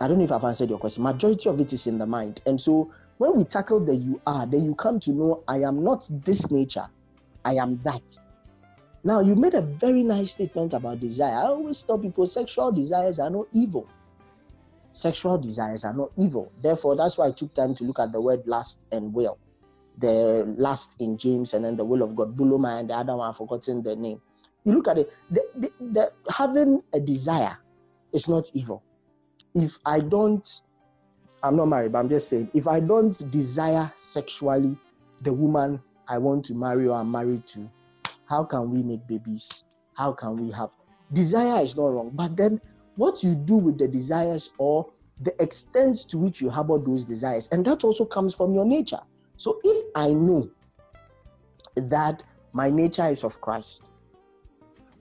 I 0.00 0.08
don't 0.08 0.18
know 0.18 0.24
if 0.24 0.32
I've 0.32 0.44
answered 0.44 0.70
your 0.70 0.78
question. 0.78 1.02
Majority 1.02 1.48
of 1.48 1.60
it 1.60 1.72
is 1.72 1.86
in 1.86 1.98
the 1.98 2.06
mind. 2.06 2.40
And 2.46 2.60
so 2.60 2.92
when 3.18 3.36
we 3.36 3.44
tackle 3.44 3.80
the 3.80 3.94
you 3.94 4.20
are, 4.26 4.46
then 4.46 4.64
you 4.64 4.74
come 4.74 5.00
to 5.00 5.12
know 5.12 5.44
I 5.46 5.58
am 5.58 5.84
not 5.84 6.08
this 6.24 6.50
nature, 6.50 6.86
I 7.44 7.54
am 7.54 7.80
that. 7.82 8.18
Now, 9.06 9.20
you 9.20 9.36
made 9.36 9.54
a 9.54 9.60
very 9.60 10.02
nice 10.02 10.32
statement 10.32 10.72
about 10.72 11.00
desire. 11.00 11.34
I 11.34 11.46
always 11.48 11.82
tell 11.82 11.98
people 11.98 12.26
sexual 12.26 12.72
desires 12.72 13.20
are 13.20 13.28
not 13.28 13.46
evil. 13.52 13.86
Sexual 14.94 15.38
desires 15.38 15.84
are 15.84 15.92
not 15.92 16.10
evil. 16.16 16.50
Therefore, 16.62 16.96
that's 16.96 17.18
why 17.18 17.26
I 17.26 17.30
took 17.32 17.52
time 17.52 17.74
to 17.74 17.84
look 17.84 17.98
at 17.98 18.12
the 18.12 18.20
word 18.20 18.46
lust 18.46 18.86
and 18.92 19.12
will. 19.12 19.38
The 19.98 20.54
lust 20.56 20.96
in 21.00 21.18
James 21.18 21.52
and 21.52 21.64
then 21.64 21.76
the 21.76 21.84
will 21.84 22.02
of 22.02 22.16
God. 22.16 22.34
boulema 22.34 22.80
and 22.80 22.88
the 22.88 22.94
other 22.94 23.14
one, 23.14 23.28
I've 23.28 23.36
forgotten 23.36 23.82
the 23.82 23.94
name. 23.94 24.22
You 24.64 24.72
look 24.72 24.88
at 24.88 24.96
it, 24.96 25.12
the, 25.30 25.42
the, 25.56 25.72
the, 25.80 26.12
having 26.32 26.82
a 26.94 27.00
desire 27.00 27.58
is 28.12 28.26
not 28.26 28.50
evil. 28.54 28.82
If 29.54 29.76
I 29.84 30.00
don't, 30.00 30.48
I'm 31.44 31.56
not 31.56 31.66
married, 31.66 31.92
but 31.92 31.98
I'm 31.98 32.08
just 32.08 32.30
saying, 32.30 32.48
if 32.54 32.66
I 32.66 32.80
don't 32.80 33.30
desire 33.30 33.92
sexually 33.96 34.78
the 35.20 35.32
woman 35.32 35.78
I 36.08 36.16
want 36.16 36.46
to 36.46 36.54
marry 36.54 36.88
or 36.88 36.96
I'm 36.96 37.10
married 37.10 37.46
to, 37.48 37.70
how 38.24 38.44
can 38.44 38.70
we 38.70 38.82
make 38.82 39.06
babies? 39.06 39.64
How 39.94 40.12
can 40.12 40.36
we 40.36 40.50
have 40.52 40.70
desire 41.12 41.62
is 41.62 41.76
not 41.76 41.88
wrong, 41.88 42.10
but 42.14 42.34
then 42.34 42.60
what 42.96 43.22
you 43.22 43.34
do 43.34 43.56
with 43.56 43.76
the 43.78 43.86
desires 43.86 44.50
or 44.56 44.90
the 45.20 45.40
extent 45.40 46.08
to 46.08 46.16
which 46.18 46.40
you 46.40 46.48
harbor 46.48 46.78
those 46.78 47.04
desires, 47.04 47.48
and 47.48 47.64
that 47.66 47.84
also 47.84 48.06
comes 48.06 48.34
from 48.34 48.54
your 48.54 48.64
nature. 48.64 49.00
So 49.36 49.60
if 49.64 49.86
I 49.94 50.12
know 50.12 50.48
that 51.76 52.22
my 52.52 52.70
nature 52.70 53.06
is 53.06 53.22
of 53.22 53.40
Christ, 53.42 53.92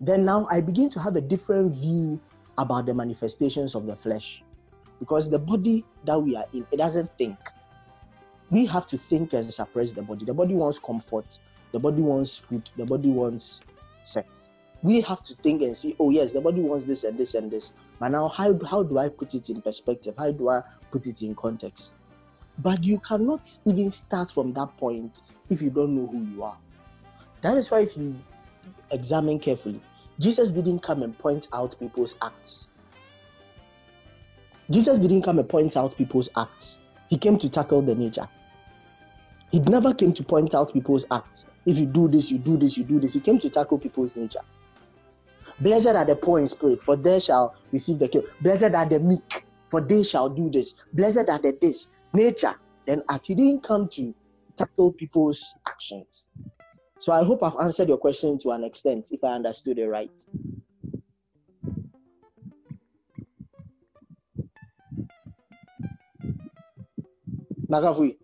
then 0.02 0.26
now 0.26 0.46
I 0.52 0.60
begin 0.60 0.90
to 0.90 1.00
have 1.00 1.16
a 1.16 1.22
different 1.22 1.74
view 1.74 2.20
about 2.58 2.86
the 2.86 2.94
manifestations 2.94 3.76
of 3.76 3.86
the 3.86 3.96
flesh. 3.96 4.44
Because 5.00 5.30
the 5.30 5.40
body 5.40 5.84
that 6.06 6.20
we 6.20 6.36
are 6.36 6.46
in, 6.54 6.66
it 6.72 6.78
doesn't 6.78 7.10
think. 7.18 7.38
We 8.50 8.66
have 8.68 8.88
to 8.88 8.98
think 8.98 9.34
and 9.34 9.52
suppress 9.52 9.94
the 9.94 10.02
body. 10.02 10.26
The 10.26 10.34
body 10.34 10.54
wants 10.54 10.80
comfort, 10.80 11.40
the 11.72 11.80
body 11.80 12.02
wants 12.02 12.38
food, 12.38 12.70
the 12.78 12.86
body 12.86 13.10
wants 13.10 13.62
sex. 14.04 14.28
We 14.84 15.02
have 15.02 15.24
to 15.24 15.36
think 15.36 15.62
and 15.62 15.76
see, 15.76 15.96
oh, 16.00 16.10
yes, 16.10 16.34
the 16.34 16.42
body 16.42 16.62
wants 16.62 16.86
this 16.86 17.04
and 17.04 17.18
this 17.18 17.36
and 17.36 17.50
this. 17.50 17.72
But 18.00 18.10
now, 18.10 18.28
how, 18.28 18.60
how 18.66 18.84
do 18.84 18.98
I 18.98 19.10
put 19.10 19.34
it 19.34 19.50
in 19.50 19.62
perspective? 19.62 20.14
How 20.18 20.32
do 20.32 20.50
I 20.50 20.62
put 20.92 21.08
it 21.08 21.22
in 21.22 21.36
context? 21.36 21.96
But 22.60 22.84
you 22.84 23.00
cannot 23.00 23.50
even 23.66 23.90
start 23.90 24.30
from 24.32 24.54
that 24.54 24.76
point 24.78 25.24
if 25.50 25.62
you 25.62 25.70
don't 25.70 25.96
know 25.96 26.08
who 26.08 26.24
you 26.36 26.44
are. 26.44 26.58
That 27.42 27.58
is 27.58 27.72
why, 27.72 27.80
if 27.80 27.98
you 27.98 28.16
examine 28.92 29.40
carefully, 29.40 29.82
Jesus 30.20 30.52
didn't 30.52 30.80
come 30.80 31.02
and 31.02 31.18
point 31.18 31.48
out 31.54 31.76
people's 31.80 32.16
acts. 32.22 32.70
Jesus 34.70 35.00
didn't 35.00 35.24
come 35.24 35.40
and 35.40 35.48
point 35.48 35.76
out 35.76 35.96
people's 35.98 36.30
acts. 36.36 36.80
He 37.10 37.18
came 37.18 37.38
to 37.38 37.50
tackle 37.50 37.82
the 37.82 37.96
nature. 37.96 38.28
He 39.52 39.60
never 39.60 39.94
came 39.94 40.14
to 40.14 40.24
point 40.24 40.56
out 40.56 40.74
people's 40.74 41.06
acts. 41.12 41.46
If 41.66 41.78
you 41.78 41.86
do 41.86 42.08
this, 42.08 42.32
you 42.32 42.40
do 42.40 42.58
this, 42.58 42.78
you 42.78 42.84
do 42.84 43.00
this. 43.00 43.14
He 43.14 43.20
came 43.20 43.40
to 43.40 43.50
tackle 43.50 43.78
people's 43.78 44.16
nature. 44.16 44.42
Blessed 45.60 45.88
are 45.88 46.06
the 46.06 46.16
poor 46.16 46.40
in 46.40 46.48
spirit, 46.48 46.82
for 46.82 46.96
they 46.96 47.20
shall 47.20 47.56
receive 47.72 48.00
the 48.00 48.08
kingdom. 48.08 48.32
Blessed 48.42 48.64
are 48.64 48.86
the 48.86 49.00
meek, 49.00 49.46
for 49.70 49.82
they 49.82 50.04
shall 50.04 50.30
do 50.30 50.50
this. 50.50 50.74
Blessed 50.94 51.30
are 51.30 51.40
the 51.40 51.56
this. 51.62 51.88
Nature, 52.14 52.56
then 52.88 53.04
act. 53.10 53.28
He 53.28 53.36
didn't 53.36 53.64
come 53.64 53.88
to 53.90 54.14
tackle 54.58 54.92
people's 54.94 55.54
actions. 55.68 56.26
So 57.00 57.12
I 57.12 57.24
hope 57.24 57.44
I've 57.44 57.58
answered 57.60 57.90
your 57.90 57.98
question 57.98 58.40
to 58.40 58.52
an 58.52 58.64
extent, 58.64 59.10
if 59.12 59.24
I 59.24 59.34
understood 59.34 59.78
it 59.78 59.88
right. 59.88 60.26
Nakafui. 67.74 68.16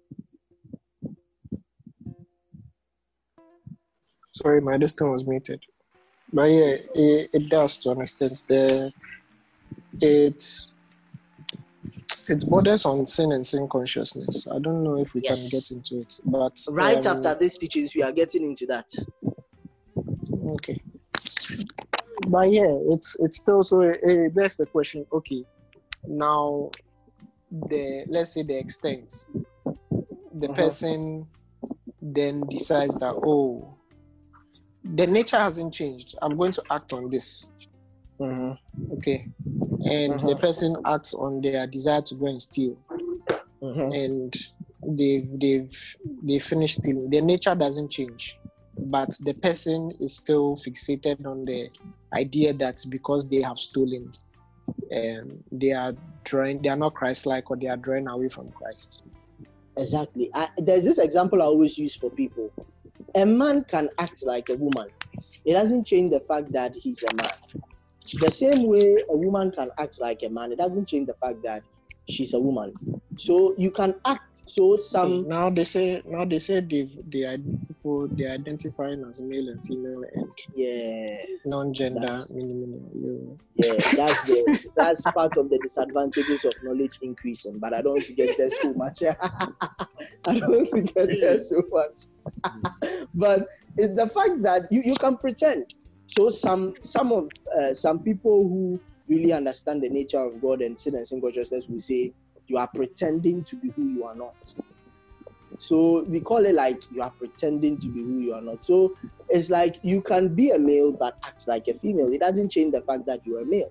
Sorry, 4.33 4.61
my 4.61 4.77
distance 4.77 5.09
was 5.11 5.25
muted. 5.25 5.63
But 6.31 6.49
yeah, 6.51 6.75
it, 6.93 7.29
it 7.33 7.49
does 7.49 7.77
to 7.79 7.91
an 7.91 8.01
extent. 8.01 8.43
The 8.47 8.93
it's 10.01 10.73
it's 12.27 12.43
borders 12.43 12.85
on 12.85 13.07
sin 13.07 13.31
and 13.31 13.45
sin 13.45 13.67
consciousness. 13.67 14.47
I 14.47 14.59
don't 14.59 14.83
know 14.83 14.97
if 15.01 15.15
we 15.15 15.21
Yes. 15.21 15.49
can 15.51 15.59
get 15.59 15.71
into 15.71 16.01
it, 16.01 16.13
but 16.25 16.55
Right 16.69 17.03
um, 17.07 17.17
after 17.17 17.33
these 17.33 17.57
teachings, 17.57 17.95
we 17.95 18.03
are 18.03 18.11
getting 18.11 18.43
into 18.43 18.67
that. 18.67 18.87
Okay. 20.57 20.79
But 22.27 22.51
yeah, 22.51 22.71
it's 22.91 23.15
it's 23.19 23.37
still 23.37 23.63
so. 23.63 23.81
Uh, 23.81 24.29
that's 24.35 24.57
the 24.57 24.67
question. 24.67 25.07
Okay, 25.11 25.43
now 26.05 26.69
the 27.51 28.05
let's 28.09 28.33
say 28.33 28.43
the 28.43 28.57
extent, 28.57 29.13
the 30.33 30.49
Uh-huh. 30.49 30.55
person 30.55 31.27
then 32.01 32.47
decides 32.47 32.95
that 32.97 33.13
oh, 33.15 33.77
the 34.83 35.07
nature 35.07 35.37
hasn't 35.37 35.73
changed. 35.73 36.15
I'm 36.21 36.37
going 36.37 36.51
to 36.53 36.63
act 36.71 36.93
on 36.93 37.09
this. 37.09 37.47
Okay, 38.93 39.27
and 39.85 40.19
the 40.27 40.35
Uh-huh. 40.35 40.35
person 40.35 40.75
acts 40.85 41.13
on 41.13 41.41
their 41.41 41.65
desire 41.67 42.01
to 42.01 42.15
go 42.15 42.27
and 42.27 42.41
steal, 42.41 42.77
Mhm. 43.61 43.91
and 43.91 44.33
they've 44.87 45.29
they've 45.39 45.95
they 46.23 46.39
finished 46.39 46.81
stealing. 46.81 47.09
Their 47.09 47.21
nature 47.21 47.55
doesn't 47.55 47.91
change, 47.91 48.37
but 48.77 49.09
the 49.23 49.33
person 49.33 49.91
is 49.99 50.17
still 50.17 50.55
fixated 50.55 51.25
on 51.25 51.45
the 51.45 51.69
idea 52.13 52.53
that 52.53 52.77
because 52.89 53.27
they 53.29 53.41
have 53.41 53.57
stolen, 53.57 54.11
um, 54.95 55.43
they 55.51 55.71
are 55.71 55.93
drawing 56.23 56.61
they 56.61 56.69
are 56.69 56.75
not 56.75 56.93
Christ-like 56.93 57.49
or 57.49 57.57
they 57.57 57.67
are 57.67 57.77
drawing 57.77 58.07
away 58.07 58.29
from 58.29 58.49
Christ. 58.51 59.07
Exactly. 59.77 60.29
I, 60.33 60.49
there's 60.57 60.83
this 60.83 60.97
example 60.97 61.41
I 61.41 61.45
always 61.45 61.77
use 61.77 61.95
for 61.95 62.09
people. 62.09 62.51
A 63.15 63.25
man 63.25 63.63
can 63.63 63.89
act 63.97 64.23
like 64.25 64.49
a 64.49 64.55
woman. 64.55 64.89
It 65.45 65.53
doesn't 65.53 65.85
change 65.85 66.11
the 66.11 66.19
fact 66.19 66.51
that 66.51 66.75
he's 66.75 67.03
a 67.03 67.15
man. 67.15 67.31
The 68.19 68.29
same 68.31 68.67
way 68.67 68.97
a 69.09 69.15
woman 69.15 69.51
can 69.51 69.69
act 69.77 70.01
like 70.01 70.23
a 70.23 70.29
man, 70.29 70.51
it 70.51 70.57
doesn't 70.57 70.87
change 70.87 71.07
the 71.07 71.13
fact 71.13 71.41
that 71.43 71.63
she's 72.09 72.33
a 72.33 72.39
woman. 72.39 72.73
So 73.17 73.53
you 73.57 73.71
can 73.71 73.95
act. 74.05 74.49
So 74.49 74.75
some 74.75 75.27
now 75.27 75.49
they 75.49 75.65
say 75.65 76.01
now 76.05 76.25
they 76.25 76.39
say 76.39 76.61
they 76.61 76.89
they 77.07 77.23
are 77.23 77.37
people 77.37 78.07
they 78.07 78.25
are 78.25 78.33
identifying 78.33 79.03
as 79.07 79.21
male 79.21 79.49
and 79.49 79.63
female 79.63 80.03
and 80.13 80.31
yeah, 80.55 81.17
non-gender 81.45 82.25
you 82.33 83.37
yeah, 83.55 83.73
that's 83.73 84.23
the 84.23 84.71
that's 84.75 85.01
part 85.01 85.35
of 85.37 85.49
the 85.49 85.59
disadvantages 85.59 86.45
of 86.45 86.53
knowledge 86.63 86.97
increasing. 87.01 87.59
But 87.59 87.73
I 87.73 87.81
don't 87.81 88.01
get 88.15 88.37
there 88.37 88.49
so 88.49 88.73
much. 88.73 89.03
I 90.25 90.39
don't 90.39 90.71
get 90.95 91.09
there 91.19 91.39
so 91.39 91.61
much. 91.69 93.07
but 93.13 93.47
it's 93.77 93.95
the 93.95 94.07
fact 94.07 94.41
that 94.43 94.71
you, 94.71 94.81
you 94.83 94.95
can 94.95 95.17
pretend. 95.17 95.73
So 96.07 96.29
some 96.29 96.73
some 96.83 97.11
of 97.11 97.29
uh, 97.57 97.73
some 97.73 97.99
people 97.99 98.43
who 98.43 98.79
really 99.09 99.33
understand 99.33 99.83
the 99.83 99.89
nature 99.89 100.19
of 100.19 100.41
God 100.41 100.61
and 100.61 100.79
sin 100.79 100.95
and 100.95 101.05
sin 101.05 101.21
consciousness 101.21 101.67
will 101.67 101.79
say 101.79 102.13
you 102.47 102.57
are 102.57 102.67
pretending 102.67 103.43
to 103.43 103.55
be 103.55 103.69
who 103.71 103.87
you 103.89 104.05
are 104.05 104.15
not. 104.15 104.53
So 105.57 106.03
we 106.03 106.21
call 106.21 106.45
it 106.45 106.55
like 106.55 106.81
you 106.91 107.01
are 107.01 107.11
pretending 107.11 107.77
to 107.79 107.87
be 107.89 108.01
who 108.01 108.19
you 108.19 108.33
are 108.33 108.41
not. 108.41 108.63
So 108.63 108.95
it's 109.27 109.49
like 109.49 109.79
you 109.83 110.01
can 110.01 110.33
be 110.33 110.51
a 110.51 110.59
male 110.59 110.93
but 110.93 111.17
act 111.23 111.47
like 111.47 111.67
a 111.67 111.73
female. 111.73 112.11
It 112.13 112.21
doesn't 112.21 112.49
change 112.49 112.73
the 112.73 112.81
fact 112.81 113.05
that 113.07 113.25
you're 113.25 113.41
a 113.41 113.45
male. 113.45 113.69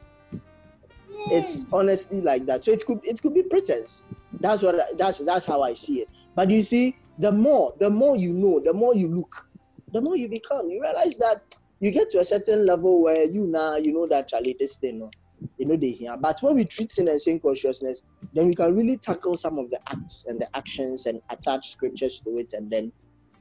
It's 1.30 1.66
honestly 1.72 2.20
like 2.20 2.46
that. 2.46 2.62
So 2.62 2.70
it 2.70 2.84
could 2.84 3.00
it 3.04 3.22
could 3.22 3.34
be 3.34 3.42
pretense. 3.42 4.04
That's 4.40 4.62
what 4.62 4.98
that's 4.98 5.18
that's 5.18 5.46
how 5.46 5.62
I 5.62 5.74
see 5.74 6.00
it. 6.00 6.08
But 6.34 6.50
you 6.50 6.62
see, 6.62 6.96
the 7.18 7.32
more 7.32 7.74
the 7.78 7.90
more 7.90 8.16
you 8.16 8.32
know, 8.32 8.60
the 8.60 8.72
more 8.72 8.94
you 8.94 9.08
look, 9.08 9.48
the 9.92 10.00
more 10.00 10.16
you 10.16 10.28
become. 10.28 10.68
You 10.70 10.82
realize 10.82 11.16
that 11.18 11.56
you 11.80 11.90
get 11.90 12.10
to 12.10 12.18
a 12.18 12.24
certain 12.24 12.66
level 12.66 13.02
where 13.02 13.24
you 13.24 13.46
now 13.46 13.76
you 13.76 13.92
know 13.92 14.06
that 14.08 14.28
Charlie 14.28 14.56
this 14.58 14.76
thing, 14.76 15.10
you 15.56 15.66
know 15.66 15.76
they 15.76 15.90
hear. 15.90 16.16
But 16.16 16.40
when 16.42 16.56
we 16.56 16.64
treat 16.64 16.90
sin 16.90 17.08
and 17.08 17.20
sin 17.20 17.40
consciousness, 17.40 18.02
then 18.32 18.46
we 18.46 18.54
can 18.54 18.74
really 18.74 18.96
tackle 18.96 19.36
some 19.36 19.58
of 19.58 19.70
the 19.70 19.80
acts 19.88 20.24
and 20.28 20.40
the 20.40 20.48
actions 20.56 21.06
and 21.06 21.20
attach 21.30 21.70
scriptures 21.70 22.20
to 22.20 22.38
it, 22.38 22.52
and 22.52 22.70
then 22.70 22.92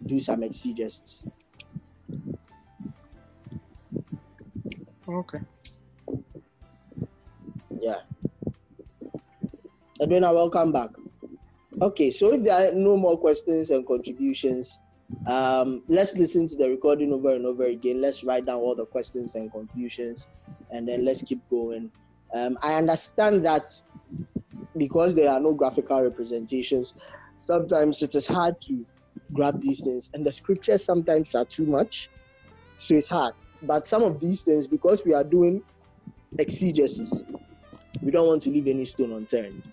do 0.05 0.19
some 0.19 0.43
exegesis. 0.43 1.23
okay. 5.07 5.39
Yeah. 7.79 8.01
Edwina, 10.01 10.33
welcome 10.33 10.71
back. 10.71 10.89
Okay, 11.81 12.11
so 12.11 12.33
if 12.33 12.43
there 12.43 12.69
are 12.69 12.73
no 12.73 12.97
more 12.97 13.17
questions 13.17 13.69
and 13.69 13.85
contributions, 13.85 14.79
um, 15.27 15.83
let's 15.87 16.15
listen 16.15 16.47
to 16.47 16.55
the 16.55 16.69
recording 16.69 17.13
over 17.13 17.33
and 17.33 17.45
over 17.45 17.65
again. 17.65 18.01
Let's 18.01 18.23
write 18.23 18.45
down 18.45 18.57
all 18.57 18.75
the 18.75 18.85
questions 18.85 19.35
and 19.35 19.51
confusions, 19.51 20.27
and 20.71 20.87
then 20.87 21.05
let's 21.05 21.21
keep 21.21 21.39
going. 21.49 21.91
Um, 22.33 22.57
I 22.61 22.75
understand 22.75 23.45
that 23.45 23.73
because 24.75 25.15
there 25.15 25.31
are 25.31 25.39
no 25.39 25.53
graphical 25.53 26.01
representations, 26.01 26.93
sometimes 27.37 28.03
it 28.03 28.15
is 28.15 28.27
hard 28.27 28.59
to 28.61 28.85
grab 29.33 29.61
these 29.61 29.83
things, 29.83 30.09
and 30.13 30.25
the 30.25 30.31
scriptures 30.31 30.83
sometimes 30.83 31.35
are 31.35 31.45
too 31.45 31.65
much, 31.65 32.09
so 32.77 32.95
it's 32.95 33.07
hard. 33.07 33.33
But 33.63 33.85
some 33.85 34.03
of 34.03 34.19
these 34.19 34.41
things, 34.41 34.67
because 34.67 35.03
we 35.05 35.13
are 35.13 35.23
doing 35.23 35.63
exegesis, 36.37 37.23
we 38.01 38.11
don't 38.11 38.27
want 38.27 38.43
to 38.43 38.49
leave 38.49 38.67
any 38.67 38.85
stone 38.85 39.11
unturned. 39.13 39.63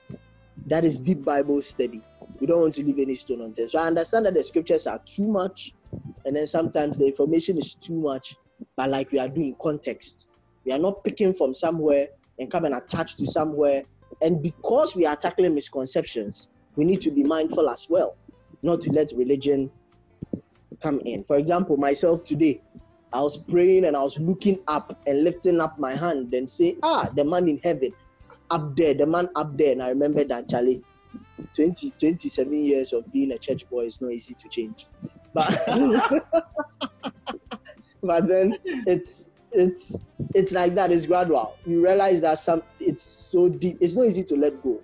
That 0.67 0.85
is 0.85 1.01
deep 1.01 1.25
Bible 1.25 1.61
study. 1.61 2.01
We 2.41 2.47
don't 2.47 2.61
want 2.61 2.75
to 2.75 2.85
leave 2.85 2.99
any 2.99 3.15
stone 3.15 3.43
unturned. 3.43 3.71
So 3.71 3.79
I 3.79 3.87
understand 3.87 4.27
that 4.27 4.35
the 4.35 4.43
scriptures 4.43 4.87
are 4.87 5.01
too 5.05 5.27
much, 5.27 5.75
and 6.25 6.35
then 6.35 6.47
sometimes 6.47 6.99
the 6.99 7.07
information 7.07 7.59
is 7.59 7.75
too 7.75 7.95
much, 7.95 8.37
but 8.77 8.89
like 8.89 9.13
we 9.13 9.19
are 9.19 9.29
doing 9.29 9.55
context. 9.61 10.27
We 10.65 10.73
are 10.73 10.79
not 10.79 11.05
picking 11.05 11.33
from 11.33 11.55
somewhere 11.55 12.09
and 12.39 12.51
come 12.51 12.65
and 12.65 12.75
attach 12.75 13.17
to 13.17 13.27
somewhere. 13.27 13.85
And 14.23 14.43
because 14.43 14.95
we 14.97 15.07
are 15.07 15.17
tackling 15.17 15.55
misconceptions, 15.55 16.49
we 16.77 16.85
need 16.85 17.01
to 17.03 17.11
be 17.11 17.23
mindful 17.23 17.69
as 17.69 17.87
well, 17.89 18.17
not 18.62 18.81
to 18.83 18.93
let 18.93 19.12
religion 19.15 19.71
come 20.81 21.01
in. 21.05 21.25
For 21.25 21.37
example, 21.37 21.77
myself 21.77 22.25
today, 22.25 22.61
I 23.12 23.21
was 23.21 23.37
praying 23.37 23.85
and 23.85 23.97
I 23.97 24.03
was 24.03 24.19
looking 24.19 24.59
up 24.67 24.99
and 25.07 25.23
lifting 25.23 25.61
up 25.61 25.79
my 25.79 25.95
hand 25.95 26.35
and 26.35 26.51
say, 26.51 26.77
Ah, 26.83 27.09
the 27.15 27.25
man 27.25 27.49
in 27.49 27.61
heaven 27.62 27.93
up 28.51 28.77
there, 28.77 28.95
the 28.95 29.07
man 29.07 29.29
up 29.37 29.57
there. 29.57 29.73
And 29.73 29.83
I 29.83 29.89
remember 29.91 30.25
that 30.25 30.49
Charlie, 30.49 30.83
20, 31.55 31.91
27 31.91 32.53
years 32.53 32.93
of 32.93 33.11
being 33.12 33.33
a 33.33 33.39
church 33.39 33.69
boy 33.71 33.87
is 33.87 34.01
not 34.01 34.12
easy 34.12 34.35
to 34.35 34.49
change. 34.49 34.87
But 35.33 35.57
but 38.03 38.29
then 38.29 38.57
it's 38.65 39.31
it's 39.55 39.99
it's 40.35 40.53
like 40.53 40.75
that, 40.75 40.93
it's 40.93 41.07
gradual. 41.07 41.57
You 41.67 41.83
realize 41.83 42.21
that 42.23 42.39
some 42.39 42.63
it's 42.81 43.29
so 43.31 43.49
deep, 43.49 43.79
it's 43.81 43.97
not 43.97 44.07
easy 44.07 44.25
to 44.25 44.37
let 44.37 44.63
go. 44.63 44.83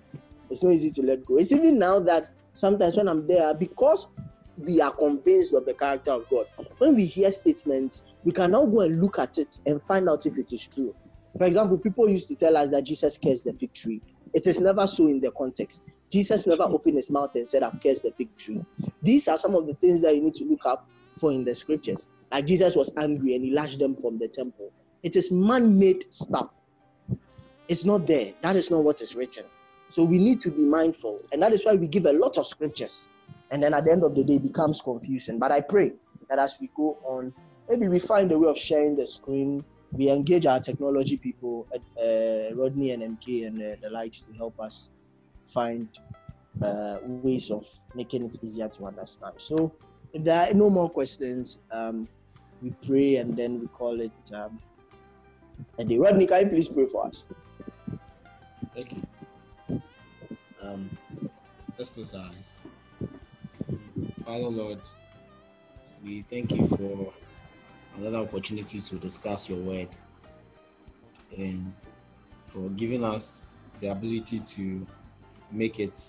It's 0.49 0.63
not 0.63 0.73
easy 0.73 0.91
to 0.91 1.01
let 1.01 1.25
go. 1.25 1.37
It's 1.37 1.51
even 1.51 1.79
now 1.79 1.99
that 2.01 2.31
sometimes 2.53 2.97
when 2.97 3.07
I'm 3.07 3.27
there, 3.27 3.53
because 3.53 4.13
we 4.57 4.81
are 4.81 4.91
convinced 4.91 5.53
of 5.53 5.65
the 5.65 5.73
character 5.73 6.11
of 6.11 6.25
God, 6.29 6.45
when 6.79 6.95
we 6.95 7.05
hear 7.05 7.31
statements, 7.31 8.03
we 8.23 8.31
can 8.31 8.51
now 8.51 8.65
go 8.65 8.81
and 8.81 9.01
look 9.01 9.19
at 9.19 9.37
it 9.37 9.59
and 9.65 9.81
find 9.83 10.09
out 10.09 10.25
if 10.25 10.37
it 10.37 10.51
is 10.51 10.67
true. 10.67 10.93
For 11.37 11.45
example, 11.45 11.77
people 11.77 12.09
used 12.09 12.27
to 12.27 12.35
tell 12.35 12.57
us 12.57 12.69
that 12.71 12.83
Jesus 12.83 13.17
cursed 13.17 13.45
the 13.45 13.53
fig 13.53 13.73
tree. 13.73 14.01
It 14.33 14.47
is 14.47 14.59
never 14.59 14.85
so 14.87 15.07
in 15.07 15.19
the 15.19 15.31
context. 15.31 15.81
Jesus 16.11 16.45
never 16.45 16.63
opened 16.63 16.97
his 16.97 17.09
mouth 17.09 17.31
and 17.35 17.47
said, 17.47 17.63
I've 17.63 17.79
cursed 17.81 18.03
the 18.03 18.11
fig 18.11 18.35
tree. 18.37 18.61
These 19.01 19.29
are 19.29 19.37
some 19.37 19.55
of 19.55 19.65
the 19.65 19.73
things 19.75 20.01
that 20.01 20.13
you 20.13 20.21
need 20.21 20.35
to 20.35 20.45
look 20.45 20.65
up 20.65 20.85
for 21.19 21.31
in 21.31 21.45
the 21.45 21.55
scriptures. 21.55 22.09
Like 22.31 22.45
Jesus 22.45 22.75
was 22.75 22.91
angry 22.97 23.35
and 23.35 23.43
he 23.43 23.51
lashed 23.51 23.79
them 23.79 23.95
from 23.95 24.17
the 24.17 24.27
temple. 24.27 24.71
It 25.03 25.15
is 25.15 25.31
man 25.31 25.77
made 25.77 26.05
stuff. 26.09 26.55
It's 27.67 27.85
not 27.85 28.07
there. 28.07 28.33
That 28.41 28.55
is 28.55 28.71
not 28.71 28.83
what 28.83 29.01
is 29.01 29.15
written. 29.15 29.45
So 29.89 30.03
we 30.03 30.19
need 30.19 30.39
to 30.41 30.51
be 30.51 30.65
mindful. 30.65 31.21
And 31.31 31.43
that 31.43 31.51
is 31.51 31.65
why 31.65 31.75
we 31.75 31.87
give 31.87 32.05
a 32.05 32.13
lot 32.13 32.37
of 32.37 32.47
scriptures. 32.47 33.09
And 33.49 33.61
then 33.61 33.73
at 33.73 33.85
the 33.85 33.91
end 33.91 34.03
of 34.03 34.15
the 34.15 34.23
day, 34.23 34.35
it 34.35 34.43
becomes 34.43 34.81
confusing. 34.81 35.39
But 35.39 35.51
I 35.51 35.59
pray 35.61 35.91
that 36.29 36.39
as 36.39 36.57
we 36.61 36.69
go 36.75 36.97
on, 37.03 37.33
maybe 37.69 37.89
we 37.89 37.99
find 37.99 38.31
a 38.31 38.39
way 38.39 38.49
of 38.49 38.57
sharing 38.57 38.95
the 38.95 39.05
screen. 39.05 39.63
We 39.91 40.09
engage 40.09 40.45
our 40.45 40.61
technology 40.61 41.17
people, 41.17 41.67
uh, 41.73 42.55
Rodney 42.55 42.91
and 42.91 43.17
MK 43.17 43.47
and 43.47 43.61
uh, 43.61 43.75
the 43.81 43.89
likes 43.89 44.21
to 44.21 44.33
help 44.33 44.57
us 44.59 44.89
find 45.47 45.89
uh, 46.61 46.99
ways 47.03 47.51
of 47.51 47.67
making 47.93 48.25
it 48.25 48.37
easier 48.41 48.69
to 48.69 48.85
understand. 48.85 49.33
So 49.37 49.73
if 50.13 50.23
there 50.23 50.49
are 50.49 50.53
no 50.53 50.69
more 50.69 50.89
questions, 50.89 51.59
um, 51.71 52.07
we 52.61 52.71
pray 52.85 53.15
and 53.17 53.35
then 53.35 53.59
we 53.59 53.67
call 53.67 53.99
it 53.99 54.11
um, 54.33 54.59
a 55.77 55.83
day. 55.83 55.97
Rodney, 55.97 56.27
can 56.27 56.45
you 56.45 56.49
please 56.49 56.67
pray 56.67 56.85
for 56.85 57.07
us? 57.07 57.23
Thank 58.75 58.93
you. 58.93 59.81
Um, 60.61 60.89
let's 61.77 61.89
close 61.89 62.13
our 62.15 62.27
eyes. 62.27 62.63
Father 64.23 64.43
Lord, 64.43 64.79
we 66.03 66.21
thank 66.21 66.51
you 66.51 66.65
for 66.65 67.13
another 67.97 68.19
opportunity 68.19 68.79
to 68.79 68.95
discuss 68.95 69.49
your 69.49 69.59
word 69.59 69.89
and 71.37 71.73
for 72.45 72.69
giving 72.69 73.03
us 73.03 73.57
the 73.79 73.87
ability 73.87 74.39
to 74.39 74.85
make 75.51 75.79
it 75.79 75.99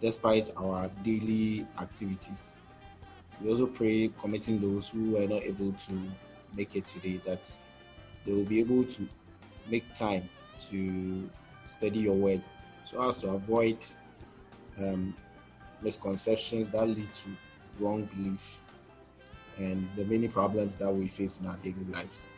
despite 0.00 0.50
our 0.56 0.88
daily 1.02 1.66
activities. 1.78 2.61
We 3.42 3.50
also 3.50 3.66
pray 3.66 4.10
committing 4.20 4.60
those 4.60 4.90
who 4.90 5.12
were 5.12 5.26
not 5.26 5.42
able 5.42 5.72
to 5.72 6.02
make 6.54 6.76
it 6.76 6.86
today 6.86 7.20
that 7.24 7.50
they 8.24 8.32
will 8.32 8.44
be 8.44 8.60
able 8.60 8.84
to 8.84 9.08
make 9.68 9.92
time 9.94 10.28
to 10.68 11.28
study 11.64 12.00
your 12.00 12.14
word 12.14 12.42
so 12.84 13.02
as 13.08 13.16
to 13.18 13.30
avoid 13.30 13.78
um, 14.78 15.14
misconceptions 15.80 16.70
that 16.70 16.86
lead 16.86 17.12
to 17.14 17.30
wrong 17.80 18.04
belief 18.14 18.62
and 19.58 19.88
the 19.96 20.04
many 20.04 20.28
problems 20.28 20.76
that 20.76 20.92
we 20.92 21.08
face 21.08 21.40
in 21.40 21.46
our 21.46 21.56
daily 21.58 21.84
lives. 21.90 22.34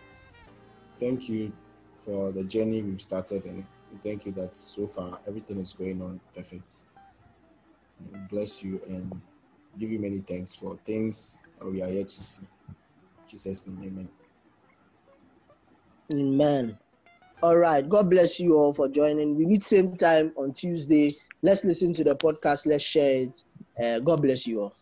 Thank 0.99 1.29
you 1.29 1.53
for 1.95 2.33
the 2.33 2.45
journey 2.45 2.83
we've 2.83 3.03
started 3.03 3.45
and 3.45 3.65
thank 4.01 4.27
you 4.27 4.33
that 4.33 4.57
so 4.57 4.87
far 4.87 5.19
everything 5.27 5.59
is 5.61 5.75
going 5.75 6.01
on 6.01 6.21
perfect. 6.35 6.87
Bless 8.31 8.65
you 8.65 8.81
and 8.89 9.21
give 9.79 9.91
you 9.91 9.99
many 9.99 10.19
thanks 10.19 10.55
for 10.55 10.77
things 10.85 11.41
that 11.59 11.67
we 11.67 11.83
are 11.83 11.89
yet 11.89 12.09
to 12.09 12.23
see. 12.23 12.43
In 12.43 13.29
Jesus' 13.29 13.67
name, 13.67 13.79
amen. 13.85 14.09
Amen. 16.13 16.79
All 17.43 17.57
right. 17.57 17.87
God 17.87 18.11
bless 18.11 18.41
you 18.41 18.57
all 18.57 18.73
for 18.73 18.89
joining. 18.89 19.37
We 19.37 19.47
meet 19.47 19.65
same 19.65 19.97
time 19.97 20.33
on 20.37 20.55
Tuesday. 20.55 21.17
Let's 21.43 21.65
listen 21.65 21.93
to 21.95 22.05
the 22.05 22.17
podcast. 22.17 22.67
Let's 22.67 22.85
share 22.85 23.17
it. 23.17 23.45
Uh, 23.83 23.99
God 24.01 24.23
bless 24.23 24.47
you 24.47 24.63
all. 24.63 24.77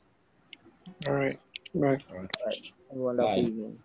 All 1.06 1.14
right. 1.14 1.38
Bye. 1.74 1.80
All 1.80 1.88
right. 1.88 2.06
All 2.10 2.46
right. 2.46 2.72
Have 2.90 2.98
a 2.98 3.02
wonderful 3.02 3.32
Bye. 3.32 3.40
evening. 3.40 3.78